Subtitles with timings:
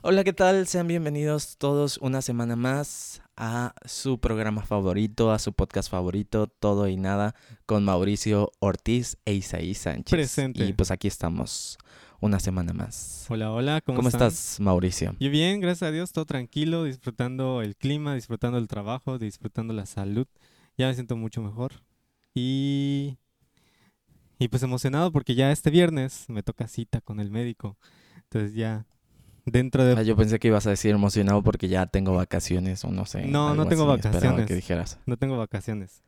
[0.00, 0.68] Hola, ¿qué tal?
[0.68, 6.86] Sean bienvenidos todos una semana más a su programa favorito, a su podcast favorito, Todo
[6.86, 7.34] y Nada,
[7.66, 10.12] con Mauricio Ortiz e Isaí Sánchez.
[10.12, 10.64] Presente.
[10.64, 11.78] Y pues aquí estamos
[12.20, 13.26] una semana más.
[13.28, 14.28] Hola, hola, ¿cómo, ¿Cómo, están?
[14.28, 15.16] estás, Mauricio?
[15.18, 19.84] Yo bien, gracias a Dios, todo tranquilo, disfrutando el clima, disfrutando el trabajo, disfrutando la
[19.84, 20.28] salud.
[20.76, 21.72] Ya me siento mucho mejor.
[22.34, 23.18] Y...
[24.38, 27.76] Y pues emocionado porque ya este viernes me toca cita con el médico.
[28.22, 28.86] Entonces ya
[29.50, 29.94] dentro de...
[29.94, 33.26] Ah, yo pensé que ibas a decir emocionado porque ya tengo vacaciones o no sé.
[33.26, 34.46] No, no tengo así, vacaciones.
[34.46, 34.98] que dijeras.
[35.06, 36.02] No tengo vacaciones.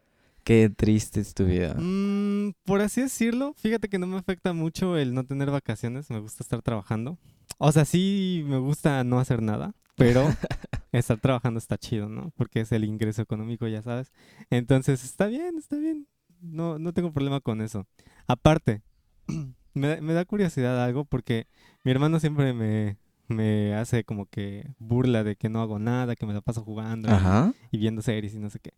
[0.44, 1.74] Qué triste es tu vida.
[1.78, 6.18] Mm, por así decirlo, fíjate que no me afecta mucho el no tener vacaciones, me
[6.18, 7.18] gusta estar trabajando.
[7.58, 10.24] O sea, sí me gusta no hacer nada, pero
[10.92, 12.32] estar trabajando está chido, ¿no?
[12.36, 14.12] Porque es el ingreso económico, ya sabes.
[14.48, 16.06] Entonces, está bien, está bien.
[16.40, 17.86] No, no tengo problema con eso.
[18.26, 18.82] Aparte,
[19.74, 21.48] me da curiosidad algo porque
[21.84, 22.96] mi hermano siempre me,
[23.30, 27.08] me hace como que burla de que no hago nada, que me la paso jugando
[27.08, 27.52] y- Ajá.
[27.70, 28.72] y viendo series y no sé qué.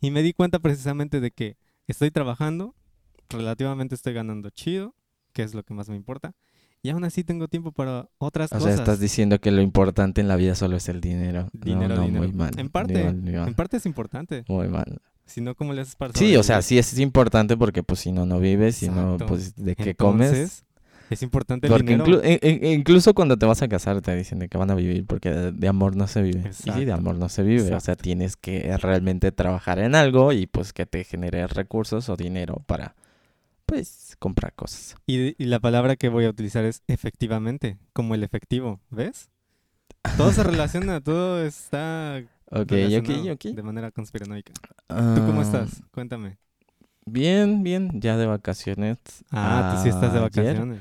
[0.00, 2.74] Y me di cuenta precisamente de que estoy trabajando,
[3.30, 4.94] relativamente estoy ganando chido,
[5.32, 6.34] que es lo que más me importa,
[6.82, 8.80] y aún así tengo tiempo para otras O sea, cosas.
[8.80, 11.48] estás diciendo que lo importante en la vida solo es el dinero.
[11.52, 12.24] No, Dinero, no, dinero.
[12.24, 12.50] muy mal.
[12.58, 13.48] En Muy parte, mal, muy mal.
[13.48, 15.00] En parte es importante, Muy mal.
[15.24, 18.12] si no, ¿cómo le haces para Sí, o sea, sí es importante porque pues si
[18.12, 20.64] no, no vives, si no, pues de qué comes.
[21.10, 22.04] Es importante el Porque dinero.
[22.06, 24.74] inclu- e- e- incluso cuando te vas a casar te dicen de que van a
[24.74, 26.40] vivir porque de, amor no se vive.
[26.48, 26.94] Y sí, de Exacto.
[26.94, 27.62] amor no se vive.
[27.62, 28.02] O sea, Exacto.
[28.02, 32.94] tienes que realmente trabajar en algo y pues que te genere recursos o dinero para
[33.66, 34.96] pues comprar cosas.
[35.06, 39.28] Y, y la palabra que voy a utilizar es efectivamente, como el efectivo, ¿ves?
[40.16, 43.44] Todo se relaciona, todo está Ok, ok, ok.
[43.54, 44.52] de manera conspiranoica.
[44.88, 45.82] ¿Tú cómo Ah, estás?
[45.92, 46.36] Cuéntame.
[47.06, 48.98] Bien, bien, ya de vacaciones.
[49.30, 50.80] Ah, tú sí estás de Ayer- vacaciones.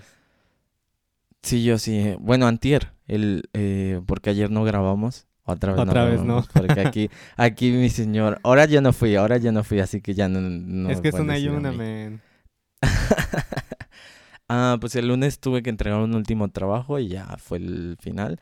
[1.41, 2.15] Sí, yo sí.
[2.19, 5.27] Bueno, antier, el, eh, porque ayer no grabamos.
[5.45, 6.45] Otra vez Otra no vez no.
[6.53, 10.13] Porque aquí, aquí mi señor, ahora ya no fui, ahora ya no fui, así que
[10.13, 12.21] ya no, no es que es una y una, men.
[14.49, 18.39] ah, pues el lunes tuve que entregar un último trabajo y ya fue el final.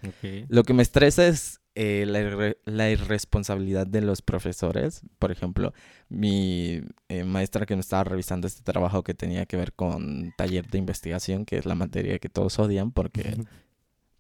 [0.48, 5.02] Lo que me estresa es eh, la, irre- la irresponsabilidad de los profesores.
[5.20, 5.74] Por ejemplo,
[6.12, 10.68] mi eh, maestra que me estaba revisando este trabajo que tenía que ver con taller
[10.68, 13.38] de investigación, que es la materia que todos odian porque,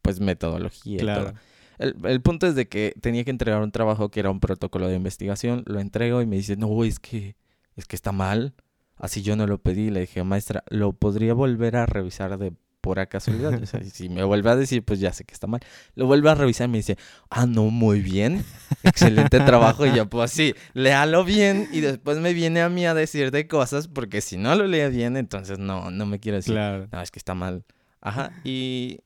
[0.02, 1.34] pues, metodología y todo.
[1.80, 4.88] El, el punto es de que tenía que entregar un trabajo que era un protocolo
[4.88, 7.36] de investigación, lo entrego y me dice, no, es que,
[7.76, 8.54] es que está mal,
[8.96, 9.90] así yo no lo pedí.
[9.90, 13.54] Le dije, maestra, ¿lo podría volver a revisar de pura casualidad?
[13.62, 15.62] O sea, si me vuelve a decir, pues ya sé que está mal.
[15.96, 16.98] Lo vuelve a revisar y me dice,
[17.30, 18.44] ah, no, muy bien,
[18.84, 19.86] excelente trabajo.
[19.86, 23.48] Y yo, pues sí, léalo bien y después me viene a mí a decir de
[23.48, 26.88] cosas, porque si no lo lee bien, entonces no, no me quiero decir, Claro.
[26.92, 27.64] no, es que está mal.
[28.02, 29.00] Ajá, y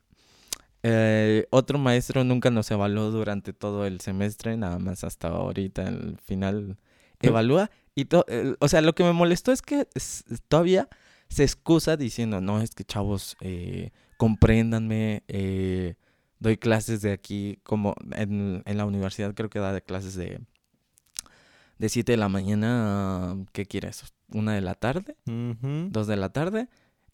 [0.84, 6.18] eh, otro maestro nunca nos evaluó durante todo el semestre, nada más hasta ahorita, el
[6.24, 6.78] final
[7.22, 7.72] evalúa.
[7.96, 9.88] Y to- el- o sea, lo que me molestó es que
[10.47, 10.88] todavía
[11.30, 15.96] se excusa diciendo, no, es que chavos, eh, compréndanme, eh,
[16.40, 20.40] doy clases de aquí, como en, en la universidad creo que da de clases de,
[21.78, 24.13] de 7 de la mañana, ¿qué quieres?
[24.30, 25.18] ¿Una de la tarde?
[25.25, 26.69] ¿Dos de la tarde?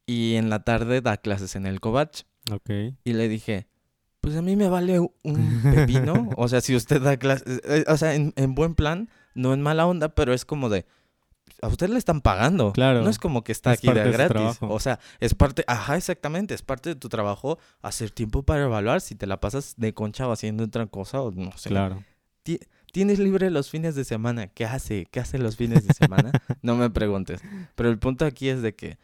[0.06, 2.24] Y en la tarde da clases en el Covach.
[2.52, 2.70] Ok.
[3.04, 3.68] Y le dije,
[4.20, 6.30] pues a mí me vale un pepino.
[6.38, 9.62] o sea, si usted da clases, eh, o sea, en, en buen plan, no en
[9.62, 10.86] mala onda, pero es como de,
[11.62, 12.74] a usted le están pagando.
[12.74, 13.04] Claro.
[13.04, 14.58] No es como que está Es aquí de gratis.
[14.62, 19.02] O sea, es parte, ajá, exactamente, es parte de tu trabajo hacer tiempo para evaluar
[19.02, 21.70] si te la pasas de concha o haciendo otra cosa o no sé.
[21.70, 22.04] Claro.
[22.92, 24.48] Tienes libre los fines de semana.
[24.48, 25.06] ¿Qué hace?
[25.12, 26.32] ¿Qué hace los fines de semana?
[26.62, 27.42] no me preguntes.
[27.76, 28.98] Pero el punto aquí es de que,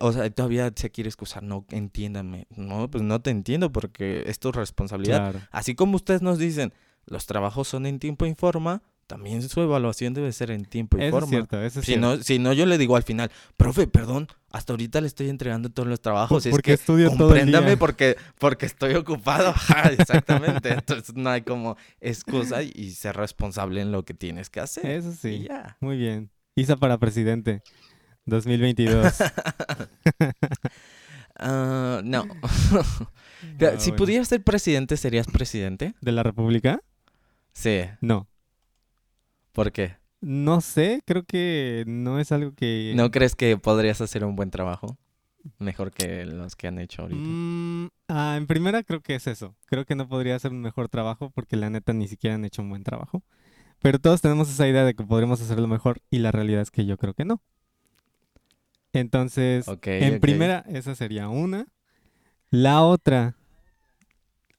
[0.00, 1.42] o sea, todavía se quiere excusar.
[1.42, 2.46] No, entiéndame.
[2.56, 5.30] No, pues no te entiendo porque es tu responsabilidad.
[5.30, 5.46] Claro.
[5.52, 6.72] Así como ustedes nos dicen,
[7.06, 11.00] los trabajos son en tiempo y forma, también su evaluación debe ser en tiempo y
[11.00, 11.28] Eso es forma.
[11.28, 12.16] cierto, eso es Si cierto.
[12.16, 15.68] no, si no, yo le digo al final, profe, perdón, hasta ahorita le estoy entregando
[15.68, 16.46] todos los trabajos.
[16.46, 17.76] Es Porque que estudio todo el compréndame día.
[17.78, 19.54] porque, porque estoy ocupado.
[19.98, 20.70] Exactamente.
[20.72, 24.86] Entonces no hay como excusa y, ser responsable en lo que tienes que hacer.
[24.86, 25.46] Eso Y sí.
[25.48, 25.76] ya.
[25.80, 26.30] Muy bien.
[26.56, 27.62] Isa para presidente.
[28.26, 29.12] 2022.
[31.38, 32.26] Ah, no.
[33.60, 33.96] Ah, si bueno.
[33.96, 35.94] pudieras ser presidente, ¿serías presidente?
[36.00, 36.80] ¿De la República?
[37.52, 37.80] Sí.
[38.00, 38.28] No.
[39.52, 39.96] ¿Por qué?
[40.20, 42.92] No sé, creo que no es algo que...
[42.94, 44.96] ¿No crees que podrías hacer un buen trabajo?
[45.58, 47.20] Mejor que los que han hecho ahorita.
[47.20, 49.56] Mm, ah, en primera creo que es eso.
[49.66, 52.62] Creo que no podría hacer un mejor trabajo porque la neta ni siquiera han hecho
[52.62, 53.24] un buen trabajo.
[53.80, 56.86] Pero todos tenemos esa idea de que podremos hacerlo mejor y la realidad es que
[56.86, 57.42] yo creo que no.
[58.92, 61.66] Entonces, en primera, esa sería una.
[62.50, 63.34] La otra,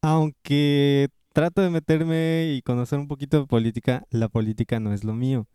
[0.02, 5.14] aunque trato de meterme y conocer un poquito de política, la política no es lo
[5.14, 5.48] mío.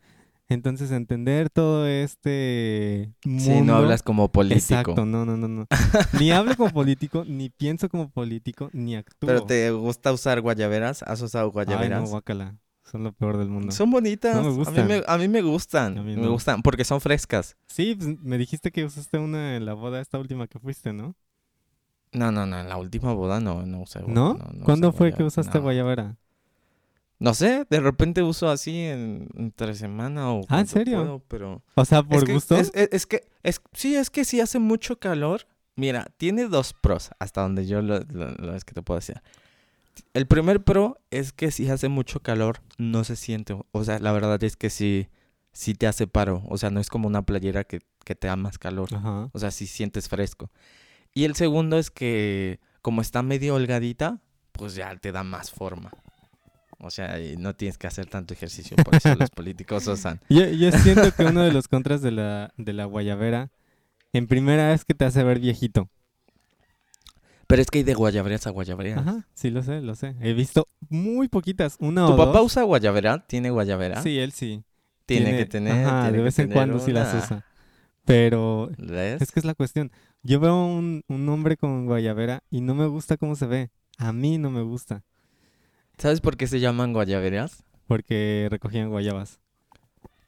[0.51, 3.45] Entonces, entender todo este mundo...
[3.45, 4.59] Sí, no hablas como político.
[4.59, 5.67] Exacto, no, no, no, no.
[6.19, 9.27] ni hablo como político, ni pienso como político, ni actúo.
[9.29, 11.03] ¿Pero te gusta usar guayaberas?
[11.03, 12.03] ¿Has usado Ay, guayaberas?
[12.03, 12.57] no, guácala.
[12.91, 13.71] Son lo peor del mundo.
[13.73, 14.35] Son bonitas.
[14.37, 14.87] No me A, mí gustan.
[14.89, 15.99] me, a mí me gustan.
[15.99, 17.59] A mí Me gustan porque son frescas.
[17.67, 21.15] Sí, pues, me dijiste que usaste una en la boda esta última que fuiste, ¿no?
[22.13, 22.59] No, no, no.
[22.59, 24.35] En la última boda no, no usé gua- ¿No?
[24.35, 25.63] no ¿Cuándo usé fue que guayaba- usaste no.
[25.65, 26.17] guayabera?
[27.21, 30.99] No sé, de repente uso así en, entre semana o Ah, ¿en serio?
[30.99, 31.63] puedo, pero...
[31.75, 32.57] O sea, por es que, gusto.
[32.57, 36.75] Es, es- es que, es, sí, es que si hace mucho calor, mira, tiene dos
[36.75, 39.21] pros, hasta donde yo lo, lo- lo es que te puedo decir.
[40.15, 44.13] El primer pro es que si hace mucho calor, no se siente, o sea, la
[44.13, 45.09] verdad es que sí,
[45.53, 48.37] sí te hace paro, o sea, no es como una playera que, que te da
[48.37, 49.29] más calor, Ajá.
[49.33, 50.53] o sea, sí sientes fresco.
[51.15, 54.21] Y el segundo es que como está medio holgadita,
[54.53, 55.91] pues ya te da más forma.
[56.81, 60.21] O sea, no tienes que hacer tanto ejercicio, por eso los políticos usan.
[60.29, 63.51] Yo, yo siento que uno de los contras de la, de la guayabera,
[64.13, 65.89] en primera es que te hace ver viejito.
[67.49, 68.99] Pero es que hay de guayaberas a guayaberas.
[68.99, 70.15] Ajá, sí, lo sé, lo sé.
[70.21, 72.53] He visto muy poquitas, una ¿Tu o papá dos.
[72.53, 73.27] usa guayabera?
[73.27, 74.03] ¿Tiene guayabera?
[74.03, 74.63] Sí, él sí.
[75.07, 75.87] Tiene, que tener.
[75.87, 77.25] Ajá, tiene de vez en cuando sí las una.
[77.25, 77.47] usa.
[78.05, 79.23] Pero ¿Ves?
[79.23, 79.91] es que es la cuestión.
[80.23, 83.71] Yo veo un, un hombre con guayabera y no me gusta cómo se ve.
[83.99, 85.05] A mí no me gusta.
[85.97, 87.65] ¿Sabes por qué se llaman guayaberas?
[87.87, 89.41] Porque recogían guayabas.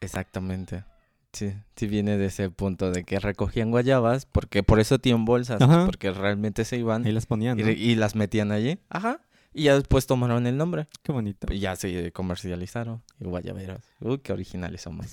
[0.01, 0.85] Exactamente.
[1.33, 5.61] Sí, sí viene de ese punto de que recogían guayabas, porque por eso tienen bolsas,
[5.63, 5.87] Ajá.
[5.87, 7.71] porque realmente se iban Ahí las ponían, y, ¿no?
[7.71, 8.81] y las metían allí.
[8.89, 9.21] Ajá.
[9.53, 10.89] Y ya después tomaron el nombre.
[11.03, 11.53] Qué bonito.
[11.53, 13.03] Y ya se comercializaron.
[13.21, 13.83] Y guayaberas.
[14.01, 15.07] Uy, qué originales somos.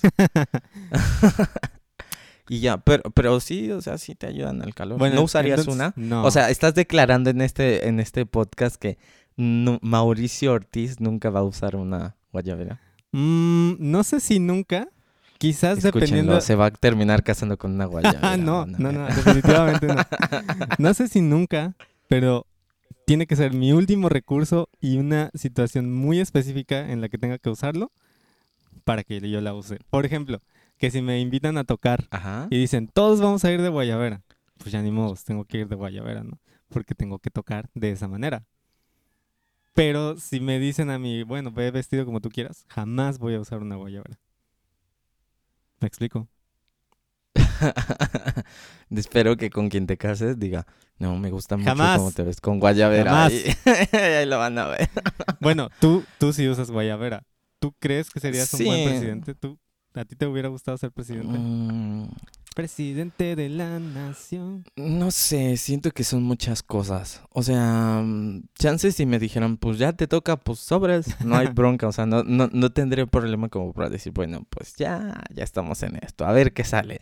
[2.48, 4.98] y ya, pero, pero sí, o sea, sí te ayudan al calor.
[5.12, 5.92] ¿No usarías entonces- una?
[5.96, 6.24] No.
[6.24, 8.98] O sea, estás declarando en este, en este podcast que
[9.36, 12.80] nu- Mauricio Ortiz nunca va a usar una guayabera.
[13.12, 14.88] Mm, no sé si nunca.
[15.38, 16.40] Quizás Escúchenlo, dependiendo.
[16.40, 18.32] se va a terminar casando con una guayabera.
[18.32, 18.98] Ah, no, van a no, ver.
[18.98, 19.94] no, definitivamente no.
[20.78, 21.74] No sé si nunca,
[22.08, 22.44] pero
[23.06, 27.38] tiene que ser mi último recurso y una situación muy específica en la que tenga
[27.38, 27.92] que usarlo
[28.84, 29.78] para que yo la use.
[29.90, 30.40] Por ejemplo,
[30.78, 32.46] que si me invitan a tocar Ajá.
[32.50, 34.22] y dicen, todos vamos a ir de guayabera,
[34.58, 36.38] pues ya ni modo, tengo que ir de guayabera, ¿no?
[36.68, 38.44] Porque tengo que tocar de esa manera.
[39.74, 43.40] Pero si me dicen a mí, bueno, ve vestido como tú quieras, jamás voy a
[43.40, 44.18] usar una guayabera.
[45.80, 46.28] ¿Me explico?
[48.90, 50.66] Espero que con quien te cases diga,
[50.98, 51.98] no, me gusta mucho Jamás.
[51.98, 53.10] cómo te ves con guayabera.
[53.10, 53.32] Jamás.
[53.92, 54.88] Y ahí lo van a ver.
[55.40, 57.22] Bueno, tú, tú sí usas guayabera.
[57.60, 59.34] ¿Tú crees que serías un buen presidente?
[59.34, 59.58] ¿Tú,
[59.98, 61.36] ¿A ti te hubiera gustado ser presidente?
[61.36, 62.08] Mm,
[62.54, 64.64] Presidente de la nación.
[64.76, 67.22] no sé, siento que son muchas cosas.
[67.30, 71.46] O sea, mm, chances si me dijeran, pues ya te toca, pues sobres, no hay
[71.54, 71.88] bronca.
[71.88, 75.82] O sea, no, no, no tendré problema como para decir, bueno, pues ya, ya estamos
[75.82, 77.00] en esto, a ver qué sale.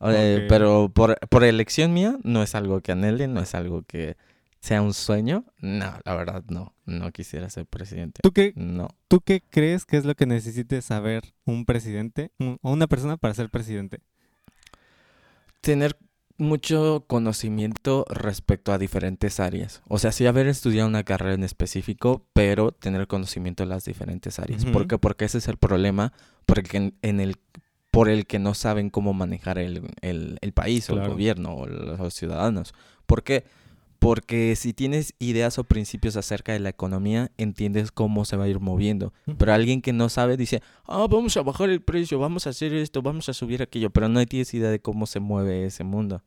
[0.00, 0.46] Eh.
[0.48, 4.16] Pero por, por elección mía, no es algo que anhele, no es algo que
[4.66, 5.44] sea un sueño.
[5.60, 6.74] No, la verdad, no.
[6.86, 8.20] No quisiera ser presidente.
[8.22, 8.88] ¿Tú qué, No.
[9.08, 13.16] ¿Tú qué crees que es lo que necesite saber un presidente un- o una persona
[13.16, 14.00] para ser presidente?
[15.60, 15.96] Tener
[16.38, 19.82] mucho conocimiento respecto a diferentes áreas.
[19.88, 24.38] O sea, sí haber estudiado una carrera en específico, pero tener conocimiento de las diferentes
[24.38, 24.64] áreas.
[24.64, 24.88] ¿Por Ujú.
[24.88, 24.98] qué?
[24.98, 26.12] Porque ese es el problema
[26.44, 27.36] por el que, en, en el,
[27.90, 31.66] por el que no saben cómo manejar el, el- el país o el gobierno o
[31.66, 32.74] los, los ciudadanos.
[33.06, 33.44] ¿Por qué?
[33.44, 33.56] Porque
[34.54, 38.60] si tienes ideas o principios acerca de la economía, entiendes cómo se va a ir
[38.60, 39.12] moviendo.
[39.38, 42.72] Pero alguien que no sabe dice, ah, vamos a bajar el precio, vamos a hacer
[42.74, 46.22] esto, vamos a subir aquello, pero no tienes idea de cómo se mueve ese mundo.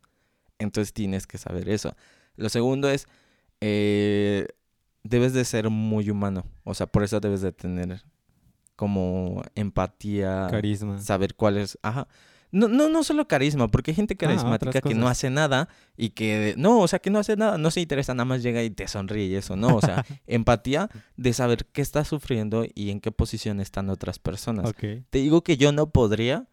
[0.57, 1.95] Entonces tienes que saber eso.
[2.35, 3.07] Lo segundo es,
[3.61, 4.47] eh,
[5.03, 6.45] debes de ser muy humano.
[6.63, 8.03] O sea, por eso debes de tener
[8.75, 10.99] como empatía, Carisma.
[10.99, 11.77] saber cuál es...
[11.81, 12.07] Ajá.
[12.51, 16.09] No, no, no solo carisma, porque hay gente carismática otras que no hace nada y
[16.09, 16.55] que...
[16.57, 18.87] No, o sea, que no hace nada, no se interesa, nada más llega y te
[18.87, 19.75] sonríe y eso, ¿no?
[19.75, 24.67] O sea, empatía de saber qué estás sufriendo y en qué posición están otras personas.
[24.69, 24.79] Ok.
[25.09, 26.47] Te digo que yo no podría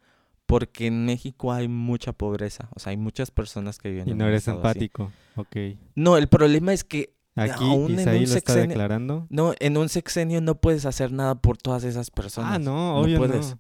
[0.45, 2.69] porque en México hay mucha pobreza.
[2.75, 4.69] O sea, hay muchas personas que viven Y no eres estado así.
[4.69, 5.13] empático.
[5.37, 5.57] Ok.
[5.95, 9.27] No, el problema es que Aquí Aún en un lo está sexenio- declarando.
[9.29, 12.53] no, en un sexenio no puedes hacer nada por todas esas personas.
[12.55, 13.27] Ah, no, obvio no.
[13.27, 13.57] puedes.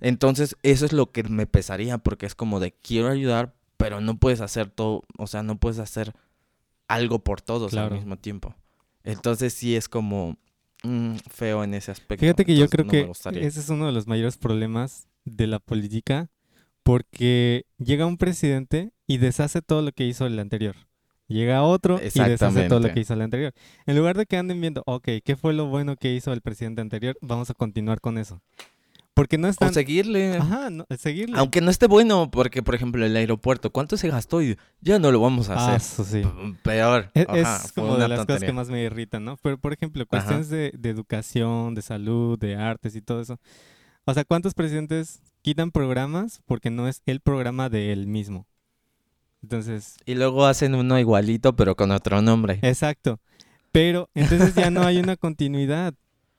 [0.00, 4.16] Entonces, eso es lo que me pesaría porque es como de quiero ayudar, pero no
[4.18, 6.12] puedes hacer todo, o sea, no puedes hacer
[6.88, 7.94] algo por todos Claro.
[7.94, 8.54] al mismo tiempo.
[9.02, 10.36] Entonces, sí es como
[10.82, 12.20] mm, feo en ese aspecto.
[12.20, 13.10] Fíjate que yo creo no que
[13.46, 16.28] ese es uno de los mayores problemas de la política
[16.82, 20.76] porque llega un presidente y deshace todo lo que hizo el anterior.
[21.26, 23.54] Llega otro y deshace todo lo que hizo el anterior.
[23.86, 26.82] En lugar de que anden viendo, ok, ¿qué fue lo bueno que hizo el presidente
[26.82, 27.16] anterior?
[27.22, 28.42] Vamos a continuar con eso.
[29.14, 29.72] Porque no O están...
[29.72, 30.36] seguirle.
[30.38, 31.38] Ajá, no, seguirle.
[31.38, 34.42] Aunque no esté bueno, porque por ejemplo el aeropuerto, ¿cuánto se gastó?
[34.42, 35.76] Y ya no lo vamos a Ah, hacer.
[35.76, 36.22] eso sí.
[36.64, 37.10] Peor.
[37.14, 39.36] Es, Ajá, es como de las cosas que más me irritan, ¿no?
[39.40, 43.38] Pero, por ejemplo, cuestiones de, de educación, de salud, de artes y todo eso.
[44.04, 48.46] O sea, ¿cuántos presidentes quitan programas porque no es el programa de él mismo?
[49.42, 52.58] Entonces, Y luego hacen uno igualito, pero con otro nombre.
[52.62, 53.20] exacto.
[53.72, 55.94] Pero entonces ya no hay una continuidad.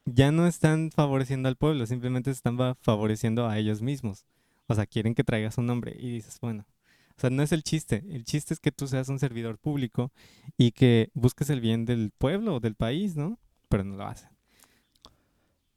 [0.06, 4.26] Ya no están favoreciendo al pueblo, simplemente están favoreciendo a ellos mismos.
[4.68, 6.66] O sea, quieren que traigas un nombre y dices, bueno,
[7.18, 8.04] o sea, no es el chiste.
[8.10, 10.12] El chiste es que tú seas un servidor público
[10.58, 13.40] y que busques el bien del pueblo o del país, ¿no?
[13.70, 14.30] Pero no lo hacen.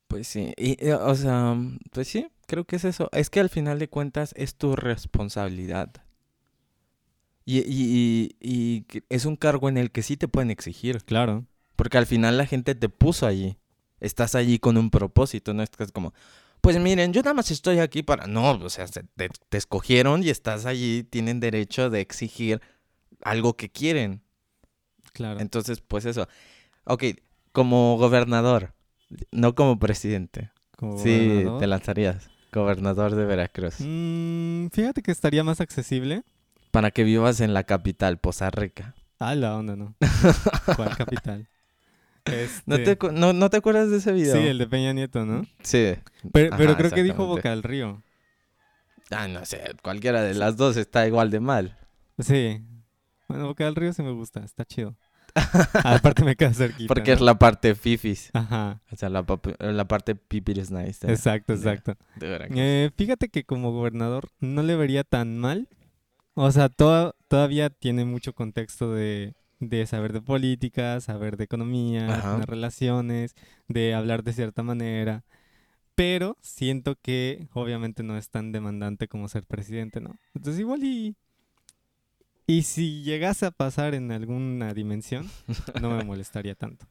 [0.09, 1.57] Pues sí, y, eh, o sea,
[1.93, 3.09] pues sí, creo que es eso.
[3.13, 5.93] Es que al final de cuentas es tu responsabilidad.
[7.45, 11.03] Y, y, y, y que es un cargo en el que sí te pueden exigir.
[11.05, 11.47] Claro.
[11.77, 13.57] Porque al final la gente te puso allí.
[14.01, 16.13] Estás allí con un propósito, no es que es como,
[16.61, 18.27] pues miren, yo nada más estoy aquí para...
[18.27, 22.61] No, o sea, se- te, te escogieron y estás allí, tienen derecho de exigir
[23.23, 24.23] algo que quieren.
[25.13, 25.41] Claro.
[25.41, 26.29] Entonces, pues eso.
[26.85, 27.05] Ok,
[27.53, 28.75] como gobernador,
[29.33, 30.51] no como presidente.
[30.77, 31.59] Como Sí, gobernador.
[31.61, 32.31] te lanzarías.
[32.53, 33.75] Gobernador de Veracruz.
[33.81, 36.23] Mm, fíjate que estaría más accesible.
[36.71, 38.95] Para que vivas en la capital, Poza Rica.
[39.19, 39.95] Ah, la onda, ¿no?
[40.77, 41.49] ¿Cuál capital?
[42.67, 44.37] ¿No, te, Este, no, ¿No te acuerdas de ese video?
[44.37, 45.43] Sí, el de Peña Nieto, ¿no?
[45.63, 45.95] Sí.
[46.33, 47.27] Pero, pero Ajá, creo que dijo.
[47.27, 48.03] Boca del Río.
[49.11, 51.79] Ah, no sé, cualquiera de las dos está igual de mal.
[52.19, 52.61] Sí.
[53.29, 54.97] Bueno, Boca del Río sí me gusta, está chido.
[55.85, 56.89] Aparte me queda cerquita.
[56.89, 58.31] Porque es la parte fifis.
[58.33, 59.25] Ajá, O sea, la,
[59.61, 61.11] la parte pipiris nice.
[61.11, 61.97] exacto, de- exacto.
[62.17, 62.59] de Veracruz.
[62.61, 65.69] Eh, fíjate que como gobernador no le vería tan mal.
[66.35, 72.09] O sea, toda- todavía tiene mucho contexto de, de saber de política, saber de economía,
[72.09, 72.39] Ajá.
[72.39, 73.35] de relaciones,
[73.67, 75.25] de hablar de cierta manera.
[75.95, 80.17] Pero siento que obviamente no es tan demandante como ser presidente, ¿no?
[80.35, 81.17] Entonces igual y...
[82.47, 85.29] Y si llegase a pasar en alguna dimensión,
[85.83, 86.87] no me molestaría tanto.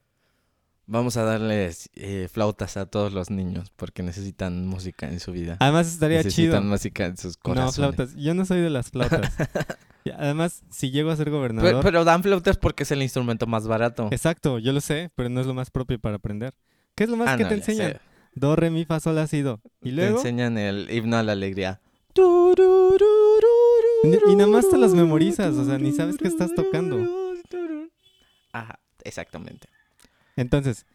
[0.90, 5.58] Vamos a darles eh, flautas a todos los niños porque necesitan música en su vida.
[5.60, 6.30] Además estaría chido.
[6.54, 7.76] necesitan música en sus No, corazones.
[7.76, 8.16] flautas.
[8.16, 9.34] Yo no soy de las flautas.
[10.18, 11.82] Además, si llego a ser gobernador...
[11.84, 14.08] pero dan flautas porque es el instrumento más barato.
[14.12, 16.54] Exacto, yo lo sé, pero no es lo más propio para aprender.
[16.96, 17.72] ¿Qué es lo más Ah, que no, te ya sé.
[17.74, 17.98] enseñan?
[18.34, 19.60] Do, re, mi, fa, sol, la, si, do.
[19.82, 20.18] Y Te luego...
[20.20, 21.82] enseñan el himno a la alegría.
[24.04, 27.06] Y- y nada más te las memorizas, o sea, ni sabes qué estás tocando.
[28.54, 29.68] Ajá, exactamente.
[30.38, 30.86] Entonces,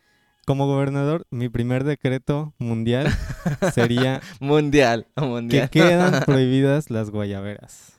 [0.47, 3.07] como gobernador, mi primer decreto mundial
[3.75, 5.71] sería Mundial, que mundial.
[5.71, 7.99] quedan prohibidas las guayaberas.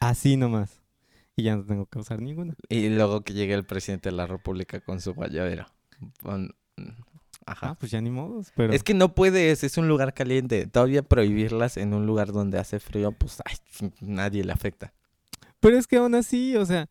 [0.00, 0.80] Así nomás.
[1.36, 2.54] Y ya no tengo que usar ninguna.
[2.68, 5.68] Y luego que llegue el presidente de la República con su guayabera.
[6.24, 6.38] Ah,
[7.46, 7.74] Ajá.
[7.74, 8.72] pues ya ni modos, pero...
[8.72, 10.66] Es que no puedes, es un lugar caliente.
[10.66, 13.56] Todavía prohibirlas en un lugar donde hace frío, pues ay,
[14.00, 14.92] nadie le afecta.
[15.60, 16.88] Pero es que aún así, o sea,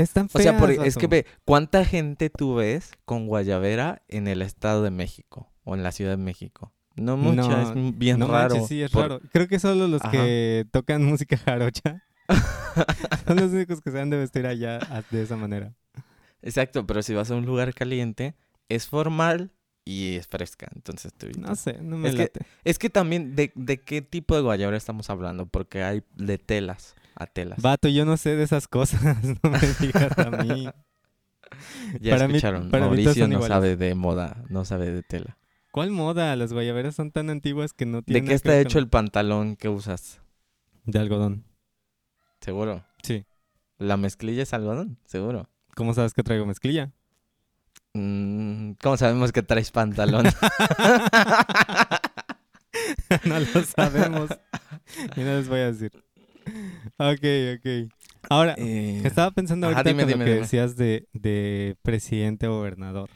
[0.00, 4.28] están O sea, feas, por- es que ve, ¿cuánta gente tú ves con guayabera en
[4.28, 6.72] el Estado de México o en la Ciudad de México?
[6.96, 8.50] No mucha, No, es bien no raro.
[8.54, 9.20] manches, sí, es Por- raro.
[9.32, 10.10] Creo que solo los Ajá.
[10.10, 12.02] que tocan música jarocha
[13.26, 14.78] son los únicos que se han de vestir allá
[15.10, 15.74] de esa manera.
[16.42, 18.34] Exacto, pero si vas a un lugar caliente,
[18.68, 19.52] es formal
[19.84, 20.68] y es fresca.
[20.74, 22.40] Entonces tú No sé, no me Es que- late.
[22.64, 25.46] Es que también, de, ¿de qué tipo de guayabera estamos hablando?
[25.46, 27.60] Porque hay de telas a telas.
[27.62, 29.02] Vato, yo no sé de esas cosas,
[29.42, 30.68] no me digas a mí.
[32.00, 33.48] ya para escucharon, mí Mauricio no iguales.
[33.48, 35.38] sabe de moda, no sabe de tela.
[35.70, 36.34] ¿Cuál moda?
[36.36, 38.82] Las guayaberas son tan antiguas que no ¿De tienen qué nada que está hecho con-
[38.84, 40.20] el pantalón que usas?
[40.84, 41.44] De algodón.
[42.40, 42.84] ¿Seguro?
[43.02, 43.24] Sí.
[43.78, 44.98] ¿La mezclilla es algodón?
[45.06, 45.48] ¿Seguro?
[45.74, 46.92] ¿Cómo sabes que traigo mezclilla?
[47.94, 50.26] Mm, ¿Cómo sabemos que traes pantalón?
[53.24, 54.30] no lo sabemos.
[55.16, 55.92] y no les voy a decir.
[56.98, 57.24] Ok,
[57.56, 57.92] ok.
[58.30, 60.42] Ahora, Eh, estaba pensando Ajá, ahorita dime, con dime, lo que dime.
[60.42, 63.10] decías de, de presidente o gobernador.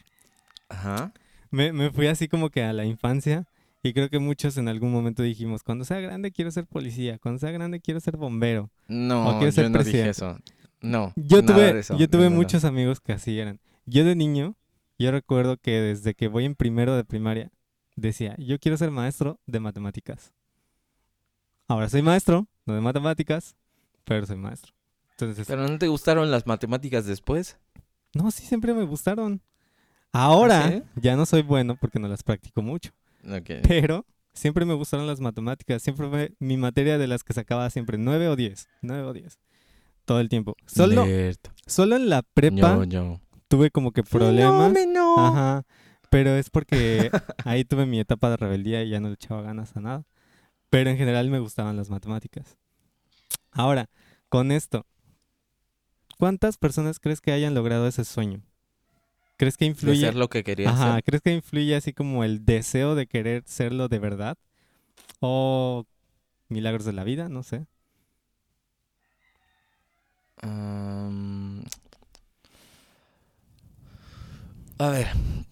[0.68, 1.12] Ajá.
[1.50, 3.46] Me, me fui así como que a la infancia
[3.82, 7.38] y creo que muchos en algún momento dijimos, cuando sea grande quiero ser policía, cuando
[7.38, 8.70] sea grande quiero ser bombero.
[8.88, 10.38] No, quieres yo ser no dije eso.
[10.80, 13.60] No, Yo tuve, eso, yo tuve muchos amigos que así eran.
[13.86, 14.56] Yo de niño,
[14.98, 17.50] yo recuerdo que desde que voy en primero de primaria,
[17.94, 20.32] decía, yo quiero ser maestro de matemáticas.
[21.68, 23.56] Ahora soy maestro, no de matemáticas,
[24.04, 24.72] pero soy maestro.
[25.12, 27.56] Entonces, ¿Pero no te gustaron las matemáticas después?
[28.14, 29.40] no, sí, siempre me gustaron.
[30.12, 30.82] Ahora ¿Ah, sí?
[30.96, 32.92] ya no soy bueno porque no las practico mucho.
[33.24, 33.50] Ok.
[33.66, 35.82] Pero siempre me gustaron las matemáticas.
[35.82, 38.68] Siempre fue mi materia de las que sacaba siempre 9 o 10.
[38.82, 39.38] 9 o 10.
[40.06, 40.54] todo el tiempo.
[40.66, 41.04] Solo,
[41.66, 43.20] solo en la prepa Yo, yo.
[43.48, 44.72] tuve como que problemas.
[44.72, 45.14] Fenómeno.
[45.18, 45.64] Ajá.
[46.08, 47.10] Pero es porque
[47.44, 50.04] ahí tuve mi etapa de rebeldía y ya no le echaba ganas a nada.
[50.70, 52.56] Pero en general me gustaban las matemáticas.
[53.52, 53.88] Ahora,
[54.28, 54.86] con esto,
[56.18, 58.42] ¿cuántas personas crees que hayan logrado ese sueño?
[59.36, 60.00] ¿Crees que De influye?
[60.00, 61.04] ser lo que quería Ajá, ser.
[61.04, 64.38] ¿crees que influye así como el deseo de querer serlo de verdad?
[65.20, 65.86] O
[66.48, 67.66] milagros de la vida, no sé.
[74.78, 75.06] A ver,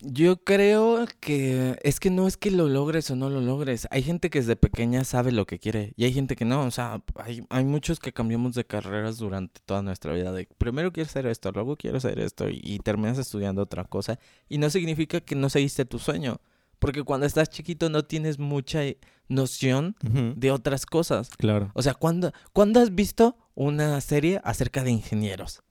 [0.04, 3.88] yo creo que es que no es que lo logres o no lo logres.
[3.90, 6.64] Hay gente que desde pequeña sabe lo que quiere y hay gente que no.
[6.64, 10.32] O sea, hay, hay muchos que cambiamos de carreras durante toda nuestra vida.
[10.32, 14.18] De primero quiero hacer esto, luego quiero hacer esto y, y terminas estudiando otra cosa.
[14.48, 16.40] Y no significa que no seguiste tu sueño.
[16.78, 18.80] Porque cuando estás chiquito no tienes mucha
[19.28, 19.96] noción
[20.36, 21.30] de otras cosas.
[21.30, 21.70] Claro.
[21.74, 25.62] O sea, ¿cuándo, ¿cuándo has visto una serie acerca de ingenieros?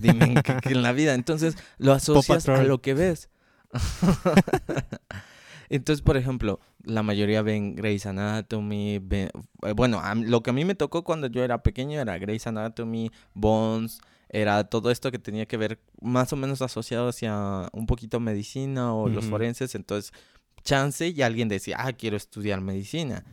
[0.00, 1.14] Dime en, qué en la vida.
[1.14, 3.28] Entonces lo asocias a lo que ves.
[5.68, 8.98] Entonces, por ejemplo, la mayoría ven Grey's Anatomy.
[9.02, 9.30] ven-
[9.62, 12.46] eh, bueno, a lo que a mí me tocó cuando yo era pequeño era Grey's
[12.46, 17.86] Anatomy, Bones, era todo esto que tenía que ver más o menos asociado hacia un
[17.86, 19.74] poquito medicina o los forenses.
[19.74, 20.12] Entonces,
[20.62, 23.24] chance y alguien decía, ah, quiero estudiar medicina.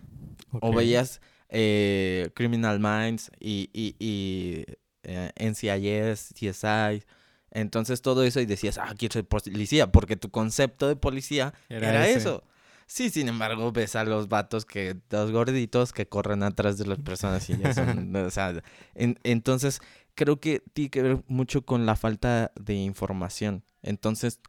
[0.52, 4.66] O veías eh, Criminal Minds y, y, y
[5.04, 7.04] eh, NCIS, CSI.
[7.52, 11.54] Entonces todo eso y decías, ah, quiero ser policía, porque tu concepto de policía
[11.90, 12.44] Era eso.
[12.88, 16.98] Sí, sin embargo, ves a los vatos que, los gorditos que corren atrás de las
[17.00, 18.62] personas y ya son, o sea,
[18.96, 19.80] en- entonces
[20.16, 23.64] creo que tiene que ver mucho con la falta de información.
[23.84, 24.40] Entonces,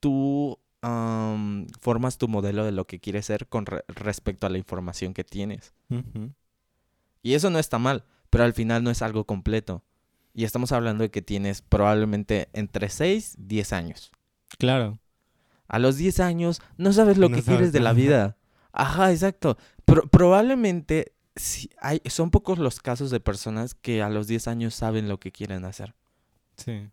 [0.00, 4.58] tú am, formas tu modelo de lo que quieres ser con re- respecto a la
[4.58, 5.72] información que tienes.
[7.22, 9.84] Y eso no está mal, pero al final no es algo completo.
[10.34, 14.12] Y estamos hablando de que tienes probablemente entre 6 y 10 años.
[14.58, 14.98] Claro.
[15.68, 18.36] A los 10 años no sabes lo No que sabes quieres de la vida.
[18.72, 19.56] Ajá, exacto.
[19.84, 24.74] Pro- probablemente sí, hay, son pocos los casos de personas que a los 10 años
[24.74, 25.94] saben lo que quieren hacer.
[26.56, 26.88] Sí.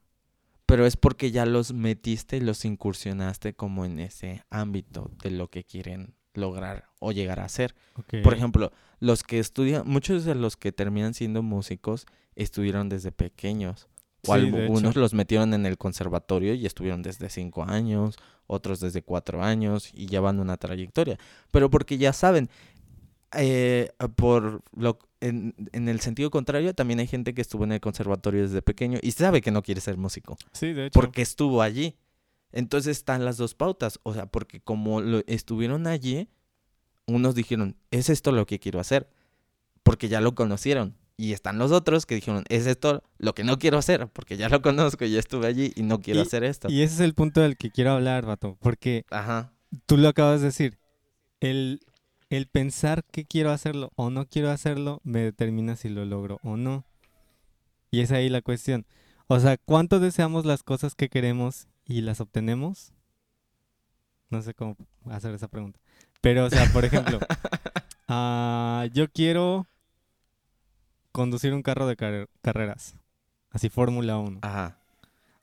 [0.65, 5.49] Pero es porque ya los metiste y los incursionaste como en ese ámbito de lo
[5.49, 8.15] que quieren lograr o llegar a ok.
[8.24, 13.88] Por ejemplo, los que estudian, muchos de los que terminan siendo músicos estuvieron desde pequeños.
[14.28, 19.02] O Sí, algunos los metieron en el conservatorio y estuvieron desde cinco años, otros desde
[19.02, 21.18] cuatro años y llevan una trayectoria.
[21.52, 22.50] Pero porque ya saben,
[23.34, 27.80] eh, por lo, en, en el sentido contrario, también hay gente que estuvo en el
[27.80, 31.00] conservatorio desde pequeño y sabe que no quiere ser músico Sí, de hecho.
[31.00, 31.96] porque estuvo allí.
[32.52, 34.00] Entonces están las dos pautas.
[34.04, 36.30] O sea, porque como lo estuvieron allí,
[37.08, 39.10] unos dijeron, es esto lo que quiero hacer.
[39.84, 40.96] Porque ya lo conocieron.
[41.18, 44.08] Y están los otros que dijeron, es esto lo que no quiero hacer.
[44.08, 46.70] Porque ya lo conozco, ya estuve allí y no quiero Y- hacer esto.
[46.70, 48.58] Y ese es el punto del que quiero hablar, vato.
[48.62, 49.54] Porque Ajá.
[49.86, 50.78] tú lo acabas de decir.
[51.42, 51.80] El,
[52.30, 56.58] el pensar que quiero hacerlo o no quiero hacerlo me determina si lo logro o
[56.58, 56.86] no.
[57.92, 58.86] Y es ahí la cuestión.
[59.28, 62.93] O sea, ¿cuánto deseamos las cosas que queremos y las obtenemos?
[64.30, 64.78] No sé cómo
[65.10, 65.80] hacer esa pregunta.
[66.21, 67.19] Pero, o sea, por ejemplo,
[68.08, 69.67] ah, yo quiero
[71.12, 72.95] conducir un carro de carre- carreras.
[73.52, 74.39] Así Fórmula 1.
[74.43, 74.78] Ajá.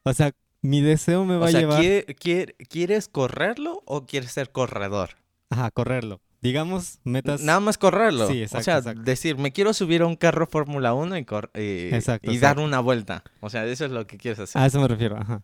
[0.04, 0.32] O sea,
[0.62, 4.50] mi deseo me va O sea, a llevar ¿quiere- quiere- ¿quieres correrlo o quieres ser
[4.52, 5.10] corredor?
[5.50, 6.20] a correrlo.
[6.42, 7.40] Digamos, metas.
[7.40, 8.28] Nada más correrlo.
[8.28, 9.02] Sí, o exacto, sea, exacto.
[9.02, 12.58] decir, me quiero subir a un carro Fórmula 1 y, cor- y- Exacto, y dar
[12.60, 13.24] una vuelta.
[13.40, 14.60] O sea, eso es lo que quieres hacer.
[14.60, 15.42] A eso me refiero, ajá.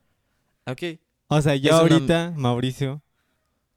[0.67, 0.83] Ok.
[1.29, 3.03] O sea, yo Es una- ahorita, Mauricio,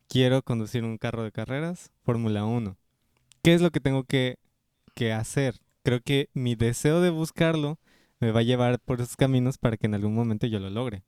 [0.08, 2.78] quiero conducir un carro de carreras, Fórmula 1.
[3.42, 4.38] ¿Qué es lo que tengo que,
[4.94, 5.60] que hacer?
[5.84, 7.80] Creo que mi deseo de buscarlo
[8.20, 11.04] me va a llevar por esos caminos para que en algún momento yo lo logre.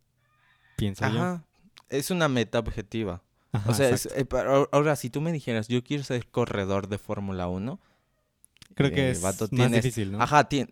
[0.75, 1.19] Pienso yo.
[1.19, 1.43] Ajá.
[1.89, 3.23] Es una meta objetiva.
[3.53, 4.27] Ajá, O sea, es- eh,
[4.71, 7.79] ahora- si tú me dijeras, yo quiero ser corredor de Fórmula 1.
[8.75, 10.21] Creo que eh, es vato, más tienes- difícil, ¿no?
[10.21, 10.71] Ajá, tien-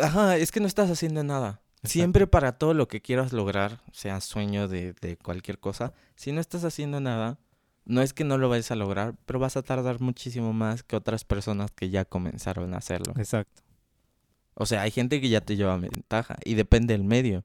[0.00, 1.60] Ajá, es que no estás haciendo nada.
[1.84, 6.40] Siempre para todo lo que quieras lograr, sea sueño de, de cualquier cosa, si no
[6.40, 7.38] estás haciendo nada,
[7.84, 10.96] no es que no lo vayas a lograr, pero vas a tardar muchísimo más que
[10.96, 13.12] otras personas que ya comenzaron a hacerlo.
[13.16, 13.62] Exacto.
[14.54, 17.44] O sea, hay gente que ya te lleva ventaja y depende del medio.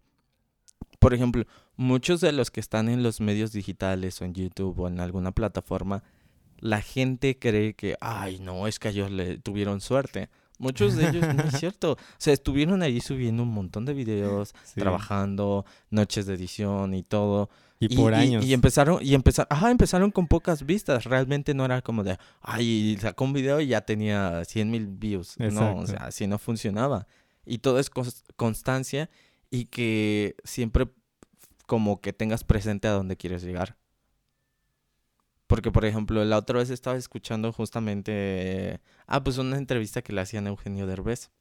[1.00, 1.46] Por ejemplo,
[1.76, 5.32] muchos de los que están en los medios digitales o en YouTube o en alguna
[5.32, 6.04] plataforma,
[6.60, 10.30] la gente cree que, ay, no, es que ellos le tuvieron suerte.
[10.58, 11.92] Muchos de ellos no es cierto.
[11.94, 14.80] O sea, estuvieron ahí subiendo un montón de videos, Sí.
[14.80, 17.50] trabajando, noches de edición y todo.
[17.80, 18.44] Y por años.
[18.44, 21.04] Y, empezaron, y empezaron, ajá, empezaron con pocas vistas.
[21.04, 25.36] Realmente no era como de, ay, sacó un video y ya tenía 100 mil views.
[25.38, 25.86] No, o Exacto.
[25.88, 27.06] sea, así no funcionaba.
[27.46, 27.92] Y todo es
[28.36, 29.10] constancia
[29.52, 30.88] y que siempre
[31.68, 33.76] como que tengas presente a dónde quieres llegar.
[35.48, 40.22] Porque, por ejemplo, la otra vez estaba escuchando justamente, ah, pues una entrevista que le
[40.22, 41.32] hacían a Eugenio Derbez.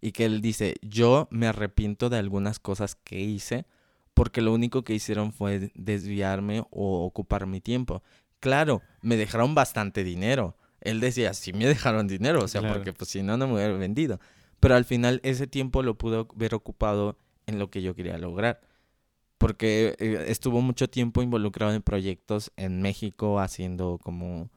[0.00, 3.64] Y que él dice, yo me arrepiento de algunas cosas que hice
[4.12, 8.02] porque lo único que hicieron fue desviarme o ocupar mi tiempo.
[8.38, 10.56] Claro, me dejaron bastante dinero.
[10.80, 13.72] Él decía, sí me dejaron dinero, o sea, porque pues si no, no me hubiera
[13.72, 14.20] vendido.
[14.60, 18.60] Pero al final ese tiempo lo pude haber ocupado en lo que yo quería lograr
[19.44, 24.48] porque eh, estuvo mucho tiempo involucrado en proyectos en México haciendo como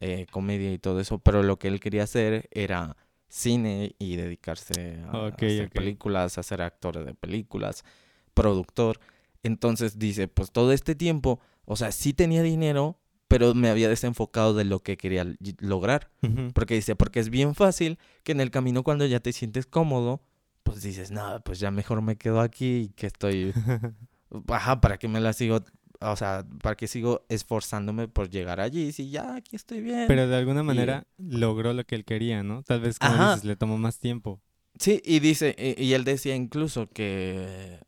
[0.00, 2.96] eh, comedia y todo eso, pero lo que él quería hacer era
[3.28, 7.84] cine y dedicarse a, hacer películas, a ser actor de películas,
[8.32, 8.98] productor.
[9.42, 12.98] Entonces dice, pues todo este tiempo, o sea, sí tenía dinero,
[13.28, 15.26] pero me había desenfocado de lo que quería
[15.58, 16.10] lograr.
[16.54, 20.22] Porque dice, porque es bien fácil que en el camino cuando ya te sientes cómodo,
[20.62, 23.52] pues dices, nada, pues ya mejor me quedo aquí y que estoy
[24.48, 25.60] Ajá, ¿para qué me la sigo?
[26.00, 28.92] O sea, ¿para qué sigo esforzándome por llegar allí?
[28.92, 30.06] Si ya aquí estoy bien.
[30.08, 32.62] Pero de alguna manera logró lo que él quería, ¿no?
[32.62, 34.40] Tal vez, como dices, le tomó más tiempo.
[34.78, 37.80] Sí, y dice, y, él decía incluso que,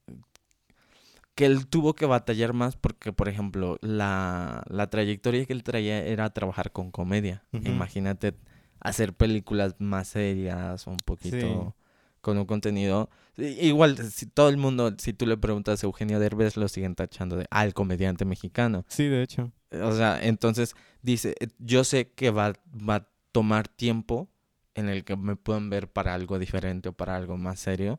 [1.34, 6.04] que él tuvo que batallar más porque, por ejemplo, la, la trayectoria que él traía
[6.04, 7.44] era trabajar con comedia.
[7.52, 8.34] Imagínate
[8.80, 11.74] hacer películas más serias, un poquito
[12.22, 13.10] con un contenido.
[13.36, 17.36] Igual, si todo el mundo, si tú le preguntas a Eugenio Derbez, lo siguen tachando
[17.36, 18.86] de al comediante mexicano.
[18.88, 19.52] Sí, de hecho.
[19.82, 24.30] O sea, entonces dice, eh, yo sé que va, va a tomar tiempo
[24.74, 27.98] en el que me puedan ver para algo diferente o para algo más serio,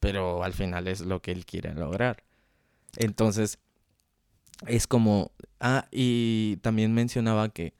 [0.00, 2.22] pero al final es lo que él quiere lograr.
[2.96, 3.58] Entonces,
[4.66, 7.74] es como, ah, y también mencionaba que,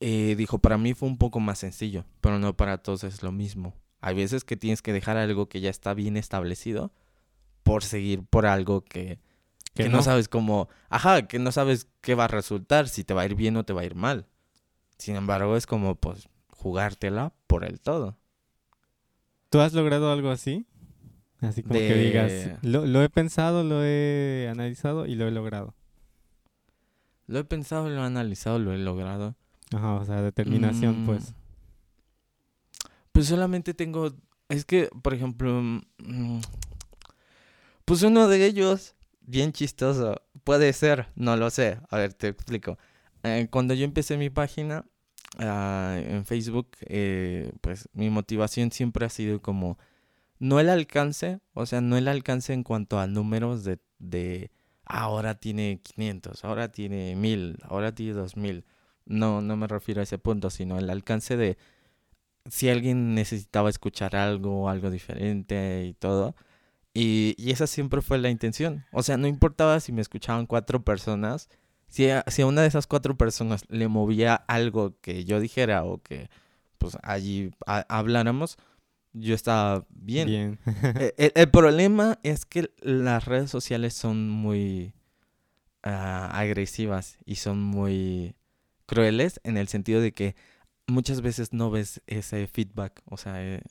[0.00, 3.32] eh, dijo, para mí fue un poco más sencillo, pero no para todos es lo
[3.32, 3.74] mismo.
[4.02, 6.92] Hay veces que tienes que dejar algo que ya está bien establecido
[7.62, 9.20] por seguir por algo que,
[9.74, 10.02] que, no.
[10.02, 13.36] sabes cómo, ajá, que no sabes qué va a resultar, si te va a ir
[13.36, 14.26] bien o te va a ir mal.
[14.98, 18.18] Sin embargo, es como pues jugártela por el todo.
[19.50, 20.66] ¿Tú has logrado algo así?
[21.40, 25.74] Así como que digas, lo, he pensado, lo he analizado y lo he logrado.
[27.28, 29.36] Lo he pensado, lo he analizado, lo he logrado.
[29.72, 31.02] Ajá, o sea, determinación.
[31.02, 31.06] Mm.
[31.06, 31.34] Pues
[33.26, 34.12] solamente tengo.
[34.48, 35.60] Es que, por ejemplo.
[35.98, 36.40] Mm,
[37.84, 40.22] pues uno de ellos, bien chistoso.
[40.44, 41.78] Puede ser, no lo sé.
[41.90, 42.78] A ver, te explico.
[43.22, 44.84] Eh, cuando yo empecé mi página
[45.38, 49.78] ah, en Facebook, eh, pues mi motivación siempre ha sido como.
[50.38, 53.78] No el alcance, o sea, no el alcance en cuanto a números de.
[53.98, 54.50] de
[54.84, 58.64] ahora tiene 500, ahora tiene 1000, ahora tiene 2000.
[59.04, 61.58] No, no me refiero a ese punto, sino el alcance de
[62.48, 66.34] si alguien necesitaba escuchar algo, algo diferente y todo.
[66.94, 68.84] Y, esa siempre fue la intención.
[68.92, 71.48] O sea, no importaba si me escuchaban cuatro personas,
[71.88, 75.84] si a, si a una de esas cuatro personas le movía algo que yo dijera
[75.84, 76.28] o que
[76.78, 78.58] pues allí habláramos,
[79.12, 80.58] yo estaba bien.
[81.16, 84.94] E, el, problema es que las redes sociales son muy
[85.82, 88.34] ah, agresivas y son muy
[88.86, 90.34] crueles en el sentido de que
[90.86, 93.62] muchas veces no ves ese feedback, o sea, eh,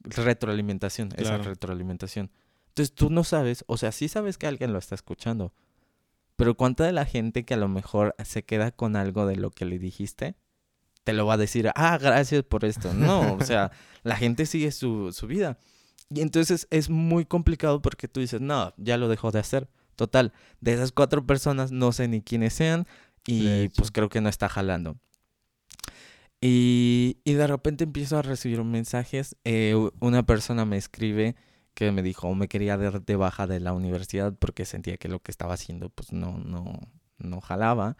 [0.00, 2.30] retroalimentación, esa retroalimentación.
[2.68, 5.52] Entonces tú no sabes, o sea, sí sabes que alguien lo está escuchando,
[6.36, 9.50] pero cuánta de la gente que a lo mejor se queda con algo de lo
[9.50, 10.36] que le dijiste,
[11.04, 12.92] te lo va a decir, ah, gracias por esto.
[12.94, 15.58] No, o sea, la gente sigue su, su vida.
[16.10, 19.68] Y entonces es muy complicado porque tú dices, no, ya lo dejó de hacer.
[19.96, 22.86] Total, de esas cuatro personas no sé ni quiénes sean
[23.26, 24.96] y pues creo que no está jalando.
[26.40, 29.36] Y, de repente empiezo a recibir mensajes.
[29.44, 31.34] Eh, una persona me escribe
[31.74, 35.20] que me dijo, me quería dar de baja de la universidad porque sentía que lo
[35.20, 36.80] que estaba haciendo pues no, no,
[37.18, 37.96] no jalaba.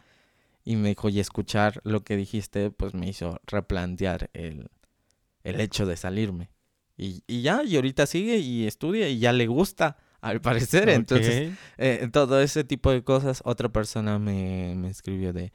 [0.65, 4.71] Y me dijo, y escuchar lo que dijiste pues me hizo replantear el,
[5.43, 6.51] el hecho de salirme.
[6.97, 10.89] Y, y, ya, y ahorita sigue y estudia y ya le gusta, al parecer.
[10.89, 13.41] Entonces, eh, todo ese tipo de cosas.
[13.45, 15.53] Otra persona me, me escribió de...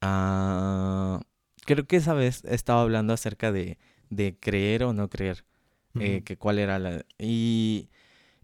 [0.00, 1.20] ah
[1.64, 3.78] creo que esa vez estaba hablando acerca de,
[4.10, 5.44] de creer o no creer,
[5.98, 7.04] eh, que cuál era la...
[7.18, 7.88] Y,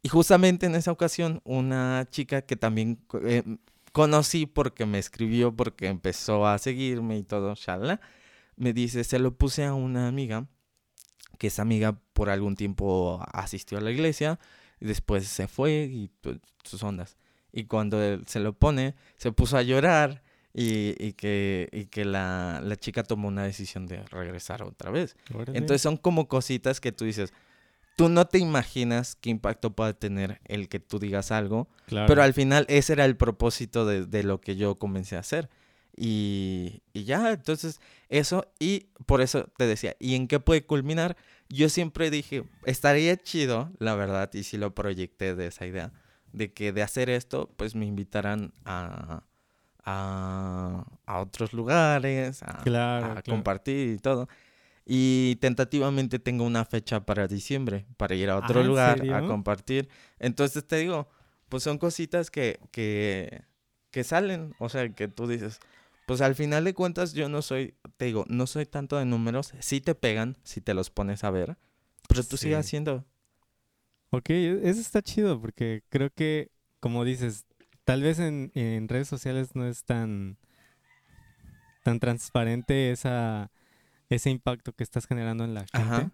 [0.02, 3.42] y, justamente en esa ocasión, una chica que también eh,
[3.92, 8.00] conocí porque me escribió, porque empezó a seguirme y todo, shala,
[8.56, 10.46] me dice, se lo puse a una amiga,
[11.38, 14.38] que esa amiga por algún tiempo asistió a la iglesia,
[14.80, 17.16] y después se fue y pues, sus ondas.
[17.52, 20.22] Y cuando se lo pone, se puso a llorar
[20.60, 25.16] y, y que, y que la, la chica tomó una decisión de regresar otra vez.
[25.32, 25.56] Órale.
[25.58, 27.32] Entonces son como cositas que tú dices,
[27.96, 32.06] tú no te imaginas qué impacto puede tener el que tú digas algo, Claro.
[32.08, 35.48] pero al final ese era el propósito de, de lo que yo comencé a hacer.
[36.00, 41.16] Y, y ya, entonces eso, y por eso te decía, ¿y en qué puede culminar?
[41.48, 45.92] Yo siempre dije, estaría chido, la verdad, y sí lo proyecté de esa idea,
[46.32, 49.24] de que de hacer esto, pues me invitaran a,
[49.88, 53.22] a, a otros lugares, a, Claro, a claro.
[53.22, 54.28] compartir y todo.
[54.86, 59.04] Y tentativamente tengo una fecha para diciembre, para ir a otro Ah, ¿en lugar, a
[59.04, 59.28] serio?
[59.28, 59.88] compartir.
[60.18, 61.08] Entonces te digo,
[61.48, 63.42] pues son cositas que, que,
[63.90, 65.60] que salen, o sea, que tú dices,
[66.06, 69.52] pues al final de cuentas yo no soy, te digo, no soy tanto de números,
[69.60, 71.58] sí te pegan si te los pones a ver,
[72.08, 72.44] pero tú Sí.
[72.44, 73.04] sigues haciendo.
[74.10, 77.44] Ok, e- eso está chido porque creo que, como dices,
[77.88, 80.36] tal vez en, en redes sociales no es tan,
[81.84, 83.50] tan transparente esa,
[84.10, 85.78] ese impacto que estás generando en la gente.
[85.78, 86.10] Ajá.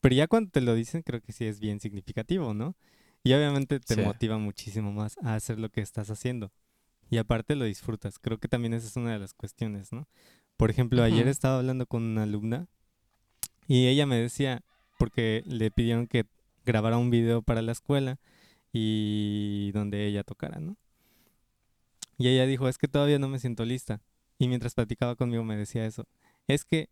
[0.00, 2.76] Pero ya cuando te lo dicen, creo que sí es bien significativo, ¿no?
[3.24, 4.02] Y obviamente te Sí.
[4.02, 6.52] motiva muchísimo más a hacer lo que estás haciendo.
[7.10, 8.20] Y aparte lo disfrutas.
[8.20, 10.06] Creo que también esa es una de las cuestiones, ¿no?
[10.56, 12.68] Por ejemplo, ayer estaba hablando con una alumna
[13.66, 14.62] y ella me decía,
[14.96, 16.26] porque le pidieron que
[16.64, 18.20] grabara un video para la escuela
[18.72, 20.76] y donde ella tocara, ¿no?
[22.20, 24.02] Y ella dijo, es que todavía no me siento lista.
[24.38, 26.06] Y mientras platicaba conmigo me decía eso.
[26.46, 26.90] Es que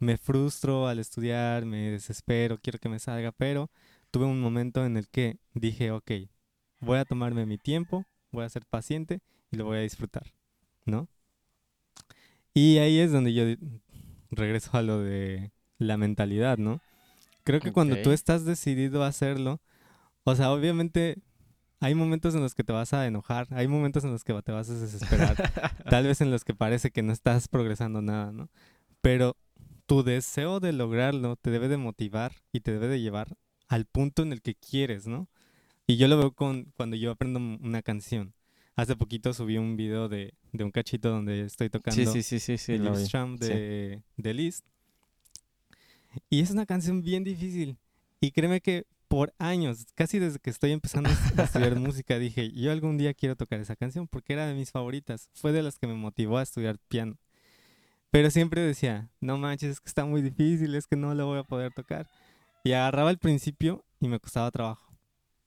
[0.00, 3.70] me frustro al estudiar, me desespero, quiero que me salga, pero
[4.10, 6.10] tuve un momento en el que dije, ok,
[6.80, 9.20] voy a tomarme mi tiempo, voy a ser paciente
[9.52, 10.32] y lo voy a disfrutar,
[10.84, 11.06] ¿no?
[12.52, 13.44] Y ahí es donde yo
[14.32, 16.80] regreso a lo de la mentalidad, ¿no?
[17.44, 19.60] Creo que cuando tú estás decidido a hacerlo,
[20.24, 21.22] o sea, obviamente
[21.80, 24.52] hay momentos en los que te vas a enojar, hay momentos en los que te
[24.52, 25.36] vas a desesperar,
[25.90, 28.48] tal vez en los que parece que no estás progresando nada, ¿no?
[29.00, 29.36] Pero
[29.86, 34.22] tu deseo de lograrlo te debe de motivar y te debe de llevar al punto
[34.22, 35.28] en el que quieres, ¿no?
[35.86, 38.34] Y yo lo veo con cuando yo aprendo una canción.
[38.76, 42.38] Hace poquito subí un video de, de un cachito donde estoy tocando Sí, sí, sí,
[42.38, 42.82] sí, sí, el.
[42.82, 43.48] Liebestram Sí.
[43.48, 44.64] de, de Liszt.
[46.28, 47.76] Y es una canción bien difícil.
[48.20, 52.16] Y créeme que por años, casi desde que estoy empezando a es- a estudiar música,
[52.20, 55.28] dije, yo algún día quiero tocar esa canción porque era de mis favoritas.
[55.34, 57.18] Fue de las que me motivó a estudiar piano.
[58.12, 61.40] Pero siempre decía, no manches, es que está muy difícil, es que no lo voy
[61.40, 62.08] a poder tocar.
[62.62, 64.94] Y agarraba al principio y me costaba trabajo.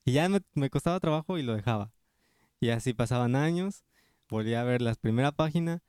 [0.04, 1.94] Y ya me, me costaba trabajo y lo dejaba.
[2.60, 3.86] Y así pasaban años,
[4.30, 5.82] volvía a ver la primera página,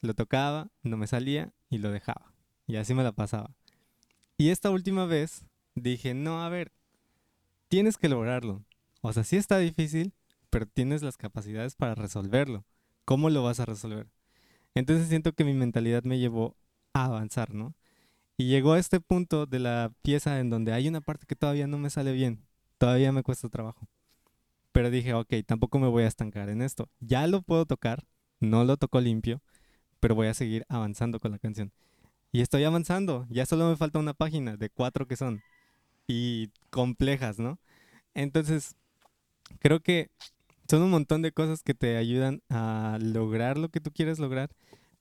[0.00, 2.32] lo tocaba, no me salía y lo dejaba.
[2.66, 3.50] Y así me la pasaba.
[4.38, 6.72] Y esta última vez dije, no, a ver,
[7.68, 8.64] tienes que lograrlo.
[9.00, 10.14] O sea, sí está difícil,
[10.50, 12.64] pero tienes las capacidades para resolverlo.
[13.04, 14.08] ¿Cómo lo vas a resolver?
[14.74, 16.56] Entonces siento que mi mentalidad me llevó
[16.92, 17.74] a avanzar, ¿no?
[18.36, 21.66] Y llegó a este punto de la pieza en donde hay una parte que todavía
[21.66, 22.44] no me sale bien,
[22.78, 23.88] todavía me cuesta trabajo.
[24.72, 26.90] Pero dije, ok, tampoco me voy a estancar en esto.
[26.98, 28.06] Ya lo puedo tocar,
[28.40, 29.40] no lo toco limpio,
[30.00, 31.72] pero voy a seguir avanzando con la canción.
[32.32, 35.42] Y estoy avanzando, ya solo me falta una página de cuatro que son.
[36.06, 37.58] Y complejas, ¿no?
[38.14, 38.76] Entonces,
[39.58, 40.10] creo que
[40.68, 44.50] son un montón de cosas que te ayudan a lograr lo que tú quieres lograr,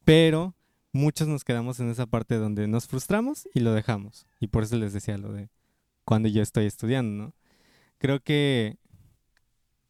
[0.04, 0.56] pero
[0.92, 4.26] muchos nos quedamos en esa parte donde nos frustramos y lo dejamos.
[4.40, 5.50] Y por eso les decía lo de
[6.06, 7.36] cuando yo estoy estudiando, ¿no?
[7.98, 8.78] Creo que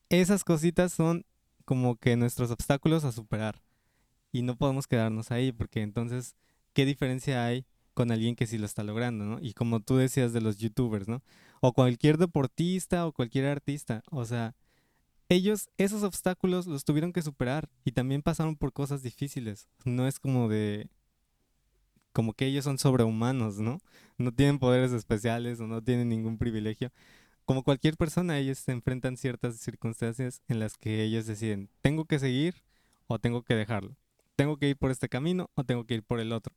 [0.10, 1.26] esas cositas son
[1.66, 3.62] como que nuestros obstáculos a superar.
[4.32, 6.36] Y no podemos quedarnos ahí, porque entonces,
[6.74, 9.40] ¿qué diferencia hay con alguien que sí lo está logrando, ¿no?
[9.42, 11.22] Y como tú decías de los youtubers, ¿no?
[11.62, 14.56] O cualquier deportista o cualquier artista, o sea,
[15.30, 19.68] ellos esos obstáculos los tuvieron que superar y también pasaron por cosas difíciles.
[19.86, 20.90] No es como de
[22.12, 23.80] como que ellos son sobrehumanos, ¿no?
[24.18, 26.92] No tienen poderes especiales o no tienen ningún privilegio.
[27.46, 32.20] Como cualquier persona, ellos se enfrentan ciertas circunstancias en las que ellos deciden, tengo que
[32.20, 32.64] seguir
[33.08, 33.98] o tengo que dejarlo.
[34.36, 36.56] Tengo que ir por este camino o tengo que ir por el otro.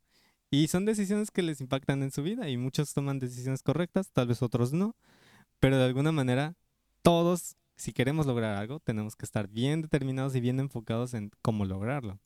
[0.50, 4.28] Y son decisiones que les impactan en su vida y muchos toman decisiones correctas, tal
[4.28, 4.94] vez otros no,
[5.58, 6.54] pero de alguna manera
[7.02, 11.64] todos, si queremos lograr algo, tenemos que estar bien determinados y bien enfocados en cómo
[11.64, 12.18] lograrlo.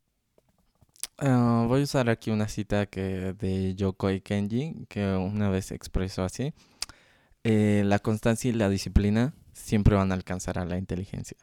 [1.18, 6.22] Ah, voy a usar aquí una cita que de Yokoi Kenji, que una vez expresó
[6.24, 6.52] así.
[7.44, 11.36] Eh, la constancia y la disciplina siempre van a alcanzar a la inteligencia.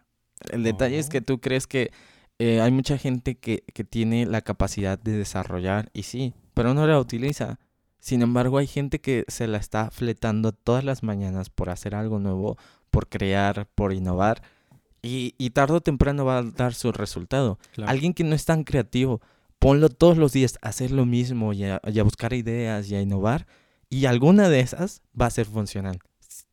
[0.51, 1.09] El detalle es Oh.
[1.09, 1.91] que tú crees que
[2.39, 6.87] eh, hay mucha gente que, que tiene la capacidad de desarrollar, y sí, pero no
[6.87, 7.59] la utiliza.
[7.99, 12.17] Sin embargo, hay gente que se la está fletando todas las mañanas por hacer algo
[12.17, 12.57] nuevo,
[12.89, 14.41] por crear, por innovar,
[15.03, 17.59] Y, y tarde o temprano va a dar su resultado.
[17.73, 17.91] Claro.
[17.91, 19.21] Alguien que no es tan creativo,
[19.59, 22.95] ponlo todos los días a hacer lo mismo y a, y a buscar ideas y
[22.95, 23.45] a innovar.
[23.89, 25.99] Y alguna de esas va a ser funcional.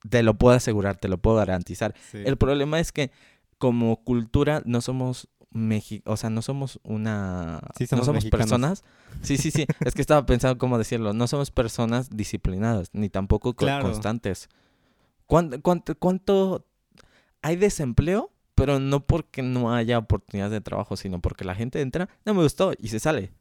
[0.08, 1.94] Te lo puedo asegurar, te lo puedo garantizar.
[2.12, 2.18] Sí.
[2.24, 3.10] El problema es que
[3.58, 8.30] como cultura no somos Mexi o sea, no somos una Sí, no somos mexicanos.
[8.50, 8.84] personas.
[9.22, 13.54] Sí, sí, sí, es que estaba pensando cómo decirlo, no somos personas disciplinadas ni tampoco
[13.54, 13.84] co- Claro.
[13.84, 14.48] constantes.
[15.26, 16.66] ¿Cuánto, cuánto, cuánto
[17.40, 18.30] hay desempleo?
[18.54, 22.42] Pero no porque no haya oportunidades de trabajo, sino porque la gente entra, no me
[22.42, 23.32] gustó y se sale.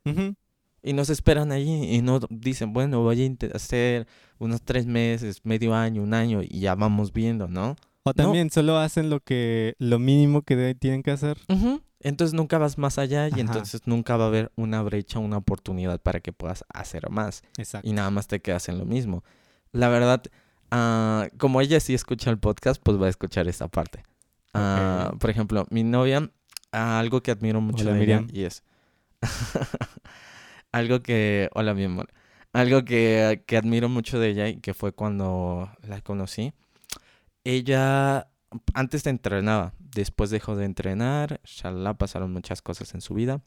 [0.82, 4.08] Y no se esperan allí y no dicen, bueno, voy a hacer
[4.40, 7.76] unos tres meses, medio año, un año y ya vamos viendo, ¿no?
[8.04, 11.38] O también solo hacen lo que lo mínimo que tienen que hacer.
[12.02, 13.40] Entonces nunca vas más allá y Ajá.
[13.42, 17.88] entonces nunca va a haber una brecha, una oportunidad para que puedas hacer más Exacto.
[17.88, 19.24] y nada más te quedas en lo mismo.
[19.72, 20.22] La verdad,
[20.70, 24.04] ah, como ella sí escucha el podcast, pues va a escuchar esta parte.
[24.54, 25.14] Ah.
[25.18, 26.30] Por ejemplo, mi novia,
[26.74, 28.28] ah, algo que admiro mucho Hola, de ella Miriam.
[28.38, 28.64] y es
[30.72, 32.10] algo que, hola mi amor,
[32.52, 36.54] algo que, que admiro mucho de ella y que fue cuando la conocí.
[37.44, 38.30] Ella
[38.74, 43.42] antes te entrenaba, después dejó de entrenar, shalala, pasaron muchas cosas en su vida.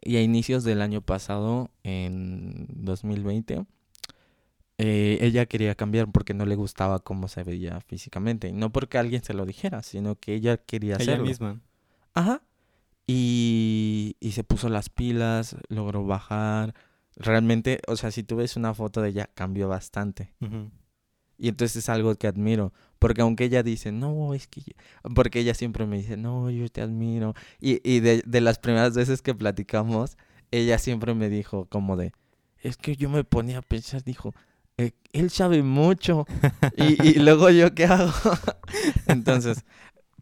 [0.00, 3.64] Y a inicios del año pasado, en 2020,
[4.78, 8.52] eh, ella quería cambiar porque no le gustaba cómo se veía físicamente.
[8.52, 11.24] No porque alguien se lo dijera, sino que ella quería Ella hacerlo.
[11.26, 11.60] misma.
[12.12, 12.42] Ajá.
[13.06, 16.74] Y, y se puso las pilas, logró bajar.
[17.16, 20.34] Realmente, o sea, si tú ves una foto de ella, cambió bastante.
[21.38, 22.72] Y entonces es algo que admiro.
[22.98, 24.60] Porque aunque ella dice, no, es que...
[24.62, 24.74] yo-",
[25.14, 27.34] Porque ella siempre me dice, no, yo te admiro.
[27.60, 30.16] Y, y de, de las primeras veces que platicamos,
[30.50, 32.12] ella siempre me dijo como de,
[32.62, 34.32] es que yo me ponía a pensar, dijo,
[34.78, 36.26] "eh, él sabe mucho.
[36.76, 38.12] y, y luego yo, ¿qué hago?
[39.06, 39.64] Entonces,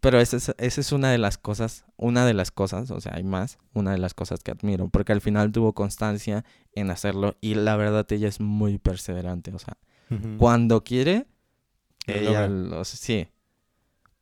[0.01, 3.13] pero esa es, esa es una de las cosas, una de las cosas, o sea,
[3.15, 4.89] hay más, una de las cosas que admiro.
[4.89, 6.45] Porque al final tuvo constancia
[6.75, 9.77] en hacerlo y la verdad ella es muy perseverante, o sea
[10.39, 11.27] Cuando quiere,
[12.07, 12.47] ella
[12.85, 13.29] sí.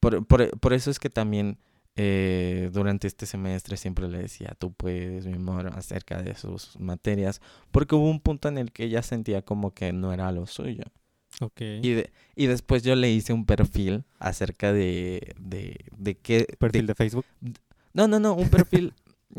[0.00, 1.59] Por, por- por eso es que también
[1.96, 7.40] eh, durante este semestre siempre le decía, tú puedes, mi amor, acerca de sus materias,
[7.70, 10.85] porque hubo un punto en el que ella sentía como que no era lo suyo.
[11.40, 11.61] Ok.
[11.61, 16.38] Y, de- y después yo le hice un perfil acerca de, de, de qué...
[16.40, 17.26] de- Perfil de Facebook.
[17.92, 18.94] no, no, no, un perfil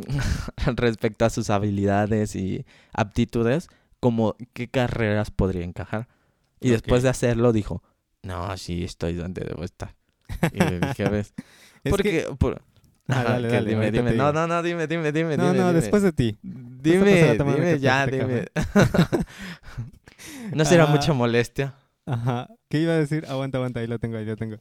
[0.76, 6.08] respecto a sus habilidades y aptitudes, como qué carreras podría encajar.
[6.62, 7.84] Y después de hacerlo dijo,
[8.24, 9.96] no, sí, estoy donde debo estar.
[10.54, 11.34] Y le dije, ¿ves?
[11.84, 12.28] Es Porque...
[12.38, 12.62] por-
[13.08, 14.12] Ah, Ajá, dale, que dale, dime, dime.
[14.14, 15.58] No, no, no, dime, dime, dime, No, dime.
[15.58, 15.82] no, dime.
[15.82, 16.38] después de ti.
[16.44, 18.46] Dime, dime, ya, dime.
[20.54, 20.88] ¿No será Ah.
[20.88, 21.76] mucha molestia?
[22.06, 22.48] Ajá.
[22.70, 23.26] ¿Qué iba a decir?
[23.28, 24.58] Aguanta, aguanta, ahí lo tengo, ahí lo tengo.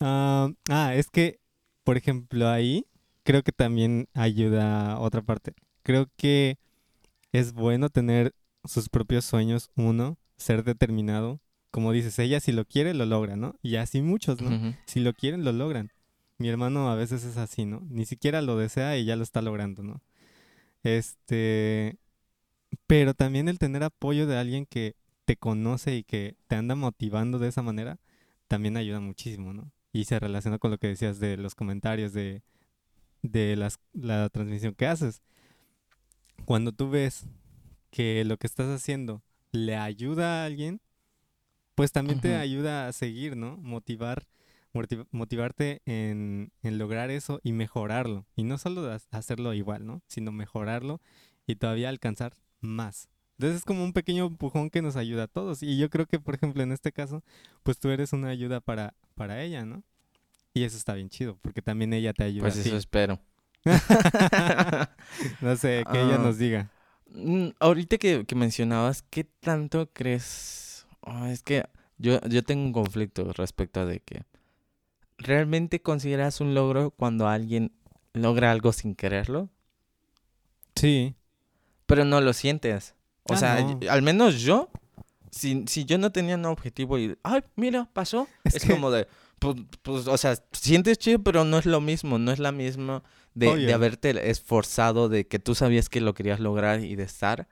[0.00, 1.38] Ah, ah, es que,
[1.84, 2.86] por ejemplo, ahí
[3.24, 5.52] creo que también ayuda otra parte.
[5.82, 6.58] Creo que
[7.32, 8.34] es bueno tener
[8.64, 11.40] sus propios sueños, uno, ser determinado.
[11.70, 13.54] Como dices, ella si lo quiere, lo logra, ¿no?
[13.62, 14.76] Y así muchos, ¿no?
[14.84, 15.90] Si lo quieren, lo logran.
[16.36, 17.80] Mi hermano a veces es así, ¿no?
[17.88, 20.02] Ni siquiera lo desea y ya lo está logrando, ¿no?
[20.82, 21.96] Este,
[22.86, 27.38] pero también el tener apoyo de alguien que te conoce y que te anda motivando
[27.38, 27.98] de esa manera,
[28.48, 29.70] también ayuda muchísimo, ¿no?
[29.92, 32.42] Y se relaciona con lo que decías de los comentarios, de,
[33.22, 35.22] de las, la transmisión que haces.
[36.44, 37.24] Cuando tú ves
[37.90, 39.22] que lo que estás haciendo
[39.52, 40.80] le ayuda a alguien,
[41.74, 43.56] pues también te ayuda a seguir, ¿no?
[43.58, 44.26] Motivar,
[44.74, 48.26] motiv- motivarte en, en lograr eso y mejorarlo.
[48.36, 50.02] Y no solo hacerlo igual, ¿no?
[50.06, 51.00] Sino mejorarlo
[51.46, 53.08] y todavía alcanzar más.
[53.38, 55.62] Entonces es como un pequeño empujón que nos ayuda a todos.
[55.62, 57.22] Y yo creo que, por ejemplo, en este caso,
[57.62, 59.82] pues tú eres una ayuda para, para ella, ¿no?
[60.54, 63.18] Y eso está bien chido, porque también ella te ayuda Pues eso espero.
[65.40, 66.22] No sé, que ella Ah.
[66.22, 66.70] nos diga.
[67.14, 70.86] Mm, Ahorita que, que mencionabas, ¿qué tanto crees?
[71.02, 71.64] Ah, es que
[71.98, 74.24] yo, yo tengo un conflicto respecto a de que
[75.18, 77.72] ¿realmente consideras un logro cuando alguien
[78.14, 79.48] logra algo sin quererlo?
[80.74, 81.14] Sí.
[81.86, 82.94] Pero no lo sientes.
[83.24, 83.78] O Ah, sea, no.
[83.90, 84.70] al menos yo,
[85.30, 88.90] si, si yo no tenía un objetivo y, ay, mira, pasó, Es es, que- como
[88.90, 89.06] de,
[89.38, 93.02] pues, pues, o sea, sientes chido, pero no es lo mismo, no es la misma
[93.34, 97.48] de, de haberte esforzado, de que tú sabías que lo querías lograr y de estar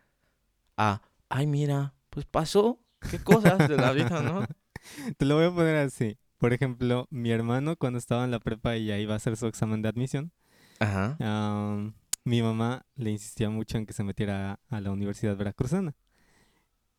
[0.76, 4.46] a, ay, mira, pues pasó, qué cosas de la vida, ¿no?
[5.18, 6.18] Te lo voy a poner así.
[6.38, 9.46] Por ejemplo, mi hermano cuando estaba en la prepa y ya iba a hacer su
[9.46, 10.32] examen de admisión,
[10.78, 11.16] Ajá.
[11.20, 15.94] am, mi mamá le insistía mucho en que se metiera a, a la Universidad Veracruzana.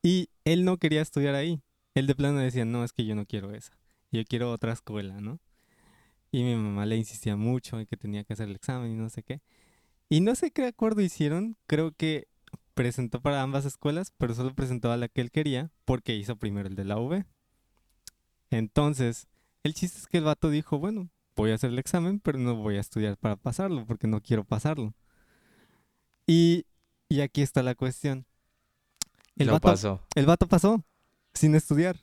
[0.03, 1.61] Y él no quería estudiar ahí.
[1.93, 3.77] Él de plano decía, no, es que yo no quiero esa.
[4.11, 5.39] Yo quiero otra escuela, ¿no?
[6.31, 9.09] Y mi mamá le insistía mucho en que tenía que hacer el examen y no
[9.09, 9.41] sé qué.
[10.09, 11.57] Y no sé qué acuerdo hicieron.
[11.67, 12.27] Creo que
[12.73, 16.67] presentó para ambas escuelas, pero solo presentó a la que él quería porque hizo primero
[16.67, 17.25] el de la UV.
[18.49, 19.27] Entonces,
[19.63, 22.55] el chiste es que el vato dijo, bueno, voy a hacer el examen, pero no
[22.55, 24.93] voy a estudiar para pasarlo porque no quiero pasarlo.
[26.27, 26.65] Y,
[27.09, 28.25] y aquí está la cuestión.
[29.37, 30.01] El vato, pasó.
[30.15, 30.83] el vato pasó
[31.33, 31.97] sin estudiar.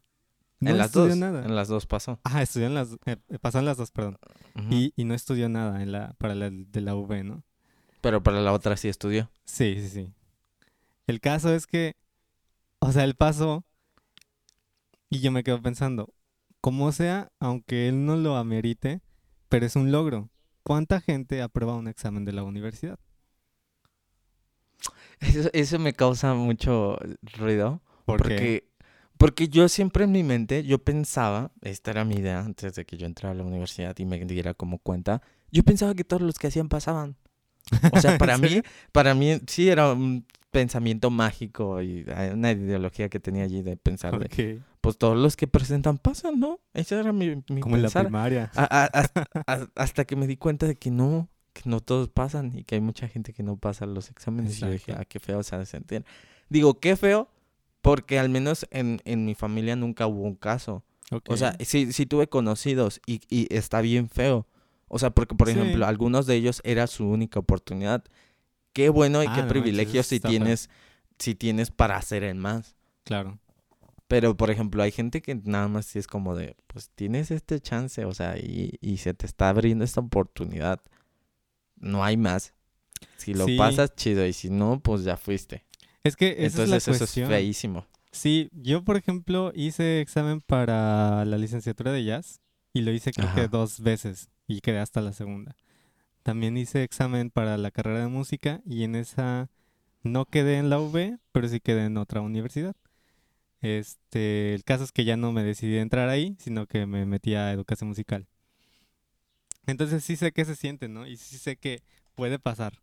[0.61, 1.19] No en las estudió dos.
[1.19, 1.45] nada.
[1.45, 2.19] En las dos pasó.
[2.25, 2.97] Ah, estudió en las...
[3.07, 4.19] eh, pasó en las dos, perdón.
[4.71, 7.45] Y, y no estudió nada en la, para la de la UV, ¿no?
[8.01, 9.31] Pero para la otra sí estudió.
[9.45, 10.15] Sí, sí, sí.
[11.07, 11.97] El caso es que,
[12.81, 13.65] o sea, él pasó
[15.11, 16.13] y yo me quedo pensando,
[16.61, 19.01] como sea, aunque él no lo amerite,
[19.49, 20.29] pero es un logro.
[20.63, 22.99] ¿Cuánta gente aprueba un examen de la universidad?
[25.21, 27.81] Eso, eso me causa mucho ruido.
[28.05, 28.68] Porque Porque,
[29.19, 32.97] porque yo siempre en mi mente, yo pensaba, esta era mi idea antes de que
[32.97, 36.39] yo entrara a la universidad y me diera como cuenta, yo pensaba que todos los
[36.39, 37.16] que hacían pasaban.
[37.93, 38.62] O sea, para ¿En mí,
[38.93, 43.77] para mí sí era un pensamiento mágico y hay una ideología que tenía allí de
[43.77, 44.25] pensar de,
[44.57, 44.64] Ok.
[44.81, 46.61] pues todos los que presentan pasan, ¿no?
[46.73, 48.51] Ese era mi, mi Como en la primaria.
[48.55, 52.09] A- a- hasta, a- hasta que me di cuenta de que no, que no todos
[52.09, 54.57] pasan y que hay mucha gente que no pasa los exámenes.
[54.59, 56.05] Y yo dije, ah, qué feo se ha de sentir.
[56.49, 57.29] Digo, qué feo,
[57.91, 60.84] porque al menos en, en mi familia nunca hubo un caso.
[61.26, 64.47] O sea, sí, sí tuve conocidos y, y está bien feo.
[64.89, 65.55] O sea, porque, por Sí.
[65.59, 68.05] ejemplo, algunos de ellos era su única oportunidad.
[68.74, 70.28] Qué bueno y Ah, qué no privilegio si feo.
[70.30, 70.68] tienes,
[71.18, 72.76] si tienes para hacer el más.
[73.05, 73.39] Claro.
[74.07, 77.59] Pero, por ejemplo, hay gente que nada más sí es como de, pues tienes este
[77.61, 80.80] chance, o sea, y, y se te está abriendo esta oportunidad.
[81.76, 82.53] No hay más.
[83.16, 83.57] Si lo Sí.
[83.57, 85.64] pasas, chido, y si no, pues ya fuiste.
[86.05, 87.86] Es que esa Entonces es la eso es feísimo.
[88.11, 92.40] Sí, yo por ejemplo hice examen para la licenciatura de jazz
[92.72, 95.57] y lo hice creo que dos veces y quedé hasta la segunda.
[96.22, 99.51] También hice examen para la carrera de música y en esa
[100.03, 102.76] no quedé en la UV, pero sí quedé en otra universidad.
[103.61, 107.05] Este, el caso es que ya no me decidí a entrar ahí, sino que me
[107.07, 108.26] metí a educación musical.
[109.66, 111.07] Entonces sí sé qué se siente, ¿no?
[111.07, 111.82] Y sí sé que
[112.14, 112.80] puede pasar.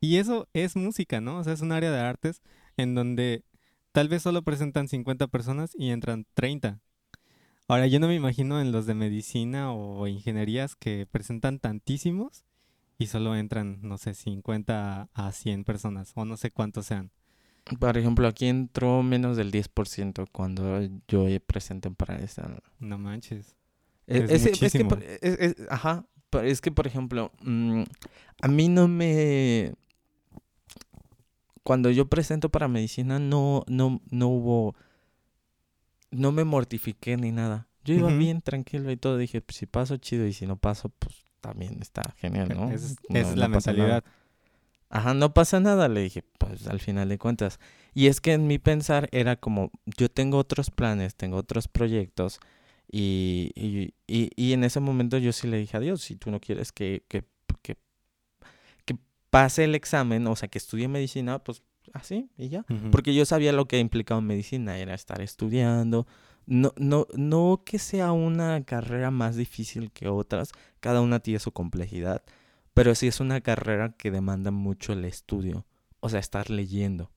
[0.00, 1.38] Y eso es música, ¿no?
[1.38, 2.42] O sea, es un área de artes
[2.76, 3.44] en donde
[3.92, 6.80] tal vez solo presentan 50 personas y entran 30.
[7.68, 12.44] Ahora, yo no me imagino en los de medicina o ingenierías que presentan tantísimos
[12.98, 17.10] y solo entran, no sé, 50 a 100 personas o no sé cuántos sean.
[17.78, 22.60] Por ejemplo, aquí entró menos del 10% cuando yo presenté para esa.
[22.80, 23.54] No manches.
[24.06, 24.88] E- Es ese- que, muchísimo.
[24.88, 27.82] por- es- es- ajá, pero es que, por ejemplo, mm,
[28.42, 29.74] a mí no me...
[31.70, 34.74] Cuando yo presento para medicina, no, no, no hubo...
[36.10, 37.68] No me mortifiqué ni nada.
[37.84, 39.16] Yo iba bien tranquilo y todo.
[39.16, 40.26] Dije, pues si paso, chido.
[40.26, 42.72] Y si no paso, pues también está genial, ¿no?
[42.72, 43.48] Es, No- es no la nada.
[43.48, 44.04] mentalidad.
[44.88, 47.60] Ajá, no pasa nada, le dije, pues al final de cuentas.
[47.94, 52.40] Y es que en mi pensar era como, yo tengo otros planes, tengo otros proyectos,
[52.90, 56.32] y, y, y, y en ese momento yo sí le dije a Dios, si tú
[56.32, 57.04] no quieres que
[59.30, 61.62] pase el examen, o sea, que estudie medicina, pues
[61.92, 62.64] así, y ya.
[62.90, 66.06] Porque yo sabía lo que implicaba medicina, era estar estudiando.
[66.46, 71.52] No, no, no que sea una carrera más difícil que otras, cada una tiene su
[71.52, 72.24] complejidad,
[72.74, 75.64] pero sí es una carrera que demanda mucho el estudio,
[76.00, 77.10] o sea, estar leyendo.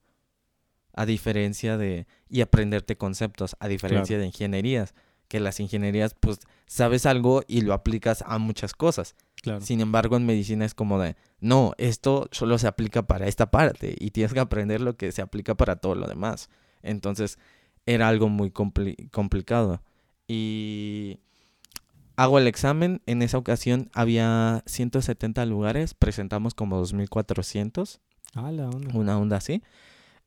[0.92, 4.94] A diferencia de, y aprenderte conceptos, a diferencia de ingenierías,
[5.26, 9.16] que las ingenierías, pues, sabes algo y lo aplicas a muchas cosas.
[9.44, 9.60] Claro.
[9.60, 13.94] Sin embargo, en medicina es como de, no, esto solo se aplica para esta parte
[14.00, 16.48] y tienes que aprender lo que se aplica para todo lo demás.
[16.82, 17.38] Entonces,
[17.84, 19.82] era algo muy compli- complicado.
[20.26, 21.18] Y
[22.16, 28.00] hago el examen, en esa ocasión había 170 lugares, presentamos como 2400,
[28.34, 28.98] Ah, la onda.
[28.98, 29.62] una onda así.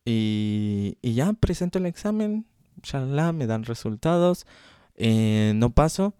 [0.04, 2.46] Y, y ya presento el examen,
[3.34, 4.46] me dan resultados,
[4.94, 6.14] eh, no paso,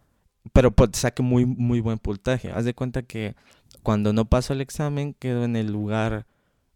[0.53, 2.51] pero pues saqué muy, muy buen puntaje.
[2.53, 3.34] Haz de cuenta que
[3.82, 6.26] cuando no paso el examen quedo en el lugar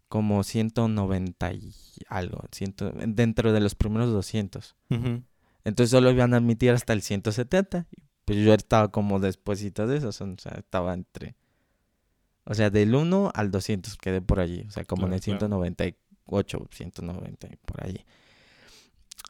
[0.08, 1.72] como 190 y
[2.08, 4.76] algo, ciento, dentro de los primeros 200.
[4.90, 5.22] Ujú.
[5.64, 7.86] Entonces solo iban a admitir hasta el 170.
[7.96, 11.34] y Pues yo estaba como despuesito de eso, o sea, estaba entre...
[12.44, 15.22] O sea, del 1 al 200 quedé por allí, o sea, como en Claro, el
[15.22, 15.38] claro.
[15.48, 18.04] 198, 190 y por allí.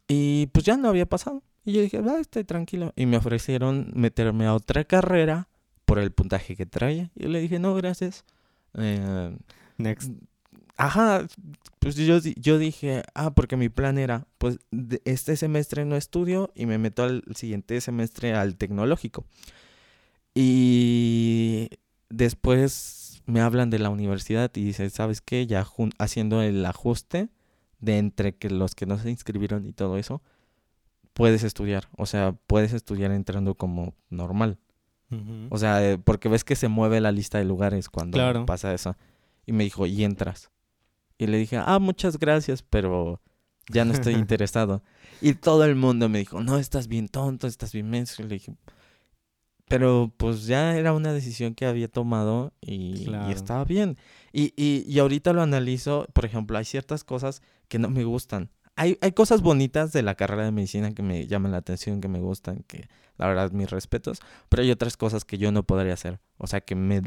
[0.08, 1.42] Y pues ya no había pasado.
[1.64, 2.92] Y yo dije, va, estoy tranquilo.
[2.96, 5.48] Y me ofrecieron meterme a otra carrera
[5.84, 7.10] por el puntaje que traía.
[7.14, 8.24] Y yo le dije, no, gracias.
[8.74, 9.36] Eh,
[9.78, 10.10] Next.
[10.76, 11.26] Ajá,
[11.78, 14.58] pues yo, yo dije, ah, porque mi plan era, pues
[15.04, 19.24] este semestre no estudio y me meto al siguiente semestre al tecnológico.
[20.34, 21.68] Y
[22.08, 25.46] después me hablan de la universidad y dicen, ¿sabes qué?
[25.46, 25.66] Ya
[25.98, 27.28] haciendo el ajuste
[27.80, 30.22] de entre que los que no se inscribieron y todo eso,
[31.12, 31.88] puedes estudiar.
[31.96, 34.58] O sea, puedes estudiar entrando como normal.
[35.50, 38.96] O sea, eh, porque ves que se mueve la lista de lugares cuando pasa eso.
[39.44, 40.50] Y me dijo, y entras.
[41.18, 43.20] Y le dije, ah, muchas gracias, pero
[43.68, 44.82] ya no estoy interesado.
[45.20, 48.22] Y todo el mundo me dijo, no, estás bien tonto, estás bien menso.
[48.22, 48.54] Y le dije,
[49.68, 53.98] pero pues ya era una decisión que había tomado y, estaba bien.
[54.32, 58.50] Y, y, y, ahorita lo analizo, por ejemplo, hay ciertas cosas que no me gustan.
[58.76, 62.08] Hay, hay cosas bonitas de la carrera de medicina que me llaman la atención, que
[62.08, 65.94] me gustan, que la verdad mis respetos, pero hay otras cosas que yo no podría
[65.94, 66.20] hacer.
[66.38, 67.02] O sea, que me,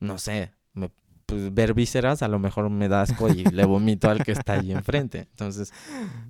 [0.00, 0.90] no sé, me
[1.30, 4.54] pues, ver vísceras, a lo mejor me da asco y le vomito al que está
[4.54, 5.28] ahí enfrente.
[5.30, 5.72] Entonces,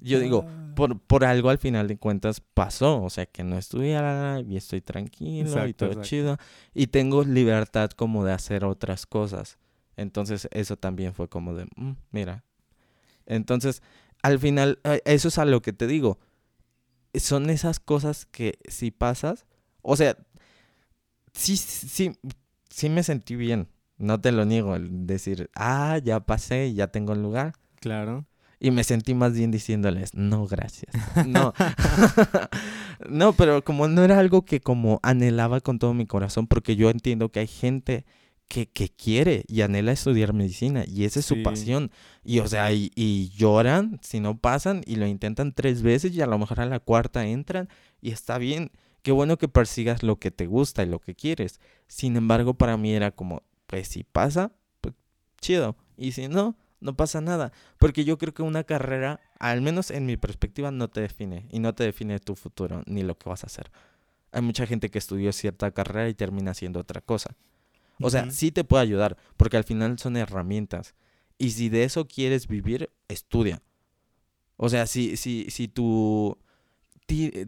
[0.02, 0.72] yo digo, ah.
[0.76, 4.82] por, por algo al final de cuentas pasó, o sea, que no estudiara y estoy
[4.82, 6.36] tranquilo y todo chido
[6.74, 9.58] y tengo libertad como de hacer otras cosas.
[9.96, 12.44] Entonces, eso también fue como de, mm, mira.
[13.26, 13.82] Entonces,
[14.22, 16.18] al final, eh, eso es a lo que te digo.
[17.14, 19.46] Son esas cosas que si pasas,
[19.82, 20.16] o sea,
[21.32, 22.12] sí, sí,
[22.68, 23.68] sí me sentí bien
[24.00, 27.52] no te lo niego, el decir, ah, ya pasé, ya tengo el lugar.
[27.80, 28.26] Claro.
[28.58, 30.92] Y me sentí más bien diciéndoles, no, gracias.
[31.26, 31.52] No.
[33.08, 36.90] no, pero como no era algo que como anhelaba con todo mi corazón, porque yo
[36.90, 38.04] entiendo que hay gente
[38.50, 41.92] que, que quiere y anhela estudiar medicina y esa es su pasión.
[42.24, 46.20] Y o sea, y, y, lloran si no pasan y lo intentan tres veces y
[46.20, 47.68] a lo mejor a la cuarta entran
[48.00, 48.72] y está bien.
[49.02, 51.60] Qué bueno que persigas lo que te gusta y lo que quieres.
[51.86, 54.96] Sin embargo, para mí era como, pues si pasa, pues
[55.40, 55.76] chido.
[55.96, 57.52] Y si no, no pasa nada.
[57.78, 61.46] Porque yo creo que una carrera, al menos en mi perspectiva, no te define.
[61.52, 63.70] Y no te define tu futuro ni lo que vas a hacer.
[64.32, 67.36] Hay mucha gente que estudió cierta carrera y termina haciendo otra cosa.
[68.00, 70.94] O sea, sí te puede ayudar, porque al final son herramientas.
[71.38, 73.62] Y si de eso quieres vivir, estudia.
[74.56, 76.36] O sea, si, si, si tu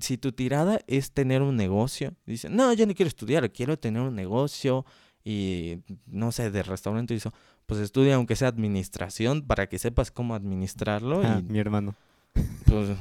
[0.00, 4.02] si tu tirada es tener un negocio, dice, no, yo no quiero estudiar, quiero tener
[4.02, 4.84] un negocio,
[5.24, 7.32] y no sé, de restaurante hizo,
[7.66, 11.22] pues estudia aunque sea administración para que sepas cómo administrarlo.
[11.22, 11.94] Ah, y, mi hermano.
[12.66, 12.96] Pues,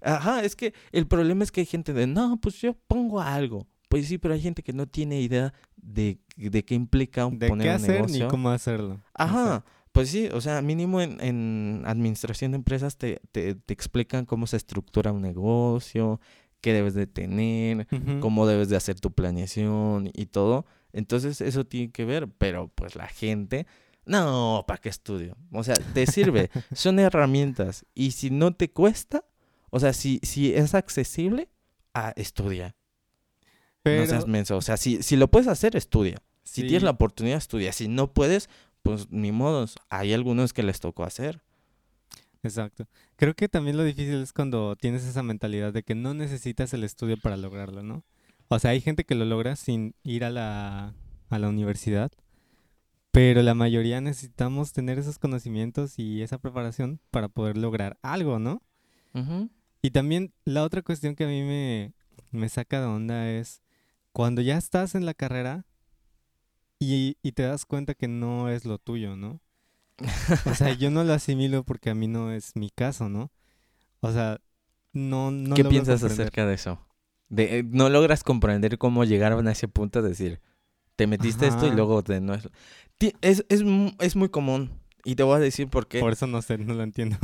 [0.00, 3.66] ajá, es que el problema es que hay gente de, no, pues yo pongo algo.
[3.88, 5.52] Pues sí, pero hay gente que no tiene idea
[5.88, 9.00] de, de qué implica un, de qué hacer ni cómo hacerlo.
[9.14, 9.64] Ajá.
[9.92, 14.46] Pues sí, o sea, mínimo en, en administración de empresas te, te, te, explican cómo
[14.46, 16.20] se estructura un negocio,
[16.60, 17.88] qué debes de tener,
[18.20, 20.66] cómo debes de hacer tu planeación y todo.
[20.92, 23.66] Entonces eso tiene que ver, pero pues la gente,
[24.04, 25.36] no, ¿para qué estudio?
[25.52, 29.24] O sea, te sirve, son herramientas y si no te cuesta,
[29.70, 31.48] o sea, si, si es accesible,
[31.94, 32.76] ah, estudia.
[33.96, 36.22] No seas menso, o sea, si, si lo puedes hacer, estudia.
[36.44, 37.72] Si tienes la oportunidad, estudia.
[37.72, 38.48] Si no puedes,
[38.82, 41.42] pues ni modos, hay algunos que les tocó hacer.
[42.42, 42.86] Exacto.
[43.16, 46.84] Creo que también lo difícil es cuando tienes esa mentalidad de que no necesitas el
[46.84, 48.04] estudio para lograrlo, ¿no?
[48.48, 50.94] O sea, hay gente que lo logra sin ir a la,
[51.28, 52.10] a la universidad,
[53.10, 58.62] pero la mayoría necesitamos tener esos conocimientos y esa preparación para poder lograr algo, ¿no?
[59.82, 61.92] Y también la otra cuestión que a mí me,
[62.30, 63.62] me saca de onda es
[64.18, 65.64] cuando ya estás en la carrera
[66.80, 69.40] y, y te das cuenta que no es lo tuyo, ¿no?
[70.44, 73.30] O sea, yo no lo asimilo porque a mí no es mi caso, ¿no?
[74.00, 74.40] O sea,
[74.92, 76.84] no, no ¿Qué piensas acerca de eso?
[77.28, 80.40] De, eh, no logras comprender cómo llegaron a ese punto de decir,
[80.96, 82.48] te metiste esto y luego te, no es,
[83.20, 83.62] es, es,
[84.00, 84.80] es muy común.
[85.04, 86.00] Y te voy a decir por qué.
[86.00, 87.18] Por eso no sé, no lo entiendo.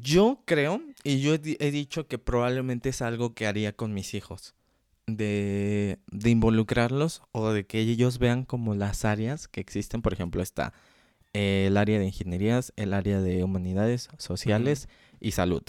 [0.00, 4.54] Yo creo, y yo he, dicho que probablemente es algo que haría con mis hijos.
[5.06, 10.02] De, de, involucrarlos o de que ellos vean como las áreas que existen.
[10.02, 10.72] Por ejemplo, está
[11.32, 14.88] el área de ingenierías, el área de humanidades sociales
[15.20, 15.62] y salud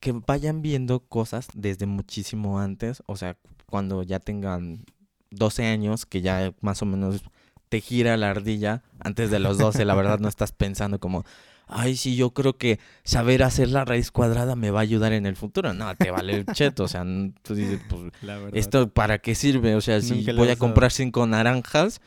[0.00, 4.84] que vayan viendo cosas desde muchísimo antes, o sea, cuando ya tengan
[5.30, 7.22] 12 años, que ya más o menos
[7.68, 11.24] te gira la ardilla, antes de los 12, la verdad no estás pensando como,
[11.66, 15.26] ay, sí, yo creo que saber hacer la raíz cuadrada me va a ayudar en
[15.26, 15.74] el futuro.
[15.74, 17.04] No, te vale el cheto, o sea,
[17.42, 18.12] tú dices, pues,
[18.52, 19.74] ¿esto para qué sirve?
[19.74, 22.00] O sea, si voy a comprar cinco naranjas,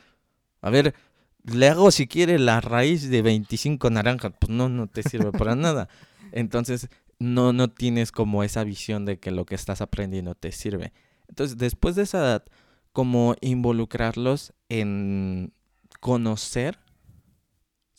[0.61, 0.95] a ver,
[1.43, 5.55] le hago si quiere la raíz de 25 naranjas, pues no, no te sirve para
[5.55, 5.89] nada.
[6.31, 10.93] Entonces, no, no tienes como esa visión de que lo que estás aprendiendo te sirve.
[11.27, 12.45] Entonces, después de esa edad,
[12.93, 15.53] como involucrarlos en
[15.99, 16.79] conocer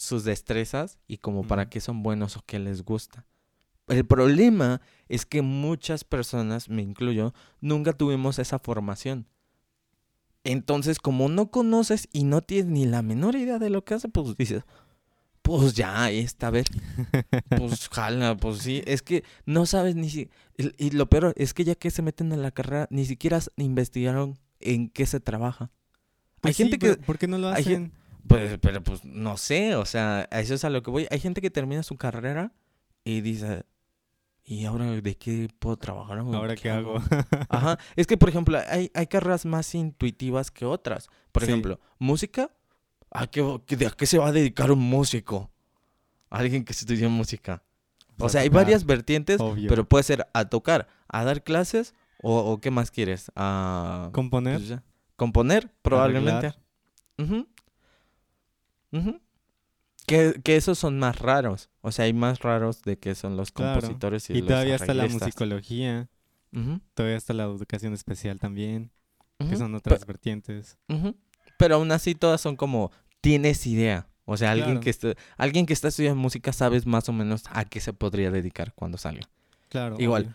[0.01, 3.27] sus destrezas y como para qué son buenos o qué les gusta.
[3.87, 9.27] El problema es que muchas personas, me incluyo, nunca tuvimos esa formación.
[10.45, 14.09] Entonces, como no conoces y no tienes ni la menor idea de lo que hace,
[14.09, 14.63] pues dices,
[15.43, 16.67] pues ya, esta vez,
[17.59, 21.65] pues jala, pues sí, es que no sabes ni si, y, lo peor es que
[21.65, 25.71] ya que se meten en la carrera, ni siquiera investigaron en qué se trabaja.
[26.41, 27.93] Pues hay gente sí, que, ¿Por qué no lo hay hacen?
[28.27, 31.07] Pues, pero pues no sé, o sea, a eso es a lo que voy.
[31.11, 32.53] Hay gente que termina su carrera
[33.05, 33.65] y dice,
[34.45, 36.19] ¿y ahora de qué puedo trabajar?
[36.19, 36.97] ¿Ahora qué hago?
[37.49, 41.09] Ajá, es que por ejemplo, hay, hay carreras más intuitivas que otras.
[41.33, 41.51] Por Sí.
[41.51, 42.51] ejemplo, música,
[43.11, 45.51] ¿a qué, a qué se va a dedicar un músico?
[46.31, 47.63] Alguien que estudia música.
[48.19, 49.69] O sea, hay varias vertientes, obvio.
[49.69, 53.33] pero puede ser a tocar, a dar clases o, o ¿qué más quieres?
[53.35, 54.79] A Componer, pues
[55.17, 56.49] componer, probablemente.
[57.19, 57.47] arreglar.
[58.93, 59.21] Ujú.
[60.07, 61.69] Que, que esos son más raros.
[61.83, 63.81] O sea, hay más raros de que son los Claro.
[63.81, 66.09] compositores y, Y los todavía está la musicología,
[66.53, 68.91] Ujú, todavía está la educación especial también,
[69.39, 70.79] que son otras vertientes.
[70.89, 71.15] Ujú.
[71.59, 74.09] Pero aún así todas son como, tienes idea.
[74.25, 74.81] O sea, alguien, Claro.
[74.81, 78.31] que está, alguien que está estudiando música sabes más o menos a qué se podría
[78.31, 79.29] dedicar cuando salga.
[79.69, 79.97] Claro.
[79.99, 80.25] Igual.
[80.25, 80.35] obvio.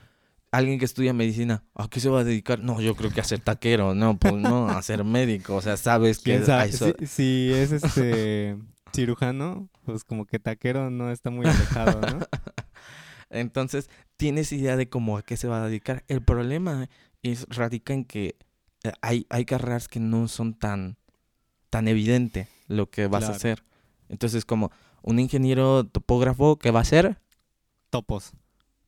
[0.56, 2.60] Alguien que estudia medicina, ¿a qué se va a dedicar?
[2.60, 5.56] No, yo creo que a ser taquero, no, pues no, a ser médico.
[5.56, 6.72] O sea, sabes que ¿Quién sabe?
[6.72, 8.58] so- Si, si es este
[8.93, 12.20] cirujano, pues como que taquero no está muy alejado, ¿no?
[13.30, 16.06] Entonces, tienes idea de cómo a qué se va a dedicar.
[16.08, 16.88] El problema
[17.22, 18.38] es radica en que
[18.84, 20.97] eh, hay, hay carreras que no son tan,
[21.70, 23.64] tan evidente lo que vas a hacer.
[24.08, 27.18] Entonces, como un ingeniero topógrafo, ¿qué va a hacer?
[27.89, 28.32] Topos.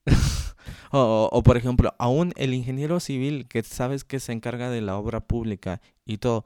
[0.91, 5.21] O, por ejemplo, aún el ingeniero civil que sabes que se encarga de la obra
[5.21, 6.45] pública y todo,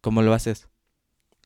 [0.00, 0.68] ¿cómo lo haces?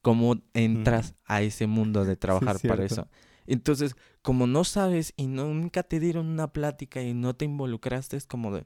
[0.02, 3.08] ¿Cómo entras a ese mundo de trabajar para eso?
[3.46, 8.16] Entonces, como no sabes y no, nunca te dieron una plática y no te involucraste,
[8.16, 8.64] es como de,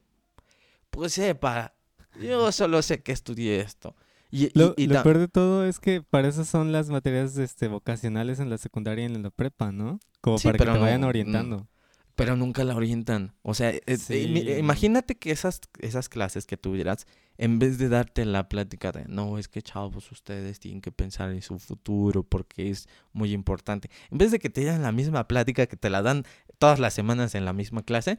[0.91, 1.75] pues sepa,
[2.21, 3.95] yo solo sé que estudié esto.
[4.31, 7.37] Y, Lo, y lo ta- peor de todo es que para eso son las materias
[7.39, 10.01] este, vocacionales en la secundaria y en la prepa, ¿no?
[10.21, 11.67] Como Sí, para que te vayan no, orientando.
[12.19, 13.33] Pero nunca la orientan.
[13.43, 13.83] O sea, eh,
[14.29, 14.53] mi- Sí.
[14.59, 17.07] imagínate que esas, esas clases que tuvieras,
[17.37, 21.31] en vez de darte la plática de, no, es que chavos, ustedes tienen que pensar
[21.31, 23.89] en su futuro porque es muy importante.
[24.11, 26.25] En vez de que te den la misma plática que te la dan
[26.59, 28.19] todas las semanas en la misma clase,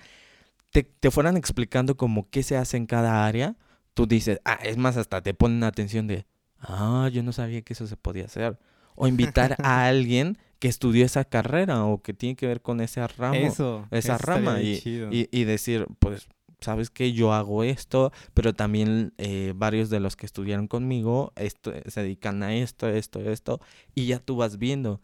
[0.71, 3.57] te, te fueran explicando como qué se hace en cada área,
[3.93, 6.25] tú dices, ah, es más, hasta te ponen atención de,
[6.59, 8.57] ah, yo no sabía que eso se podía hacer.
[8.95, 13.05] O invitar a alguien que estudió esa carrera o que tiene que ver con ese
[13.07, 13.87] ramo Eso.
[13.91, 15.09] esa eso rama y, chido.
[15.11, 16.27] y, y decir, pues,
[16.61, 17.13] ¿sabes qué?
[17.13, 22.43] Yo hago esto, pero también eh, varios de los que estudiaron conmigo esto, se dedican
[22.43, 23.59] a esto, esto, esto,
[23.95, 25.01] y ya tú vas viendo.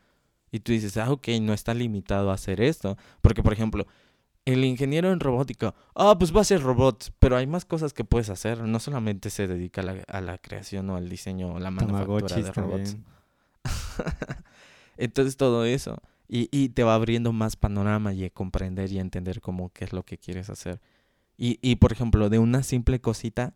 [0.52, 2.98] Y tú dices, ah, ok, no está limitado a hacer esto.
[3.22, 3.88] Porque, por ejemplo,
[4.46, 8.06] el ingeniero en robótica, ah, pues va a hacer robots, pero hay más cosas que
[8.06, 8.62] puedes hacer.
[8.62, 12.28] No solamente se dedica a la, a la creación o al diseño o la manufactura
[12.28, 12.98] Tamagotchis de robots.
[14.98, 16.02] Entonces todo eso.
[16.28, 19.86] Y, y te va abriendo más panorama y a comprender y a entender cómo qué
[19.86, 20.82] es lo que quieres hacer.
[21.38, 23.54] Y, y por ejemplo, de una simple cosita,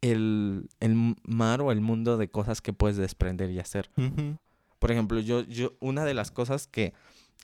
[0.00, 3.90] el, el mar o el mundo de cosas que puedes desprender y hacer.
[4.78, 6.92] Por ejemplo, yo, yo, una de las cosas que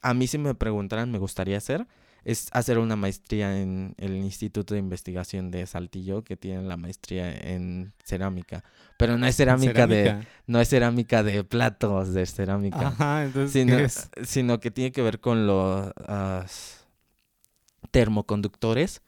[0.02, 1.86] a mí si me preguntaran me gustaría hacer
[2.24, 7.32] es hacer una maestría en el Instituto de Investigación de Saltillo, que tiene la maestría
[7.32, 8.64] en cerámica.
[8.96, 13.76] Pero no es cerámica, de, no es cerámica de platos de cerámica Ajá, entonces, sino,
[13.76, 14.10] ¿qué es?
[14.24, 15.92] sino que tiene que ver con los
[17.90, 19.02] termoconductores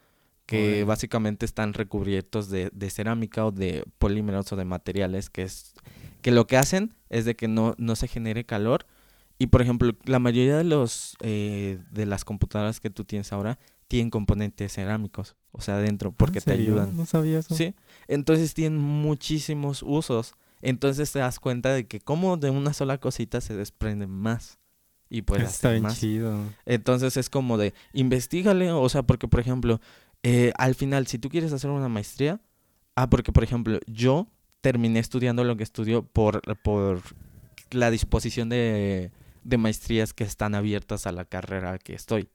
[0.46, 5.74] que básicamente están recubiertos de, de cerámica o de polímeros o de materiales que es
[6.20, 8.86] que lo que hacen es de que no, no se genere calor
[9.42, 13.58] y por ejemplo la mayoría de los eh, de las computadoras que tú tienes ahora
[13.88, 17.52] tienen componentes cerámicos o sea dentro porque ¿En te ayudan No sabía eso.
[17.56, 17.74] Sí,
[18.06, 20.34] entonces tienen muchísimos usos.
[20.60, 24.60] Entonces te das cuenta de que como de una sola cosita se desprende más.
[25.10, 25.98] Y puedes Está bien más.
[25.98, 26.38] chido.
[26.64, 29.80] Entonces es como de, investigale, o sea, porque por ejemplo,
[30.22, 32.40] eh, al final, si tú quieres hacer una maestría,
[32.94, 34.28] ah, porque por ejemplo, yo
[34.60, 37.02] terminé estudiando lo que estudio por, por
[37.72, 39.10] la disposición de,
[39.42, 42.30] de maestrías que están abiertas a la carrera que estoy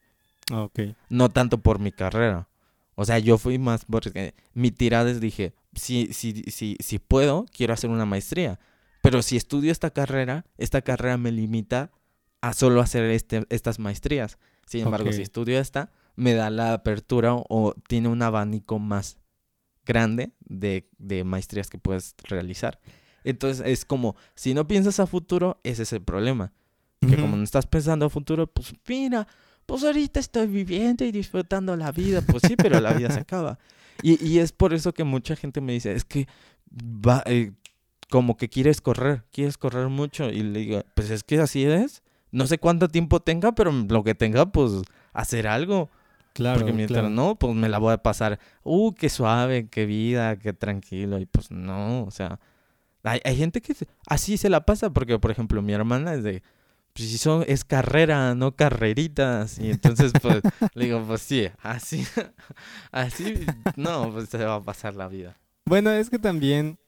[0.51, 0.69] Ah,
[1.09, 2.47] no tanto por mi carrera.
[2.95, 7.45] O sea, yo fui más porque mi tirada es dije, si, si, si, si puedo,
[7.51, 8.59] quiero hacer una maestría.
[9.01, 11.91] Pero si estudio esta carrera, esta carrera me limita
[12.41, 14.37] a solo hacer este, estas maestrías.
[14.65, 19.17] Sin embargo, si estudio esta, me da la apertura o, o tiene un abanico más
[19.85, 22.79] grande de, de maestrías que puedes realizar.
[23.23, 26.53] Entonces es como, si no piensas a futuro, ese es el problema.
[26.99, 27.21] Que Ujú.
[27.21, 29.27] como no estás pensando a futuro, pues mira,
[29.65, 32.21] pues ahorita estoy viviendo y disfrutando la vida.
[32.21, 33.59] Pues sí, pero la vida se acaba.
[34.01, 36.27] Y, y es por eso que mucha gente me dice, es que
[36.71, 37.51] va, eh,
[38.09, 40.29] como que quieres correr, quieres correr mucho.
[40.29, 42.03] Y le digo, pues es que así es.
[42.31, 44.71] No sé cuánto tiempo tenga, pero lo que tenga, pues
[45.13, 45.89] hacer algo.
[46.33, 47.09] Claro, Porque mientras claro.
[47.09, 51.17] no, pues me la voy a pasar, uh, qué suave, qué vida, qué tranquilo.
[51.19, 52.39] Y pues no, o sea,
[53.01, 53.75] hay, hay gente que
[54.05, 56.43] así se la pasa, porque por ejemplo mi hermana es de,
[56.97, 59.59] pues si son, es carrera, no carreritas.
[59.59, 60.41] Y entonces pues
[60.73, 62.05] le digo, pues sí, así,
[62.91, 63.45] así,
[63.75, 65.37] no, pues se va a pasar la vida.
[65.65, 66.79] Bueno, es que también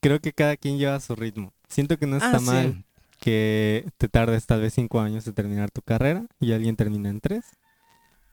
[0.00, 1.52] creo que cada quien lleva su ritmo.
[1.68, 2.46] Siento que no está Ah, sí.
[2.46, 2.84] mal
[3.20, 7.20] que te tardes tal vez cinco años en terminar tu carrera y alguien termina en
[7.20, 7.44] tres.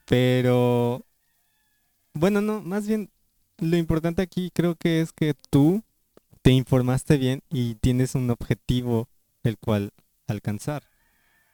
[0.05, 1.05] Pero,
[2.13, 3.09] bueno, no, más bien
[3.57, 5.83] lo importante aquí creo que es que tú
[6.43, 9.09] te informaste bien y tienes un objetivo
[9.43, 9.91] el cual
[10.27, 10.83] alcanzar.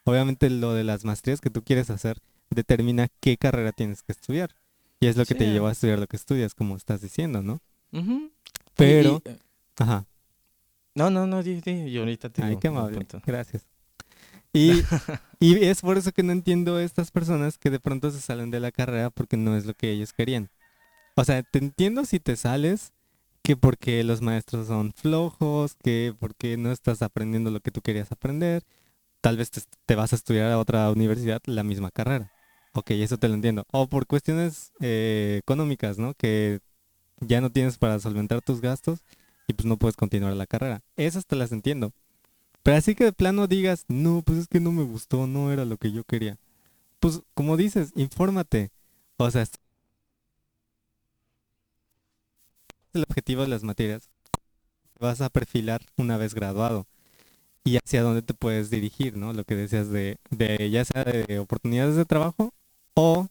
[0.04, 4.56] Obviamente lo de las maestrías que tú quieres hacer determina qué carrera tienes que estudiar.
[5.00, 7.62] Y es lo que te lleva a estudiar lo que estudias, como estás diciendo, ¿no?
[7.92, 9.40] Y- Pero, y, eh,
[9.78, 10.06] ajá.
[10.96, 13.08] no, no, no, di, di, y ahorita te Ay, digo qué un amable.
[13.26, 13.66] Gracias.
[14.54, 14.82] Y,
[15.40, 18.52] y es por eso que no entiendo a estas personas que de pronto se salen
[18.52, 20.50] de la carrera porque no es lo que ellos querían.
[21.16, 22.94] O sea, te entiendo si te sales,
[23.44, 28.12] que porque los maestros son flojos, que porque no estás aprendiendo lo que tú querías
[28.12, 28.64] aprender,
[29.22, 29.52] tal vez
[29.86, 32.32] te, vas a estudiar a otra universidad la misma carrera.
[32.74, 33.66] Ok, eso te lo entiendo.
[33.72, 36.14] O por cuestiones eh, económicas, ¿no?
[36.14, 36.60] Que
[37.20, 39.00] ya no tienes para solventar tus gastos
[39.48, 40.82] y pues no puedes continuar la carrera.
[40.96, 41.94] Esas te las entiendo.
[42.64, 45.66] Pero así que de plano digas, no, pues es que no me gustó, no era
[45.66, 46.38] lo que yo quería.
[47.00, 48.72] Pues como dices, infórmate.
[49.18, 49.46] O sea,
[52.94, 54.10] el objetivo de las materias.
[54.94, 56.88] Te vas a perfilar una vez graduado.
[57.64, 59.34] Y hacia dónde te puedes dirigir, ¿no?
[59.34, 62.54] Lo que decías de, de ya sea de oportunidades de trabajo
[62.96, 63.28] o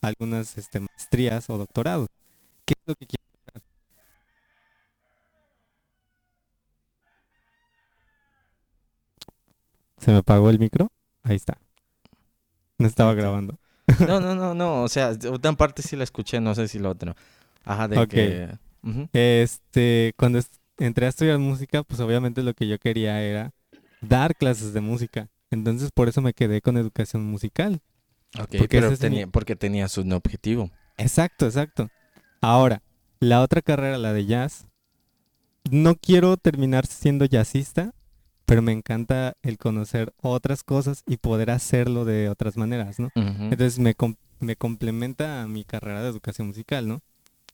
[0.00, 2.08] algunas este, maestrías o doctorados.
[2.64, 3.26] ¿Qué es lo que quieres?
[9.98, 10.88] ¿Se me apagó el micro?
[11.22, 11.58] Ahí está.
[12.78, 13.58] No estaba grabando.
[14.06, 16.90] No, no, no, no, o sea, una parte sí la escuché, no sé si la
[16.90, 17.14] otra.
[17.64, 18.58] Ajá, de que...
[19.12, 23.52] Este, cuando es- entré a estudiar música, pues obviamente lo que yo quería era
[24.00, 25.28] dar clases de música.
[25.50, 27.80] Entonces por eso me quedé con educación musical.
[28.38, 30.70] Ok, Porque pero mi- tenía, porque tenías un objetivo.
[30.98, 31.88] Exacto, exacto.
[32.40, 32.82] Ahora,
[33.20, 34.66] la otra carrera, la de jazz,
[35.70, 37.92] no quiero terminar siendo jazzista,
[38.44, 43.10] pero me encanta el conocer otras cosas y poder hacerlo de otras maneras, ¿no?
[43.50, 47.00] Entonces me, com- me complementa a mi carrera de educación musical, ¿no?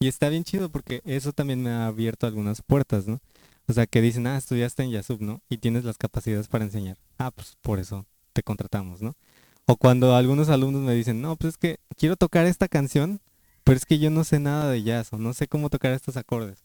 [0.01, 3.21] Y está bien chido porque eso también me ha abierto algunas puertas, ¿no?
[3.69, 5.41] O sea, que dicen, ah, estudiaste en Yasub, ¿no?
[5.49, 6.99] Y tienes las capacidades para enseñar.
[7.19, 9.15] Ah, pues por eso te contratamos, ¿no?
[9.67, 13.21] O cuando algunos alumnos me dicen, no, pues es que quiero tocar esta canción,
[13.65, 16.17] pero es que yo no sé nada de jazz o no sé cómo tocar estos
[16.17, 16.65] acordes.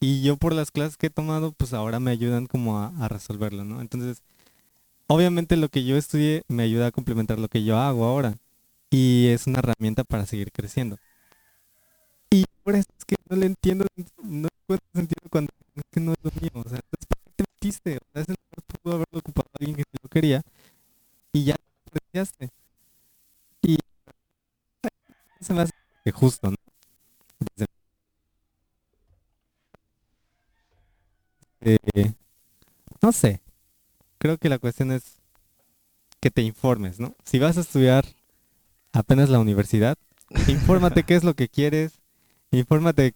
[0.00, 3.08] Y yo por las clases que he tomado, pues ahora me ayudan como a, a
[3.08, 3.80] resolverlo, ¿no?
[3.80, 4.22] Entonces,
[5.06, 8.38] obviamente lo que yo estudié me ayuda a complementar lo que yo hago ahora.
[8.90, 10.98] Y es una herramienta para seguir creciendo.
[12.66, 13.84] Eso es que no le entiendo,
[14.22, 16.50] no encuentro sentido cuando es que no es lo mío.
[16.64, 17.96] O sea, entonces, ¿para qué te metiste?
[17.96, 20.42] O sea, ese lugar pudo haberlo ocupado alguien que lo quería
[21.32, 22.50] y ya lo apreciaste.
[23.62, 23.78] Y
[25.40, 25.72] se me hace
[26.04, 26.56] que justo, ¿no?
[27.56, 27.66] Desde-
[31.60, 32.12] Eh,
[33.02, 33.40] no sé.
[34.18, 35.18] Creo que la cuestión es
[36.20, 37.14] que te informes, ¿no?
[37.24, 38.04] Si vas a estudiar
[38.92, 39.98] apenas la universidad,
[40.48, 42.00] infórmate qué es lo que quieres,
[42.58, 43.14] infórmate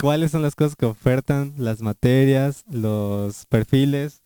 [0.00, 4.22] cuáles son las cosas que ofertan, las materias, los perfiles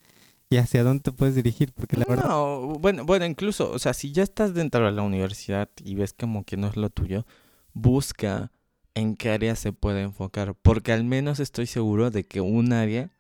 [0.51, 2.29] y hacia dónde te puedes dirigir, porque la verdad...
[2.29, 6.13] No, bueno, bueno, incluso, o sea, si ya estás dentro de la universidad y ves
[6.13, 7.27] como que no es lo tuyo,
[7.73, 8.53] busca
[8.95, 13.11] en qué área se puede enfocar, porque al menos estoy seguro de que un área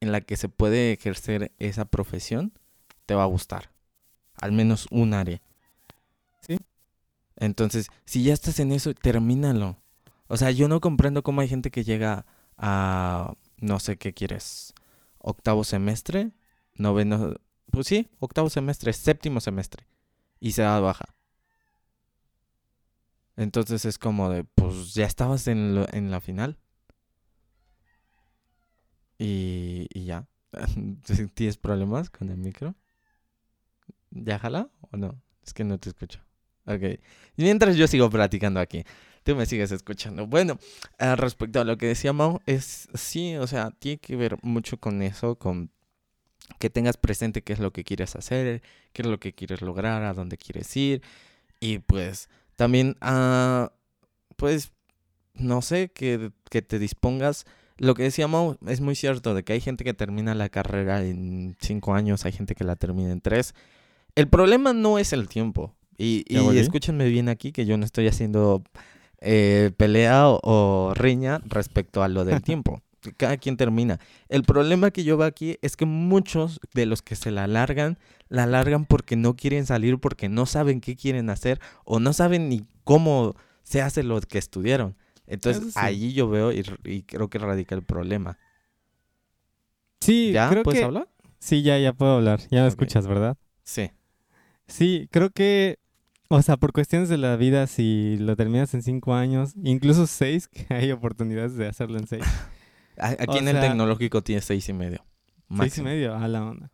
[0.00, 2.52] en la que se puede ejercer esa profesión
[3.06, 3.70] te va a gustar.
[4.40, 5.40] Al menos un área.
[6.40, 6.58] Sí.
[7.36, 9.76] Entonces, si ya estás en eso, termínalo.
[10.30, 12.26] O sea, yo no comprendo cómo hay gente que llega
[12.56, 14.74] a, no sé qué quieres,
[15.18, 16.32] octavo semestre,
[16.76, 17.34] noveno,
[17.72, 19.86] pues sí, octavo semestre, séptimo semestre,
[20.40, 21.14] y se da baja.
[23.36, 26.58] Entonces es como de, pues ya estabas en, lo- en la final.
[29.18, 30.26] Y, y ya.
[31.34, 32.74] ¿Tienes problemas con el micro?
[34.10, 35.20] ¿Ya jala o no?
[35.44, 36.20] Es que no te escucho.
[36.66, 37.00] Ok.
[37.36, 38.84] Mientras yo sigo platicando aquí,
[39.22, 40.26] tú me sigues escuchando.
[40.26, 40.58] Bueno,
[40.98, 45.02] respecto a lo que decía Mau, es sí, o sea, tiene que ver mucho con
[45.02, 45.70] eso, con
[46.58, 48.62] que tengas presente qué es lo que quieres hacer,
[48.92, 51.02] qué es lo que quieres lograr, a dónde quieres ir.
[51.60, 53.72] Y pues también, ah,
[54.36, 54.72] pues,
[55.34, 57.46] no sé, que, que te dispongas
[57.80, 61.02] lo que decía Mo es muy cierto, de que hay gente que termina la carrera
[61.02, 63.54] en cinco años, hay gente que la termina en tres.
[64.14, 65.74] El problema no es el tiempo.
[65.96, 68.62] Y, ¿Ya y escúchenme bien aquí, que yo no estoy haciendo
[69.20, 72.82] eh, pelea o, o riña respecto a lo del tiempo.
[73.16, 73.98] Cada quien termina.
[74.28, 77.98] El problema que yo veo aquí es que muchos de los que se la alargan,
[78.28, 82.50] la alargan porque no quieren salir, porque no saben qué quieren hacer o no saben
[82.50, 84.96] ni cómo se hace lo que estudiaron.
[85.26, 85.80] Entonces sí.
[85.80, 88.36] allí yo veo y, y creo que radica el problema.
[90.00, 90.48] Sí, ¿Ya?
[90.50, 90.84] creo ¿Puedes que...
[90.84, 91.08] hablar?
[91.38, 92.40] Sí, ya, ya puedo hablar.
[92.50, 93.36] Ya me escuchas, ¿verdad?
[93.62, 93.90] Sí.
[94.66, 95.78] Sí, creo que,
[96.32, 100.46] o sea, por cuestiones de la vida, si lo terminas en cinco años, incluso seis,
[100.46, 102.24] que hay oportunidades de hacerlo en seis.
[102.96, 105.04] Aquí O en el tecnológico tiene seis y medio.
[105.58, 106.70] Seis y medio, a la onda.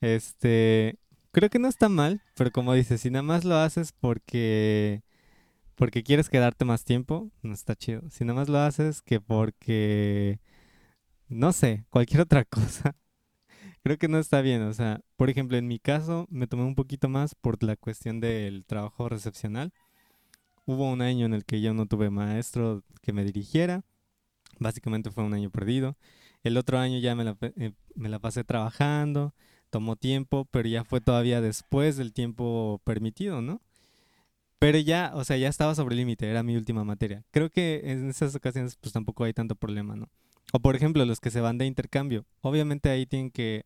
[0.00, 0.98] Este,
[1.30, 5.02] creo que no está mal, pero como dices, si nada más lo haces porque,
[5.74, 8.00] porque quieres quedarte más tiempo, no está chido.
[8.08, 10.40] Si nada más lo haces que porque,
[11.28, 12.96] no sé, cualquier otra cosa,
[13.86, 14.62] creo que no está bien.
[14.62, 18.18] O sea, por ejemplo, en mi caso me tomé un poquito más por la cuestión
[18.18, 19.72] del trabajo recepcional.
[20.64, 23.84] Hubo un año en el que yo no tuve maestro que me dirigiera.
[24.58, 25.96] Básicamente fue un año perdido.
[26.42, 29.34] El otro año ya me la, eh, me la pasé trabajando,
[29.70, 33.62] tomó tiempo, pero ya fue todavía después del tiempo permitido, ¿no?
[34.58, 37.22] Pero ya, o sea, ya estaba sobre el límite, era mi última materia.
[37.30, 40.08] Creo que en esas ocasiones pues tampoco hay tanto problema, ¿no?
[40.52, 43.64] O por ejemplo, los que se van de intercambio, obviamente ahí tienen que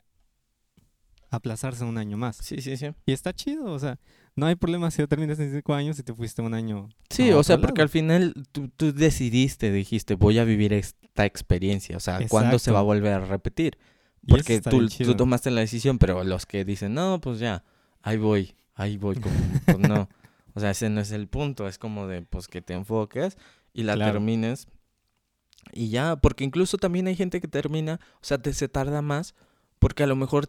[1.30, 2.36] aplazarse un año más.
[2.36, 2.88] Sí, sí, sí.
[3.06, 3.98] Y está chido, o sea,
[4.36, 6.88] no hay problema si lo terminas en cinco años y te fuiste un año.
[7.08, 11.96] Sí, o sea, porque al final tú, tú decidiste, dijiste, voy a vivir esta experiencia.
[11.96, 12.86] O sea, ¿cuándo se va a Exacto.
[12.86, 13.78] volver a repetir?
[14.26, 17.64] Porque tú, tomaste la decisión, pero los que dicen, no, pues ya,
[18.02, 19.34] ahí voy, ahí voy, como,
[19.66, 20.08] pues no.
[20.54, 23.38] O sea, ese no es el punto, es como de, pues que te enfoques
[23.72, 24.12] y la Claro.
[24.12, 24.66] termines.
[25.72, 29.34] Y ya, porque incluso también hay gente que termina, o sea, te se tarda más,
[29.78, 30.48] porque a lo mejor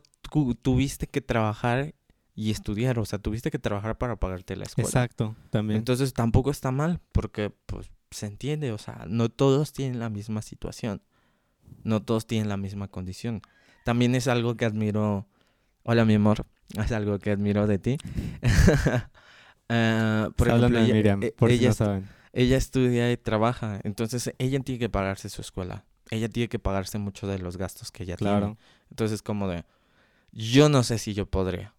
[0.61, 1.93] tuviste que trabajar
[2.35, 4.87] y estudiar, o sea, tuviste que trabajar para pagarte la escuela.
[4.89, 5.79] Exacto, también.
[5.79, 10.41] Entonces tampoco está mal, porque pues se entiende, o sea, no todos tienen la misma
[10.41, 11.01] situación,
[11.83, 13.41] no todos tienen la misma condición.
[13.83, 15.27] También es algo que admiro,
[15.83, 16.45] hola mi amor,
[16.77, 17.97] es algo que admiro de ti.
[19.73, 22.09] Ah, por hablando ejemplo, de ella, Miriam, e- por si ella, no saben.
[22.33, 26.97] ella estudia y trabaja, entonces ella tiene que pagarse su escuela, ella tiene que pagarse
[26.97, 28.31] mucho de los gastos que ella tiene.
[28.33, 28.57] Claro.
[28.89, 29.63] Entonces como de,
[30.31, 31.73] yo no sé si yo podría.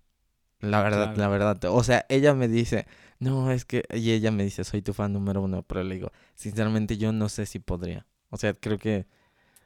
[0.61, 1.19] La verdad, Claro.
[1.19, 1.65] la verdad.
[1.71, 2.87] O sea, ella me dice,
[3.19, 6.13] no, es que, y ella me dice, soy tu fan número uno, pero le digo,
[6.35, 8.07] sinceramente yo no sé si podría.
[8.31, 9.07] O sea, creo que,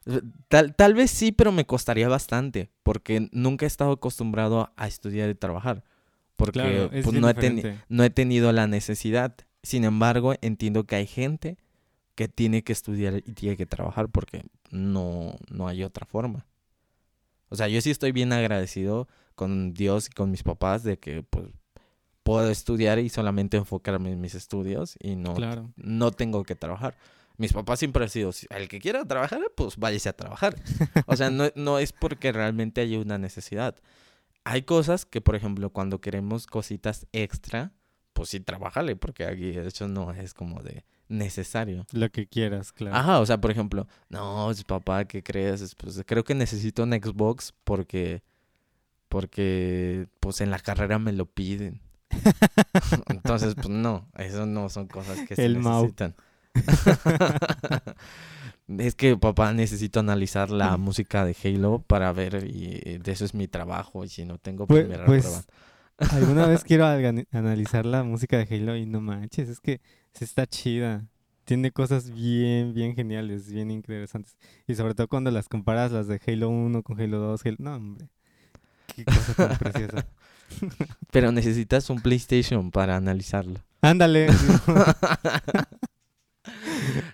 [0.06, 4.86] eh, tal, tal vez sí, pero me costaría bastante, porque nunca he estado acostumbrado a
[4.86, 5.84] estudiar y trabajar.
[6.36, 9.34] Porque Claro, pues, no, he no he tenido la necesidad.
[9.62, 11.56] Sin embargo, entiendo que hay gente
[12.14, 16.46] que tiene que estudiar y tiene que trabajar porque no, no hay otra forma.
[17.48, 21.22] O sea, yo sí estoy bien agradecido con Dios y con mis papás de que
[21.22, 21.46] pues
[22.22, 25.70] puedo estudiar y solamente enfocarme en mis estudios y no, Claro.
[25.76, 26.96] no tengo que trabajar.
[27.38, 30.56] Mis papás siempre han sido, "Si- el que quiera trabajar, pues váyase a trabajar.
[31.06, 33.76] O sea, no, no es porque realmente haya una necesidad.
[34.42, 37.72] Hay cosas que, por ejemplo, cuando queremos cositas extra,
[38.12, 41.86] pues sí, trabajale, porque aquí de hecho no es como de necesario.
[41.92, 42.96] Lo que quieras, claro.
[42.96, 45.74] Ajá, o sea, por ejemplo, no, papá, ¿qué crees?
[45.74, 48.22] Pues creo que necesito un Xbox porque,
[49.08, 51.80] porque, pues en la carrera me lo piden.
[53.08, 56.14] Entonces, pues no, eso no son cosas que se El necesitan.
[58.68, 63.34] es que papá necesito analizar la música de Halo para ver y de eso es
[63.34, 65.42] mi trabajo y si no tengo pues, me pues, reprueban.
[65.98, 69.80] Alguna vez quiero analizar la música de Halo y no manches, es que
[70.12, 71.06] sí está chida.
[71.44, 74.36] Tiene cosas bien, bien geniales, bien interesantes.
[74.66, 77.56] Y sobre todo cuando las comparas las de Halo 1 con Halo 2, Halo...
[77.60, 78.08] No, hombre.
[78.94, 80.06] Qué cosa tan preciosa.
[81.12, 83.60] Pero necesitas un PlayStation para analizarlo.
[83.80, 84.26] Ándale.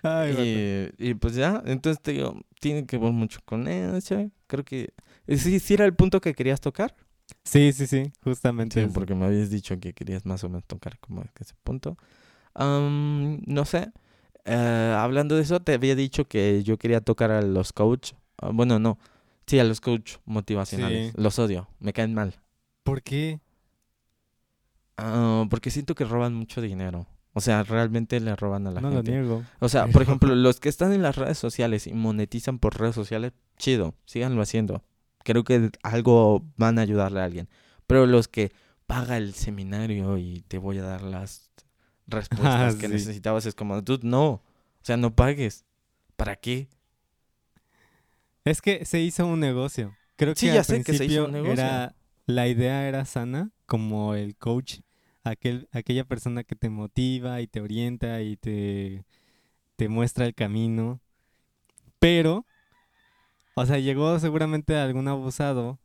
[0.03, 0.43] Ay, vato.
[0.43, 4.31] y, y pues ya, entonces te digo, tiene que ver mucho con eso.
[4.47, 4.93] Creo que
[5.27, 6.95] sí, sí era el punto que querías tocar.
[7.43, 8.79] Sí, sí, sí, justamente.
[8.79, 8.93] Sí, eso.
[8.93, 11.97] porque me habías dicho que querías más o menos tocar como ese punto.
[12.55, 13.91] No sé.
[14.45, 18.13] eh, hablando de eso, te había dicho que yo quería tocar a los coach.
[18.41, 18.97] ah, bueno, no.
[19.47, 21.11] Sí, a los coach motivacionales.
[21.11, 21.21] Sí.
[21.21, 21.67] Los odio.
[21.79, 22.35] Me caen mal.
[22.83, 23.39] ¿Por qué?
[24.97, 27.07] Ah, porque siento que roban mucho dinero.
[27.33, 29.11] O sea, realmente le roban a la No lo gente.
[29.11, 29.43] niego.
[29.59, 32.95] O sea, por ejemplo, los que están en las redes sociales y monetizan por redes
[32.95, 34.83] sociales, chido, síganlo haciendo.
[35.23, 37.49] Creo que algo van a ayudarle a alguien.
[37.87, 38.51] Pero los que
[38.87, 41.49] paga el seminario y te voy a dar las
[42.07, 42.93] respuestas Ah, que sí.
[42.93, 44.25] necesitabas es como, dude, no.
[44.31, 44.41] O
[44.83, 45.65] sea, no pagues.
[46.15, 46.67] ¿Para qué?
[48.45, 49.93] Es que se hizo un negocio.
[50.17, 51.53] Creo que Sí, al ya sé que se hizo un negocio.
[51.53, 51.95] era
[52.25, 54.79] la idea era sana, como el coach,
[55.23, 59.05] aquel, aquella persona que te motiva y te orienta y te,
[59.75, 60.99] te muestra el camino.
[61.99, 62.45] Pero,
[63.55, 65.79] o sea, llegó seguramente algún abusado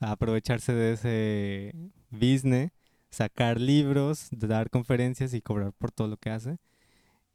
[0.00, 1.74] a aprovecharse de ese
[2.10, 2.72] business,
[3.10, 6.58] sacar libros, dar conferencias y cobrar por todo lo que hace.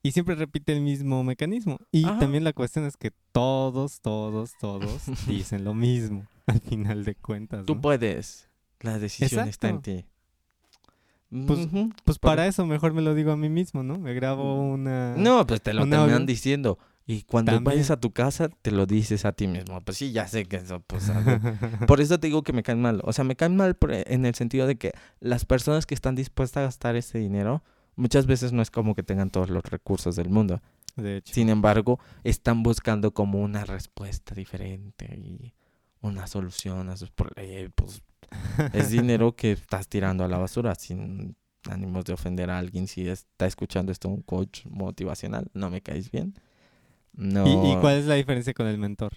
[0.03, 1.79] Y siempre repite el mismo mecanismo.
[1.91, 2.19] Y Ajá.
[2.19, 7.65] también la cuestión es que todos, todos, todos dicen lo mismo al final de cuentas.
[7.65, 8.49] Tú puedes.
[8.79, 10.03] La decisión está en Exacto.
[10.03, 10.05] ti.
[11.29, 11.67] Pues-.
[12.05, 13.97] Pues para eso mejor me lo digo a mí mismo, ¿no?
[13.97, 15.15] Me grabo una...
[15.17, 16.77] No, pues te lo terminan diciendo.
[17.09, 17.63] Y cuando También.
[17.63, 19.79] vayas a tu casa, te lo dices a ti mismo.
[19.79, 21.09] Pues sí, ya sé que eso, pues...
[21.87, 22.99] Por eso te digo que me caen mal.
[23.05, 24.91] O sea, me caen mal en el sentido de que
[25.21, 27.63] las personas que están dispuestas a gastar ese dinero,
[27.95, 30.61] muchas veces no es como que tengan todos los recursos del mundo.
[30.97, 31.33] de hecho.
[31.33, 35.53] Sin embargo, están buscando como una respuesta diferente y
[36.01, 37.71] una solución a sus problemas.
[37.73, 38.03] Pues
[38.73, 41.37] es dinero que estás tirando a la basura sin
[41.69, 42.87] ánimos de ofender a alguien.
[42.87, 46.33] Si está escuchando esto un coach motivacional, no me caes bien.
[47.17, 47.45] No.
[47.45, 49.11] ¿Y, y cuál es la diferencia con el mentor?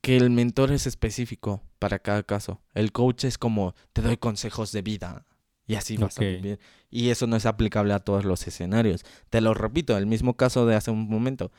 [0.00, 2.62] Que el mentor es específico para cada caso.
[2.72, 5.26] El coach es como te doy consejos de vida
[5.66, 6.60] y así vas a vivir.
[6.90, 9.04] Y eso no es aplicable a todos los escenarios.
[9.30, 11.50] Te lo repito, el mismo caso de hace un momento.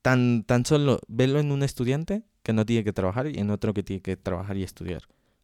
[0.00, 3.72] Tan, tan solo velo en un estudiante que no tiene que trabajar y en otro
[3.74, 5.02] que tiene que trabajar y estudiar.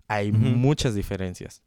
[0.09, 1.62] Hay muchas diferencias.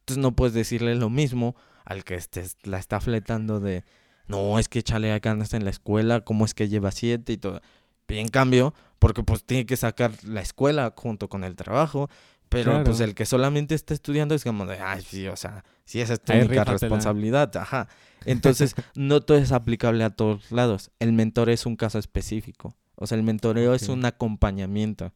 [0.00, 3.84] Entonces no puedes decirle lo mismo al que estés, la está fletando de
[4.28, 7.60] no, es que échale ganas en la escuela, cómo es que lleva siete y todo.
[8.08, 12.08] Y en cambio, porque pues tiene que sacar la escuela junto con el trabajo,
[12.48, 12.84] pero Claro.
[12.84, 16.14] pues el que solamente está estudiando es como de, ay, sí, o sea, si esa
[16.14, 17.88] es tu única responsabilidad, ajá.
[18.24, 20.90] Entonces, no todo es aplicable a todos lados.
[20.98, 22.74] El mentor es un caso específico.
[22.94, 25.12] O sea, el mentoreo es un acompañamiento.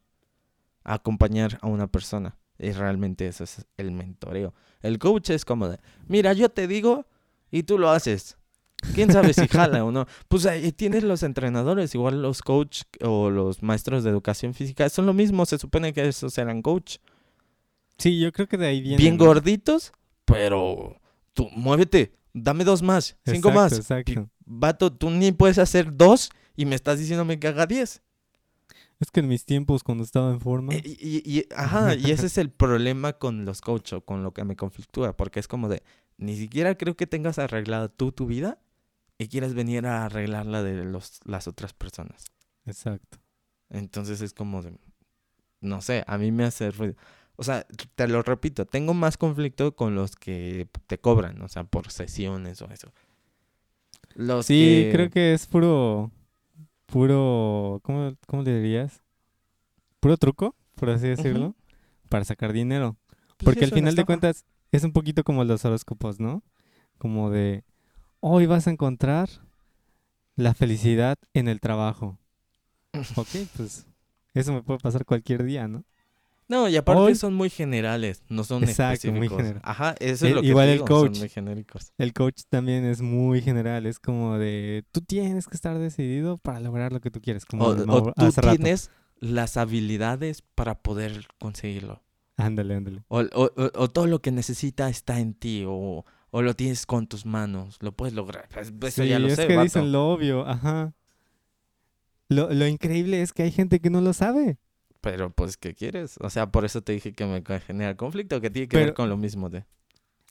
[0.83, 2.37] Acompañar a una persona.
[2.59, 4.53] Y realmente eso es el mentoreo.
[4.81, 7.05] El coach es como de, mira, yo te digo
[7.51, 8.37] y tú lo haces.
[8.93, 10.05] ¿Quién sabe si jala o no?
[10.27, 15.05] Pues ahí tienes los entrenadores, igual los coach o los maestros de educación física, son
[15.05, 16.97] lo mismo, se supone que esos eran coach.
[17.97, 18.97] Sí, yo creo que de ahí viene.
[18.97, 19.91] Bien gorditos,
[20.25, 20.99] pero
[21.33, 23.73] tú muévete, dame dos más, cinco Exacto, más.
[23.73, 24.29] Exacto.
[24.45, 28.01] Vato, tú ni puedes hacer dos y me estás diciéndome que haga diez.
[28.99, 30.73] Es que en mis tiempos, cuando estaba en forma.
[30.73, 34.23] Eh, Y, y- y- ajá, y ese es el problema con los coach o con
[34.23, 35.83] lo que me conflictúa, porque es como de,
[36.17, 38.59] ni siquiera creo que tengas arreglada tú tu vida
[39.17, 42.25] y quieres venir a arreglar la de los, las otras personas.
[42.65, 43.17] Exacto.
[43.69, 44.73] Entonces es como de,
[45.61, 46.95] no sé, a mí me hace ruido.
[47.35, 51.63] O sea, te lo repito, tengo más conflicto con los que te cobran, o sea,
[51.63, 52.91] por sesiones o eso.
[54.15, 56.11] Los Sí, que- creo que es puro.
[56.85, 57.79] Puro.
[57.83, 59.01] ¿Cómo, cómo le dirías?
[59.99, 61.55] Puro truco, por así decirlo.
[62.09, 62.97] Para sacar dinero.
[63.37, 66.43] pues, Porque al final de cuentas es un poquito como los horóscopos, ¿no?
[66.99, 67.63] Como de,
[68.25, 69.29] hoy vas a encontrar
[70.35, 72.17] la felicidad en el trabajo.
[73.17, 73.85] Ok, pues
[74.33, 75.83] eso me puede pasar cualquier día, ¿no?
[76.47, 79.61] No, y aparte Hoy- son muy generales, no son Exacto, muy general.
[79.63, 81.11] Ajá, eso es Eh, lo que igual el digo, coach.
[81.11, 81.91] son muy genéricos.
[81.97, 86.59] El coach también es muy general, es como de, tú tienes que estar decidido para
[86.59, 87.45] lograr lo que tú quieres.
[87.45, 88.41] Como O, el o tú rato.
[88.41, 92.01] tienes las habilidades para poder conseguirlo.
[92.37, 93.03] Ándale, ándale.
[93.07, 93.21] O-
[93.75, 96.05] o todo lo que necesita está en ti, o,
[96.35, 98.49] o lo tienes con tus manos, lo puedes lograr.
[98.49, 99.65] Pues, eso Sí, ya lo es sé, que vato.
[99.65, 100.93] dicen lo obvio, ajá.
[102.27, 104.57] Lo, lo increíble es que hay gente que no lo sabe.
[105.01, 106.15] Pero pues, ¿qué quieres?
[106.21, 109.09] O sea, por eso te dije que me genera conflicto, que tiene que ver con
[109.09, 109.65] lo mismo de...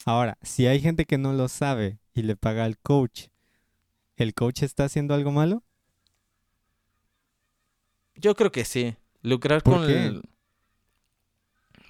[0.05, 3.29] Ahora, si hay gente que no lo sabe y le paga al coach,
[4.17, 5.63] ¿el coach está haciendo algo malo?
[8.17, 8.97] Yo creo que sí.
[9.23, 10.07] Lucrar ¿Por con qué?
[10.07, 10.23] el...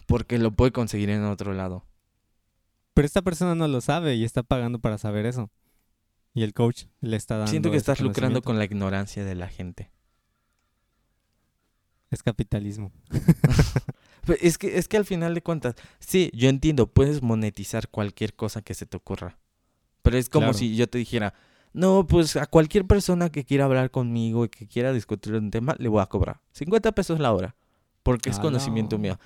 [0.06, 1.84] Porque lo puede conseguir en otro lado.
[2.94, 5.50] Pero esta persona no lo sabe y está pagando para saber eso.
[6.34, 7.50] Y el coach le está dando.
[7.50, 9.90] Siento que estás lucrando con la ignorancia de la gente.
[12.10, 12.92] Es capitalismo.
[14.26, 18.34] Pero Es que, es que al final de cuentas, sí, yo entiendo, puedes monetizar cualquier
[18.34, 19.38] cosa que se te ocurra.
[20.02, 20.58] Pero es como Claro.
[20.58, 21.32] si yo te dijera,
[21.72, 25.74] no, pues a cualquier persona que quiera hablar conmigo y que quiera discutir un tema,
[25.78, 27.56] le voy a cobrar 50 pesos la hora.
[28.02, 29.02] Porque es Ah, conocimiento no.
[29.02, 29.18] mío.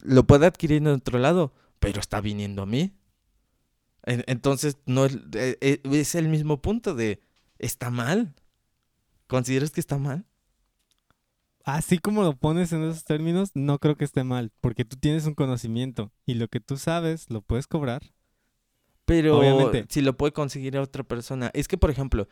[0.00, 1.52] Lo puede adquirir en otro lado,
[1.82, 2.92] pero está viniendo a mí.
[4.04, 7.20] En- Entonces, no es, eh, eh, es el mismo punto de,
[7.58, 8.34] ¿está mal?
[9.26, 10.24] ¿Consideras que está mal?
[11.64, 15.26] Así como lo pones en esos términos, no creo que esté mal, porque tú tienes
[15.26, 18.02] un conocimiento y lo que tú sabes lo puedes cobrar.
[19.04, 19.86] Pero Obviamente.
[19.88, 21.50] si lo puede conseguir a otra persona.
[21.54, 22.28] Es que, por ejemplo,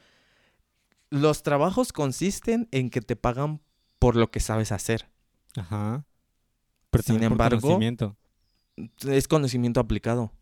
[1.10, 3.60] los trabajos consisten en que te pagan
[3.98, 5.08] por lo que sabes hacer.
[5.56, 6.04] Ajá.
[6.90, 8.16] Pero Sin por embargo- conocimiento.
[9.06, 10.32] Es conocimiento aplicado.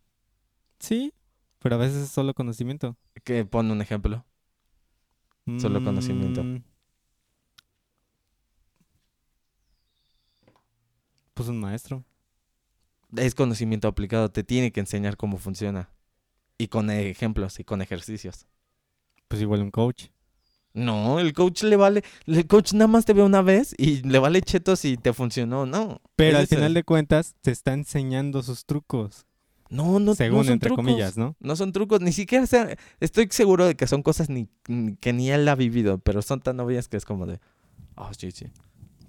[0.78, 1.12] Sí,
[1.59, 2.97] pero a veces es solo conocimiento.
[3.24, 4.24] Que pone un ejemplo.
[5.59, 6.45] Solo conocimiento.
[6.45, 6.62] Mm.
[11.32, 12.05] Pues un maestro.
[13.16, 14.30] Es conocimiento aplicado.
[14.30, 15.89] Te tiene que enseñar cómo funciona.
[16.59, 18.47] Y con ejemplos y con ejercicios.
[19.26, 20.09] Pues igual un coach.
[20.79, 22.05] No, el coach le vale.
[22.26, 25.62] El coach nada más te ve una vez y le vale cheto si te funcionó
[25.62, 26.01] o no.
[26.14, 29.26] Pero al final de cuentas te está enseñando sus trucos.
[29.70, 30.85] No, no, según no son entre trucos.
[30.85, 31.37] comillas, ¿no?
[31.41, 32.47] No son trucos, ni siquiera
[33.01, 34.49] estoy seguro de que son cosas ni,
[35.01, 37.39] que ni él ha vivido, pero son tan obvias que es como de,
[37.97, 38.47] oh, sí, sí.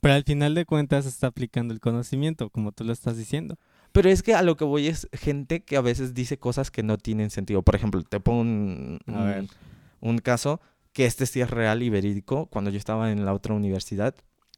[0.01, 3.57] Pero al final de cuentas está aplicando el conocimiento, como tú lo estás diciendo.
[3.91, 6.83] Pero es que a lo que voy es gente que a veces dice cosas que
[6.83, 7.61] no tienen sentido.
[7.61, 10.59] Por ejemplo, te pongo un caso
[10.93, 12.47] que este sí es real y verídico.
[12.47, 14.15] Cuando yo estaba en la otra universidad,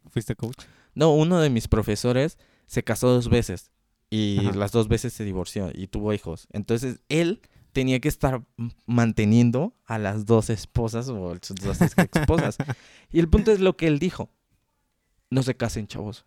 [0.09, 0.63] ¿Fuiste coach?
[0.95, 3.71] no, uno de mis profesores se casó dos veces
[4.09, 4.57] y Ajá.
[4.57, 6.47] las dos veces se divorció y tuvo hijos.
[6.51, 7.41] Entonces él
[7.73, 8.43] tenía que estar
[8.85, 12.57] manteniendo a las dos esposas o sus dos esposas.
[13.11, 14.29] y el punto es lo que él dijo.
[15.29, 16.25] No se casen, chavos.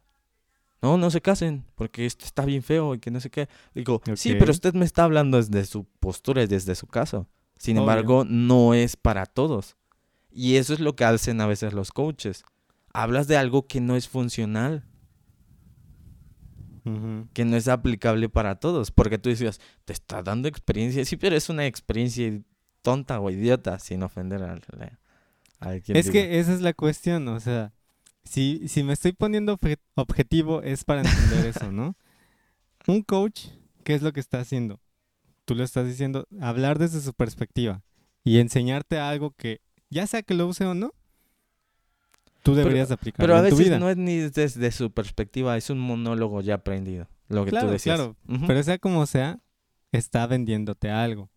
[0.81, 3.49] No, no se casen, porque esto está bien feo y que no sé qué.
[3.75, 7.27] Digo, sí, pero usted me está hablando desde su postura y desde su caso.
[7.59, 7.83] Sin Obvio.
[7.83, 9.77] embargo, no es para todos.
[10.35, 12.45] Y eso es lo que hacen a veces los coaches.
[12.93, 14.85] Hablas de algo que no es funcional
[17.33, 21.35] que no es aplicable para todos, porque tú decías, te está dando experiencia, sí, pero
[21.35, 22.31] es una experiencia
[22.83, 24.61] tonta o idiota, sin ofender al,
[25.61, 26.13] al quien Es diga.
[26.13, 27.73] que esa es la cuestión, o sea,
[28.23, 31.97] si, si me estoy poniendo obje- objetivo es para entender eso, ¿no?
[32.87, 33.47] Un coach,
[33.83, 34.79] ¿qué es lo que está haciendo?
[35.47, 37.83] Tú lo estás diciendo, hablar desde su perspectiva
[38.25, 40.93] y enseñarte algo que, ya sea que lo use o no,
[42.43, 43.79] tú deberías aplicarlo Pero a en tu veces vida.
[43.79, 47.73] no es ni desde su perspectiva, es un monólogo ya aprendido, lo que Claro, tú
[47.73, 47.97] decías.
[47.97, 48.47] claro, Ujú.
[48.47, 49.41] Pero sea como sea,
[49.93, 51.31] está vendiéndote algo.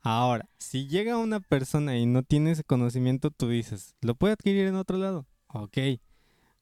[0.00, 4.66] Ahora, si llega una persona y no tiene ese conocimiento, tú dices, ¿lo puede adquirir
[4.68, 5.26] en otro lado?
[5.48, 5.76] Ok.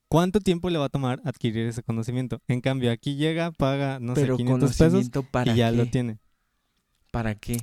[0.09, 2.41] ¿Cuánto tiempo le va a tomar adquirir ese conocimiento?
[2.49, 5.77] En cambio, aquí llega, paga, no Pero sé, 500 pesos para y ya qué?
[5.77, 6.19] lo tiene.
[7.11, 7.57] ¿Para qué?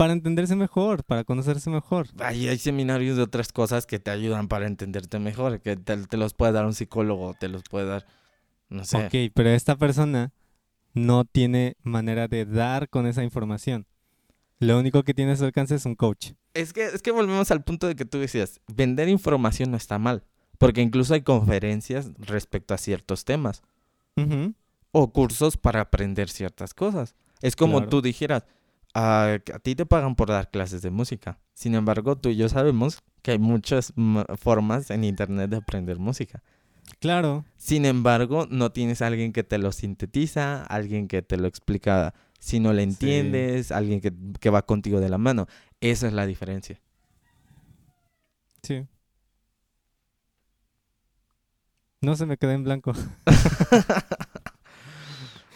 [0.00, 2.06] Para entenderse mejor, para conocerse mejor.
[2.20, 6.16] Ahí hay seminarios de otras cosas que te ayudan para entenderte mejor, que te, te
[6.16, 8.06] los puede dar un psicólogo, te los puede dar,
[8.70, 8.96] no sé.
[8.96, 10.32] Ok, pero esta persona
[10.94, 13.86] no tiene manera de dar con esa información.
[14.58, 16.30] Lo único que tiene a su alcance es un coach.
[16.54, 19.98] Es que, es que volvemos al punto de que tú decías, vender información no está
[19.98, 20.24] mal,
[20.56, 23.60] porque incluso hay conferencias respecto a ciertos temas
[24.92, 27.14] o cursos para aprender ciertas cosas.
[27.42, 27.90] Es como Claro.
[27.90, 28.44] tú dijeras,
[28.94, 31.38] "Ah, a ti te pagan por dar clases de música.
[31.54, 35.98] Sin embargo, tú y yo sabemos que hay muchas ma- formas en internet de aprender
[35.98, 36.42] música.
[36.98, 41.46] Claro, Sin embargo, no tienes a alguien que te lo sintetiza, alguien que te lo
[41.46, 42.88] explica si no le Sí.
[42.90, 45.46] entiendes, alguien que, que va contigo de la mano.
[45.80, 46.80] Esa es la diferencia.
[48.62, 48.86] sí.
[52.02, 52.92] No se me queda en blanco.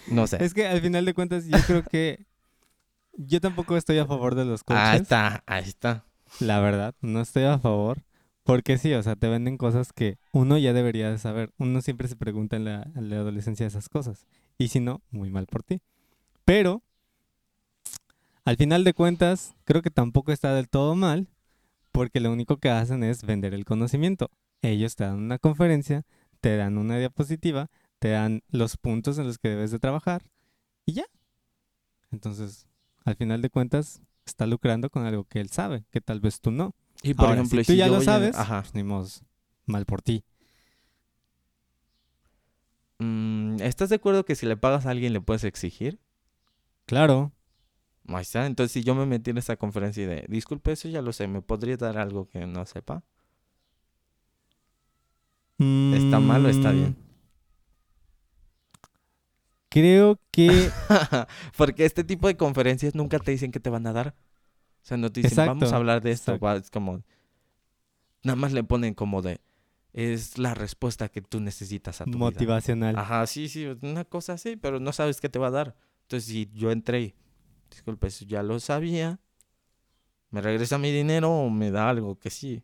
[0.06, 0.44] No sé.
[0.44, 2.26] Es que al final de cuentas yo creo que
[3.16, 4.88] yo tampoco estoy a favor de los coaches.
[4.88, 6.04] Ahí está, ahí está.
[6.40, 8.02] La verdad, no estoy a favor.
[8.42, 11.52] Porque sí, o sea, te venden cosas que uno ya debería de saber.
[11.56, 14.26] Uno siempre se pregunta en la, en la adolescencia esas cosas.
[14.58, 15.80] Y si no, muy mal por ti.
[16.44, 16.82] Pero,
[18.44, 21.28] al final de cuentas, creo que tampoco está del todo mal.
[21.90, 24.30] Porque lo único que hacen es vender el conocimiento.
[24.60, 26.04] Ellos te dan una conferencia,
[26.40, 30.22] te dan una diapositiva, te dan los puntos en los que debes de trabajar
[30.84, 31.04] y ya.
[32.10, 32.66] Entonces,
[33.04, 36.50] al final de cuentas, está lucrando con algo que él sabe, que tal vez tú
[36.50, 36.74] no.
[37.02, 38.62] Y por Ahora, ejemplo, si tú si ya lo voy a- sabes, Ajá.
[38.62, 39.06] pues ni modo,
[39.66, 40.24] mal por ti.
[42.98, 45.98] Mm, ¿Estás de acuerdo que si le pagas a alguien le puedes exigir?
[46.86, 47.32] Claro,
[48.06, 48.44] Ahí está.
[48.44, 51.26] Entonces, si yo me metí en esa conferencia y de, disculpe, eso ya lo sé,
[51.26, 53.02] ¿me podría dar algo que no sepa?
[55.58, 56.96] ¿Está mal o está bien?
[59.74, 60.70] Creo que
[61.58, 64.14] Porque este tipo de conferencias nunca te dicen que te van a dar.
[64.84, 66.38] O sea, no te dicen, Exacto, vamos a hablar de esto.
[66.38, 67.02] va, Es como,
[68.22, 69.40] nada más le ponen como de,
[69.92, 72.20] es la respuesta que tú necesitas a tu vida.
[72.20, 72.96] motivacional.
[72.96, 75.74] Ajá, sí, sí, una cosa así, pero no sabes qué te va a dar.
[76.02, 77.16] Entonces, si yo entré,
[77.68, 79.18] disculpe, eso ya lo sabía,
[80.30, 82.62] ¿me regresa mi dinero o me da algo que sí?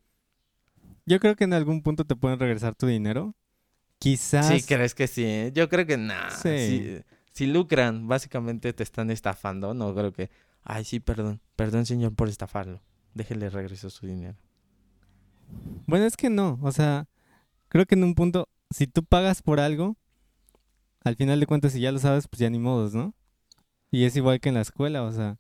[1.06, 3.34] Yo creo que en algún punto te pueden regresar tu dinero.
[4.00, 4.48] Quizás.
[4.48, 5.52] Sí, crees que sí.
[5.54, 6.30] Yo creo que nada.
[6.30, 6.58] Sí.
[6.58, 7.02] Si,
[7.32, 9.74] si lucran, básicamente te están estafando.
[9.74, 10.30] No creo que,
[10.64, 12.80] ay, sí, perdón, perdón, señor, por estafarlo.
[13.14, 14.36] Déjele regreso su dinero.
[15.86, 17.08] Bueno, es que no, o sea,
[17.68, 19.96] creo que en un punto, si tú pagas por algo,
[21.02, 23.14] al final de cuentas, si ya lo sabes, pues ya ni modos, ¿no?
[23.90, 25.38] Y es igual que en la escuela, o sea,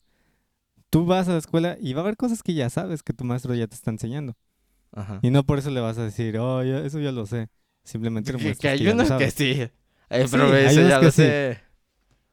[0.90, 3.24] tú vas a la escuela y va a haber cosas que ya sabes que tu
[3.24, 4.36] maestro ya te está enseñando.
[4.92, 5.20] Ajá.
[5.22, 7.48] Y no por eso le vas a decir, oh, eso ya lo sé.
[7.84, 9.50] Simplemente le Que, que hay unos que sí.
[10.10, 11.22] Eh, Sí, pero eso ya lo sí.
[11.22, 11.58] sé.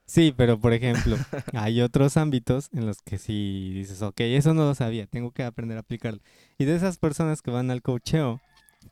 [0.05, 1.17] Sí, pero por ejemplo,
[1.53, 5.43] hay otros ámbitos en los que sí dices, ok, eso no lo sabía, tengo que
[5.43, 6.21] aprender a aplicarlo.
[6.57, 8.39] Y de esas personas que van al cocheo,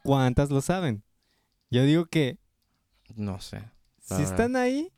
[0.03, 1.03] ¿cuántas lo saben?
[1.71, 2.37] Yo digo que
[3.15, 3.61] No sé.
[4.01, 4.29] Si verdad.
[4.29, 4.91] están ahí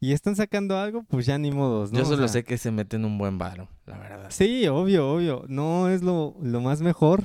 [0.00, 1.98] y están sacando algo, pues ya ni modos, ¿no?
[1.98, 4.30] Yo O solo sea, sé que se meten un buen varo, la verdad.
[4.30, 5.44] Sí, obvio, obvio.
[5.48, 7.24] No es lo, lo más mejor.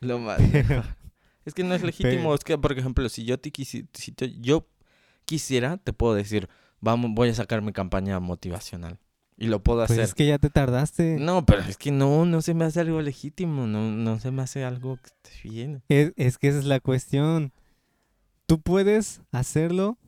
[0.00, 0.40] Lo más.
[1.46, 2.34] es que no es legítimo.
[2.34, 4.66] Es que, por ejemplo, si yo te quisi- si te- yo
[5.24, 6.48] quisiera, te puedo decir,
[6.80, 8.98] vamos, voy a sacar mi campaña motivacional.
[9.38, 10.04] Y lo puedo Pues hacer.
[10.04, 11.16] es que ya te tardaste.
[11.18, 14.42] No, pero es que no, no se me hace algo legítimo, no, no se me
[14.42, 15.82] hace algo que esté bien.
[15.88, 17.52] Es, es que esa es la cuestión.
[18.46, 19.98] Tú puedes hacerlo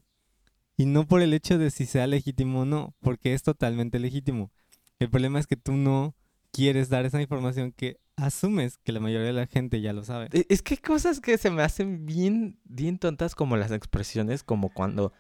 [0.77, 4.51] y no por el hecho de si sea legítimo o no, porque es totalmente legítimo.
[4.98, 6.15] El problema es que tú no
[6.52, 10.28] quieres dar esa información que asumes que la mayoría de la gente ya lo sabe.
[10.32, 14.43] E- Es que hay cosas que se me hacen bien, bien tontas como las expresiones,
[14.43, 15.12] como cuando,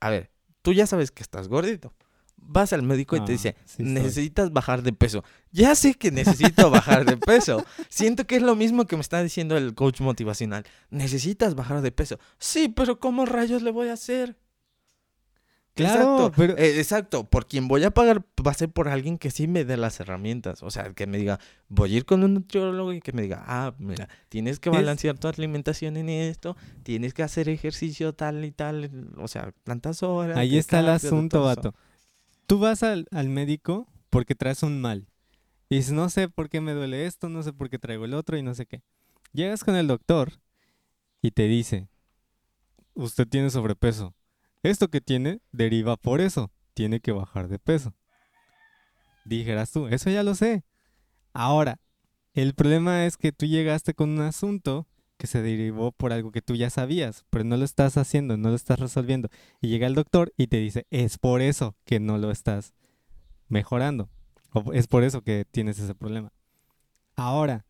[0.00, 0.30] a ver,
[0.62, 1.92] tú ya sabes que estás gordito.
[2.48, 5.24] Vas al médico y te Ah, dice, sí necesitas bajar de peso.
[5.50, 7.64] Ya sé que necesito bajar de peso.
[7.88, 10.64] Siento que es lo mismo que me está diciendo el coach motivacional.
[10.90, 12.18] Necesitas bajar de peso.
[12.38, 14.36] Sí, pero ¿cómo rayos le voy a hacer?
[15.76, 17.24] Claro, exacto, pero- eh, exacto.
[17.24, 20.00] Por quien voy a pagar va a ser por alguien que sí me dé las
[20.00, 20.62] herramientas.
[20.62, 21.38] O sea, que me diga,
[21.68, 25.18] voy a ir con un nutriólogo y que me diga, ah, mira, tienes que balancear
[25.18, 30.38] tu alimentación en esto, tienes que hacer ejercicio tal y tal, o sea, tantas horas.
[30.38, 31.74] Ahí está el asunto, vato.
[32.46, 35.06] Tú vas al, al médico porque traes un mal.
[35.68, 38.14] Y dices, no sé por qué me duele esto, no sé por qué traigo el
[38.14, 38.82] otro y no sé qué.
[39.32, 40.32] Llegas con el doctor
[41.20, 41.88] y te dice,
[42.94, 44.14] usted tiene sobrepeso.
[44.66, 46.50] Esto que tiene deriva por eso.
[46.74, 47.94] Tiene que bajar de peso.
[49.24, 50.64] Dijeras tú, eso ya lo sé.
[51.32, 51.78] Ahora,
[52.32, 54.88] el problema es que tú llegaste con un asunto
[55.18, 58.50] que se derivó por algo que tú ya sabías, pero no lo estás haciendo, no
[58.50, 59.28] lo estás resolviendo.
[59.60, 62.74] Y llega el doctor y te dice, es por eso que no lo estás
[63.48, 64.10] mejorando.
[64.52, 66.32] O es por eso que tienes ese problema.
[67.14, 67.66] Ahora,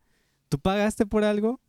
[0.49, 1.61] tú pagaste por algo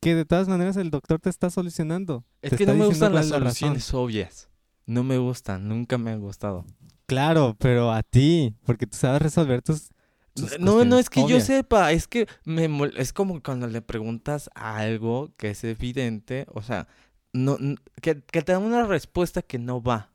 [0.00, 2.24] que de todas maneras el doctor te está solucionando.
[2.42, 4.51] Es Te que no me gustan las la soluciones obvias.
[4.86, 6.64] No me gustan, nunca me han gustado.
[7.06, 9.90] Claro, pero a ti, porque tú sabes resolver tus...
[10.34, 14.50] tus No, no es que yo sepa, es que me es como cuando le preguntas
[14.54, 16.88] algo que es evidente, o sea,
[17.32, 17.58] no,
[18.00, 20.10] que, que te da una respuesta que no va.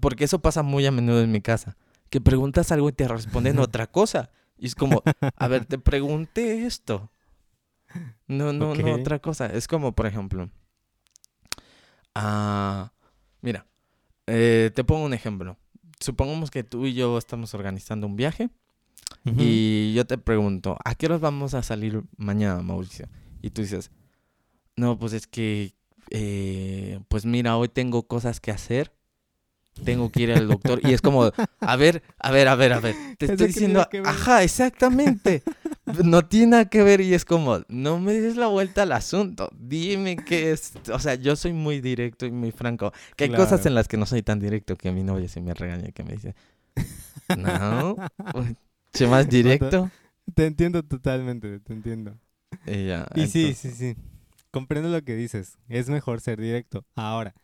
[0.00, 1.76] Porque eso pasa muy a menudo en mi casa.
[2.10, 4.30] Que preguntas algo y te responden otra cosa.
[4.58, 5.02] Y es como,
[5.36, 7.10] a ver, te pregunté esto.
[8.26, 9.46] No, no, no, otra cosa.
[9.46, 10.50] Es como, por ejemplo,
[12.14, 12.92] ah,
[13.40, 13.66] mira,
[14.26, 15.56] eh, te pongo un ejemplo.
[16.00, 18.50] Supongamos que tú y yo estamos organizando un viaje
[19.24, 23.08] y yo te pregunto, ¿a qué horas vamos a salir mañana, Mauricio?
[23.42, 23.90] Y tú dices,
[24.76, 25.74] no, pues es que,
[26.10, 28.92] eh, pues mira, hoy tengo cosas que hacer,
[29.84, 30.80] tengo que ir al doctor.
[30.82, 31.30] Y es como,
[31.60, 35.42] a ver, a ver, a ver, a ver, te ¿Eso estoy diciendo, ajá, exactamente.
[36.04, 39.50] No tiene nada que ver y es como, no me des la vuelta al asunto,
[39.58, 40.72] dime qué es.
[40.92, 42.92] O sea, yo soy muy directo y muy franco.
[43.16, 45.54] Que hay cosas en las que no soy tan directo que mi novia se me
[45.54, 46.34] regaña, que me dice,
[47.36, 47.96] no,
[48.92, 49.90] sé más directo.
[50.34, 52.16] Te entiendo totalmente, te entiendo.
[52.66, 53.96] Y, ya, Y sí, sí, sí.
[54.50, 55.58] Comprendo lo que dices.
[55.68, 56.84] Es mejor ser directo.
[56.96, 57.34] Ahora,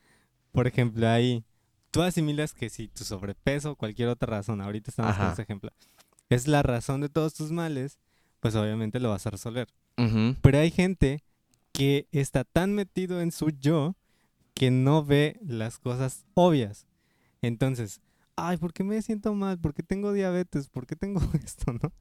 [0.50, 1.44] por ejemplo, ahí
[1.92, 5.70] tú asimilas que si tu sobrepeso, cualquier otra razón, ahorita estamos con ese ejemplo,
[6.30, 7.98] es la razón de todos tus males,
[8.40, 9.68] pues obviamente lo vas a resolver.
[10.40, 11.22] Pero hay gente
[11.70, 13.94] que está tan metido en su yo
[14.54, 16.86] que no ve las cosas obvias.
[17.40, 18.00] Entonces,
[18.36, 19.58] ay, ¿por qué me siento mal?
[19.58, 20.68] ¿Por qué tengo diabetes?
[20.68, 21.92] ¿Por qué tengo esto, no?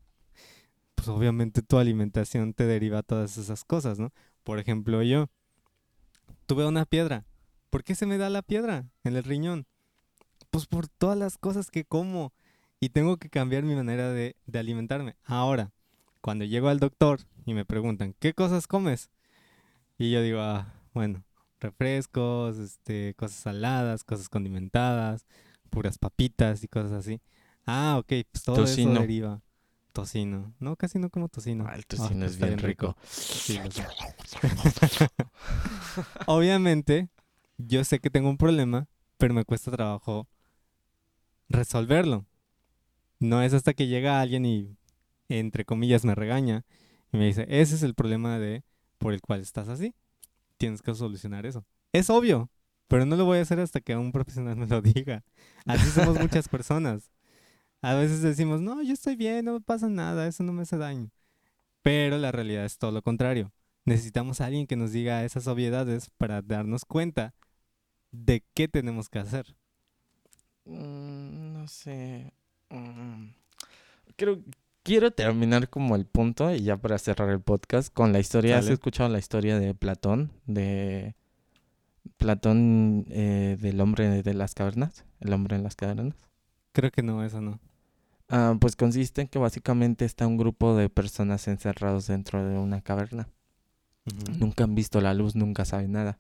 [0.96, 4.12] Pues obviamente tu alimentación te deriva todas esas cosas, ¿no?
[4.44, 5.30] Por ejemplo, yo
[6.46, 7.26] tuve una piedra.
[7.70, 9.66] ¿Por qué se me da la piedra en el riñón?
[10.52, 12.34] Pues por todas las cosas que como
[12.80, 15.16] y tengo que cambiar mi manera de, de alimentarme.
[15.26, 15.72] Ahora,
[16.22, 19.10] cuando llego al doctor y me preguntan, ¿qué cosas comes?
[19.98, 21.24] Y yo digo, ah, bueno,
[21.60, 25.26] refrescos, este, cosas saladas, cosas condimentadas,
[25.70, 27.22] puras papitas y cosas así.
[27.66, 28.92] Ah, ok, pues todo Tocino.
[28.94, 29.42] eso deriva.
[29.94, 30.54] Tocino.
[30.60, 31.66] No, casi no como tocino.
[31.68, 32.96] Ah, el Ah, tocino es bien rico.
[33.08, 33.60] Sí.
[36.26, 37.10] Obviamente,
[37.58, 38.88] yo sé que tengo un problema,
[39.18, 40.28] pero me cuesta trabajo
[41.52, 42.26] resolverlo.
[43.20, 44.78] No es hasta que llega alguien y,
[45.30, 46.66] entre comillas, me regaña
[47.14, 48.64] Y me dice, ese es el problema de
[48.98, 49.94] por el cual estás así.
[50.58, 51.66] Tienes que solucionar eso.
[51.92, 52.50] Es obvio,
[52.88, 55.24] pero no lo voy a hacer hasta que un profesional me lo diga.
[55.66, 57.12] Así somos muchas personas.
[57.82, 61.10] A veces decimos, no, yo estoy bien, no pasa nada, eso no me hace daño.
[61.82, 63.52] Pero la realidad es todo lo contrario.
[63.86, 67.34] Necesitamos a alguien que nos diga esas obviedades para darnos cuenta
[68.12, 69.56] de qué tenemos que hacer.
[70.66, 72.34] Mm, no sé.
[72.70, 73.34] Mm,
[74.16, 74.40] Creo,
[74.82, 78.58] quiero terminar como el punto y ya para cerrar el podcast con la historia.
[78.58, 80.32] ¿Has escuchado la historia de Platón?
[80.48, 81.16] De
[82.18, 85.06] Platón eh, del hombre de las cavernas.
[85.20, 86.16] El hombre en las cavernas.
[86.72, 87.60] Creo que no, eso no.
[88.28, 92.82] Ah, pues consiste en que básicamente está un grupo de personas encerrados dentro de una
[92.82, 93.30] caverna.
[94.40, 96.18] Nunca han visto la luz, nunca saben nada.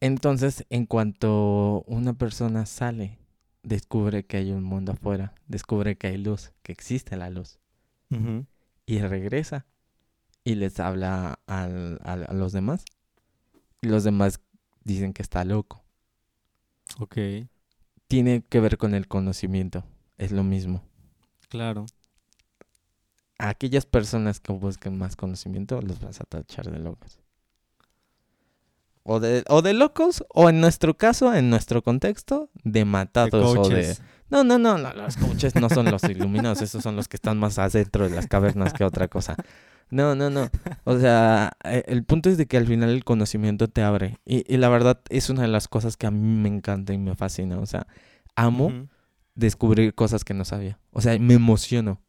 [0.00, 3.18] Entonces, en cuanto una persona sale,
[3.66, 7.58] descubre que hay un mundo afuera, descubre que hay luz, que existe la luz,
[8.86, 9.66] y regresa
[10.44, 12.84] y les habla al- al- a los demás.
[13.82, 14.40] Y los demás
[14.84, 15.84] dicen que está loco.
[17.00, 17.18] Ok,
[18.06, 19.84] Tiene que ver con el conocimiento,
[20.16, 20.84] es lo mismo.
[21.48, 21.86] claro.
[23.38, 27.18] A aquellas personas que busquen más conocimiento, los vas a tachar de locos.
[29.08, 33.56] O de, o de locos, o en nuestro caso, en nuestro contexto, de De matados
[33.56, 33.96] o de...
[34.30, 37.38] No, no, no, no, los coaches no son los iluminados, esos son los que están
[37.38, 39.36] más adentro de las cavernas que otra cosa.
[39.90, 40.48] No, no, no.
[40.82, 44.18] O sea, eh, el punto es de que al final el conocimiento te abre.
[44.24, 46.98] Y, y la verdad es una de las cosas que a mí me encanta y
[46.98, 47.60] me fascina.
[47.60, 47.86] O sea,
[48.34, 48.88] amo
[49.36, 50.80] descubrir cosas que no sabía.
[50.90, 52.00] O sea, me emociono.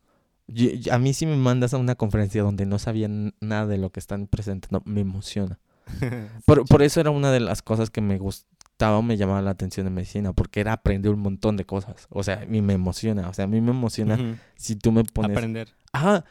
[0.47, 3.09] Yo- yo- a mí si me mandas a una conferencia donde no sabía
[3.41, 5.59] nada de lo que están presentando, me emociona.
[6.45, 9.51] Por, por eso era una de las cosas que me gustaba o me llamaba la
[9.51, 12.07] atención de medicina, porque era aprender un montón de cosas.
[12.09, 13.29] O sea, a mí me emociona.
[13.29, 15.35] O sea, a mí me emociona si tú me pones...
[15.35, 15.73] Aprender.
[15.91, 16.25] Ajá.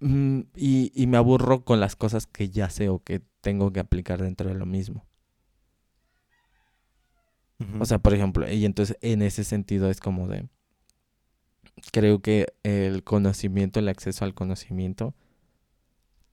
[0.00, 3.80] mm, y, y me aburro con las cosas que ya sé o que tengo que
[3.80, 5.06] aplicar dentro de lo mismo.
[7.80, 10.48] O sea, por ejemplo, y entonces en ese sentido es como de...
[11.92, 15.14] Creo que el conocimiento, el acceso al conocimiento,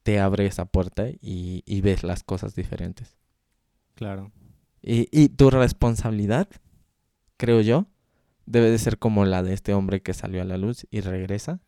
[0.03, 3.17] te abre esa puerta y, y ves las cosas diferentes.
[3.95, 4.31] claro.
[4.85, 6.49] Y, y tu responsabilidad,
[7.37, 7.87] creo yo,
[8.45, 11.61] debe de ser como la de este hombre que salió a la luz y regresa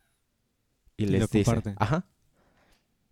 [0.98, 2.04] y Y les dice, ajá,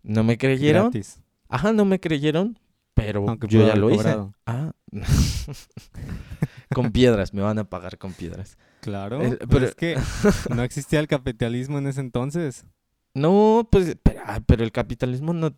[0.03, 1.21] no me creyeron, Gratis.
[1.49, 2.59] ajá, no me creyeron,
[2.93, 4.15] pero Aunque yo ya lo hice.
[4.45, 4.73] Ah,
[6.73, 8.57] con piedras, me van a pagar con piedras.
[8.81, 9.21] Claro.
[9.21, 9.97] El- pero- es que
[10.55, 12.65] no existía el capitalismo en ese entonces.
[13.15, 15.55] No, pues, pero, ah, pero el capitalismo no,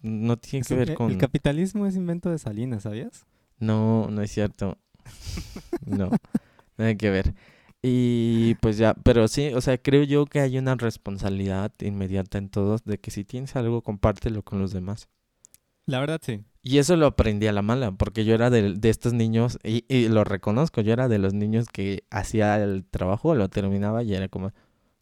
[0.00, 1.10] no tiene Es que ver eh, con...
[1.10, 3.26] El capitalismo es invento de Salinas, ¿sabías?
[3.58, 4.76] No, no es cierto.
[5.86, 6.10] No,
[6.76, 7.34] nada que ver.
[7.80, 12.48] Y pues ya, pero sí, o sea, creo yo que hay una responsabilidad inmediata en
[12.50, 15.08] todos de que si tienes algo, compártelo con los demás.
[15.86, 16.42] La verdad sí.
[16.62, 19.84] Y eso lo aprendí a la mala, porque yo era de, de estos niños, y,
[19.88, 24.14] y lo reconozco, yo era de los niños que hacía el trabajo, lo terminaba y
[24.14, 24.52] era como,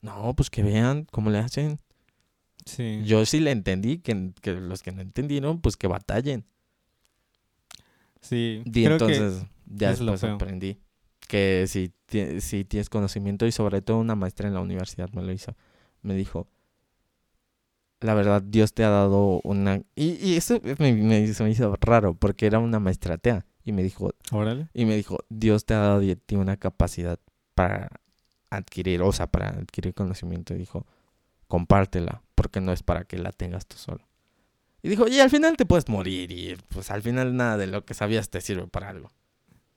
[0.03, 1.81] no, pues que vean cómo le hacen.
[2.65, 3.03] Sí.
[3.05, 6.45] Yo sí le entendí, que, que los que no entendieron, pues que batallen.
[8.21, 8.63] sí.
[8.65, 10.35] Y Creo entonces ya es lo después feo.
[10.37, 10.79] aprendí
[11.29, 15.23] que si, ti- si tienes conocimiento y sobre todo una maestra en la universidad me
[15.23, 15.57] lo hizo.
[16.03, 16.49] Me dijo,
[18.01, 19.83] la verdad Dios te ha dado una...
[19.95, 23.73] Y, y eso me, me- se me hizo raro porque era una maestra atea y
[23.73, 24.13] me dijo.
[24.31, 24.69] Órale.
[24.75, 27.19] y me dijo, Dios te ha dado a ti una capacidad
[27.55, 27.91] para
[28.51, 30.55] adquirir, o sea, para adquirir conocimiento.
[30.55, 30.87] Dijo,
[31.49, 34.07] compártela porque no es para que la tengas tú solo.
[34.83, 37.85] Y dijo, y al final te puedes morir y pues al final nada de lo
[37.85, 39.11] que sabías te sirve para algo.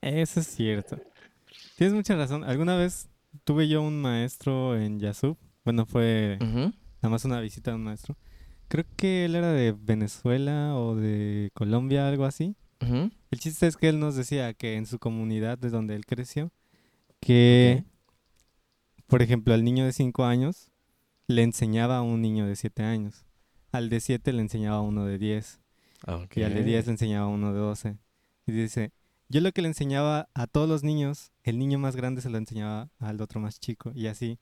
[0.02, 1.00] Eso es cierto.
[1.78, 2.44] Tienes mucha razón.
[2.44, 3.10] Alguna vez
[3.44, 5.38] tuve yo un maestro en Yasub.
[5.66, 6.74] Bueno, fue nada
[7.10, 8.18] más una visita de un maestro.
[8.68, 12.56] Creo que él era de Venezuela o de Colombia, algo así.
[12.80, 16.52] El chiste es que él nos decía que en su comunidad de donde él creció,
[17.20, 17.84] que,
[19.10, 20.72] por ejemplo, al niño de 5 años
[21.28, 23.26] le enseñaba a un niño de 7 años.
[23.72, 25.60] Al de 7 le enseñaba a uno de 10.
[26.08, 26.38] Ok.
[26.38, 27.98] Y al de 10 le enseñaba a uno de 12.
[28.46, 28.92] Y dice,
[29.28, 32.38] yo lo que le enseñaba a todos los niños, el niño más grande se lo
[32.38, 33.92] enseñaba al otro más chico.
[33.96, 34.40] Y así.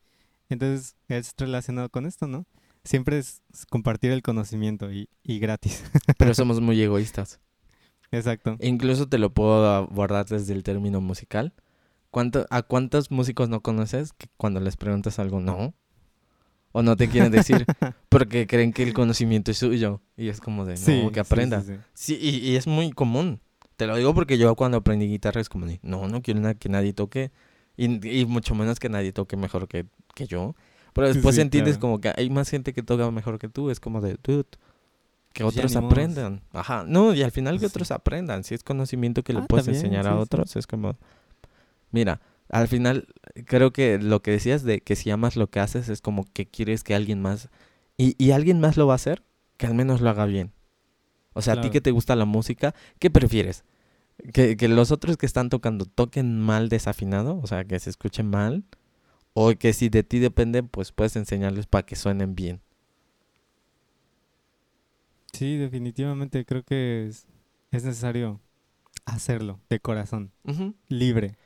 [0.49, 2.45] Entonces es relacionado con esto, ¿no?
[2.83, 5.83] Siempre es compartir el conocimiento y, y gratis.
[6.17, 7.39] Pero somos muy egoístas.
[8.11, 8.57] Exacto.
[8.61, 11.53] Incluso te lo puedo abordar desde el término musical.
[12.11, 15.73] ¿Cuánto, ¿A cuántos músicos no conoces que cuando les preguntas algo no?
[16.71, 17.65] O no te quieren decir
[18.09, 20.01] porque creen que el conocimiento es suyo.
[20.15, 21.61] Y es como de, no, Sí, que aprenda.
[21.61, 21.79] sí, sí.
[21.93, 23.39] Sí, y, y es muy común.
[23.77, 26.55] Te lo digo porque yo cuando aprendí guitarra es como de, no, no quiero nada
[26.55, 27.31] que nadie toque.
[27.77, 29.85] Y, y mucho menos que nadie toque mejor que,
[30.15, 30.55] que yo.
[30.93, 31.81] Pero después entiendes claro.
[31.81, 33.69] como que hay más gente que toca mejor que tú.
[33.69, 34.45] Es como de, dude,
[35.33, 36.41] que Pues otros aprendan.
[36.53, 36.85] Ajá.
[36.87, 38.43] No, y al final que otros aprendan.
[38.43, 40.97] Si es conocimiento que le Ah, puedes también, enseñar a otros, es como...
[41.91, 43.07] Mira, al final
[43.45, 46.45] creo que lo que decías de que si amas lo que haces es como que
[46.45, 47.49] quieres que alguien más...
[47.97, 49.23] Y, y alguien más lo va a hacer,
[49.57, 50.51] que al menos lo haga bien.
[51.33, 53.63] O sea, a ti que te gusta la música, ¿qué prefieres?
[54.33, 58.29] ¿Que, que los otros que están tocando toquen mal desafinado, o sea, que se escuchen
[58.29, 58.63] mal,
[59.33, 62.61] o que si de ti depende, pues puedes enseñarles para que suenen bien.
[65.31, 67.27] Sí, definitivamente creo que es,
[67.69, 68.41] es necesario
[69.05, 70.31] hacerlo de corazón,
[70.87, 71.37] libre.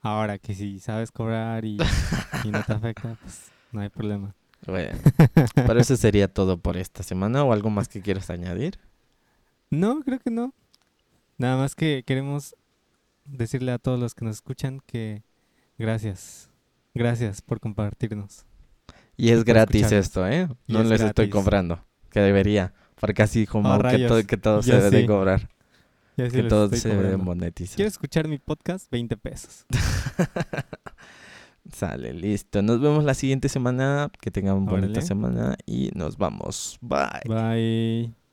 [0.00, 1.76] Ahora que si sabes cobrar y,
[2.44, 4.34] y no te afecta, pues no hay problema.
[4.66, 4.98] Bueno,
[5.54, 8.78] pero eso sería todo por esta semana, o algo más que quieras añadir.
[9.70, 10.52] No, creo que no.
[11.38, 12.56] Nada más que queremos
[13.24, 15.22] decirle a todos los que nos escuchan que
[15.78, 16.50] gracias.
[16.94, 18.46] Gracias por compartirnos.
[19.16, 20.06] Y es gratis escucharnos.
[20.06, 20.48] esto, ¿eh?
[20.66, 22.72] Y No es les estoy cobrando, que debería.
[22.98, 25.48] Porque así como Oh, que, todo, que todo se debe de cobrar.
[26.16, 27.18] Ya sí que todo se cobrando.
[27.18, 27.76] monetizar.
[27.76, 28.90] ¿Quieres escuchar mi podcast?
[28.90, 29.66] 20 pesos.
[31.72, 32.62] Sale, listo.
[32.62, 34.10] Nos vemos la siguiente semana.
[34.20, 35.02] Que tengan bonita Órale.
[35.02, 36.78] semana y nos vamos.
[36.80, 37.22] Bye.
[37.26, 38.25] Bye.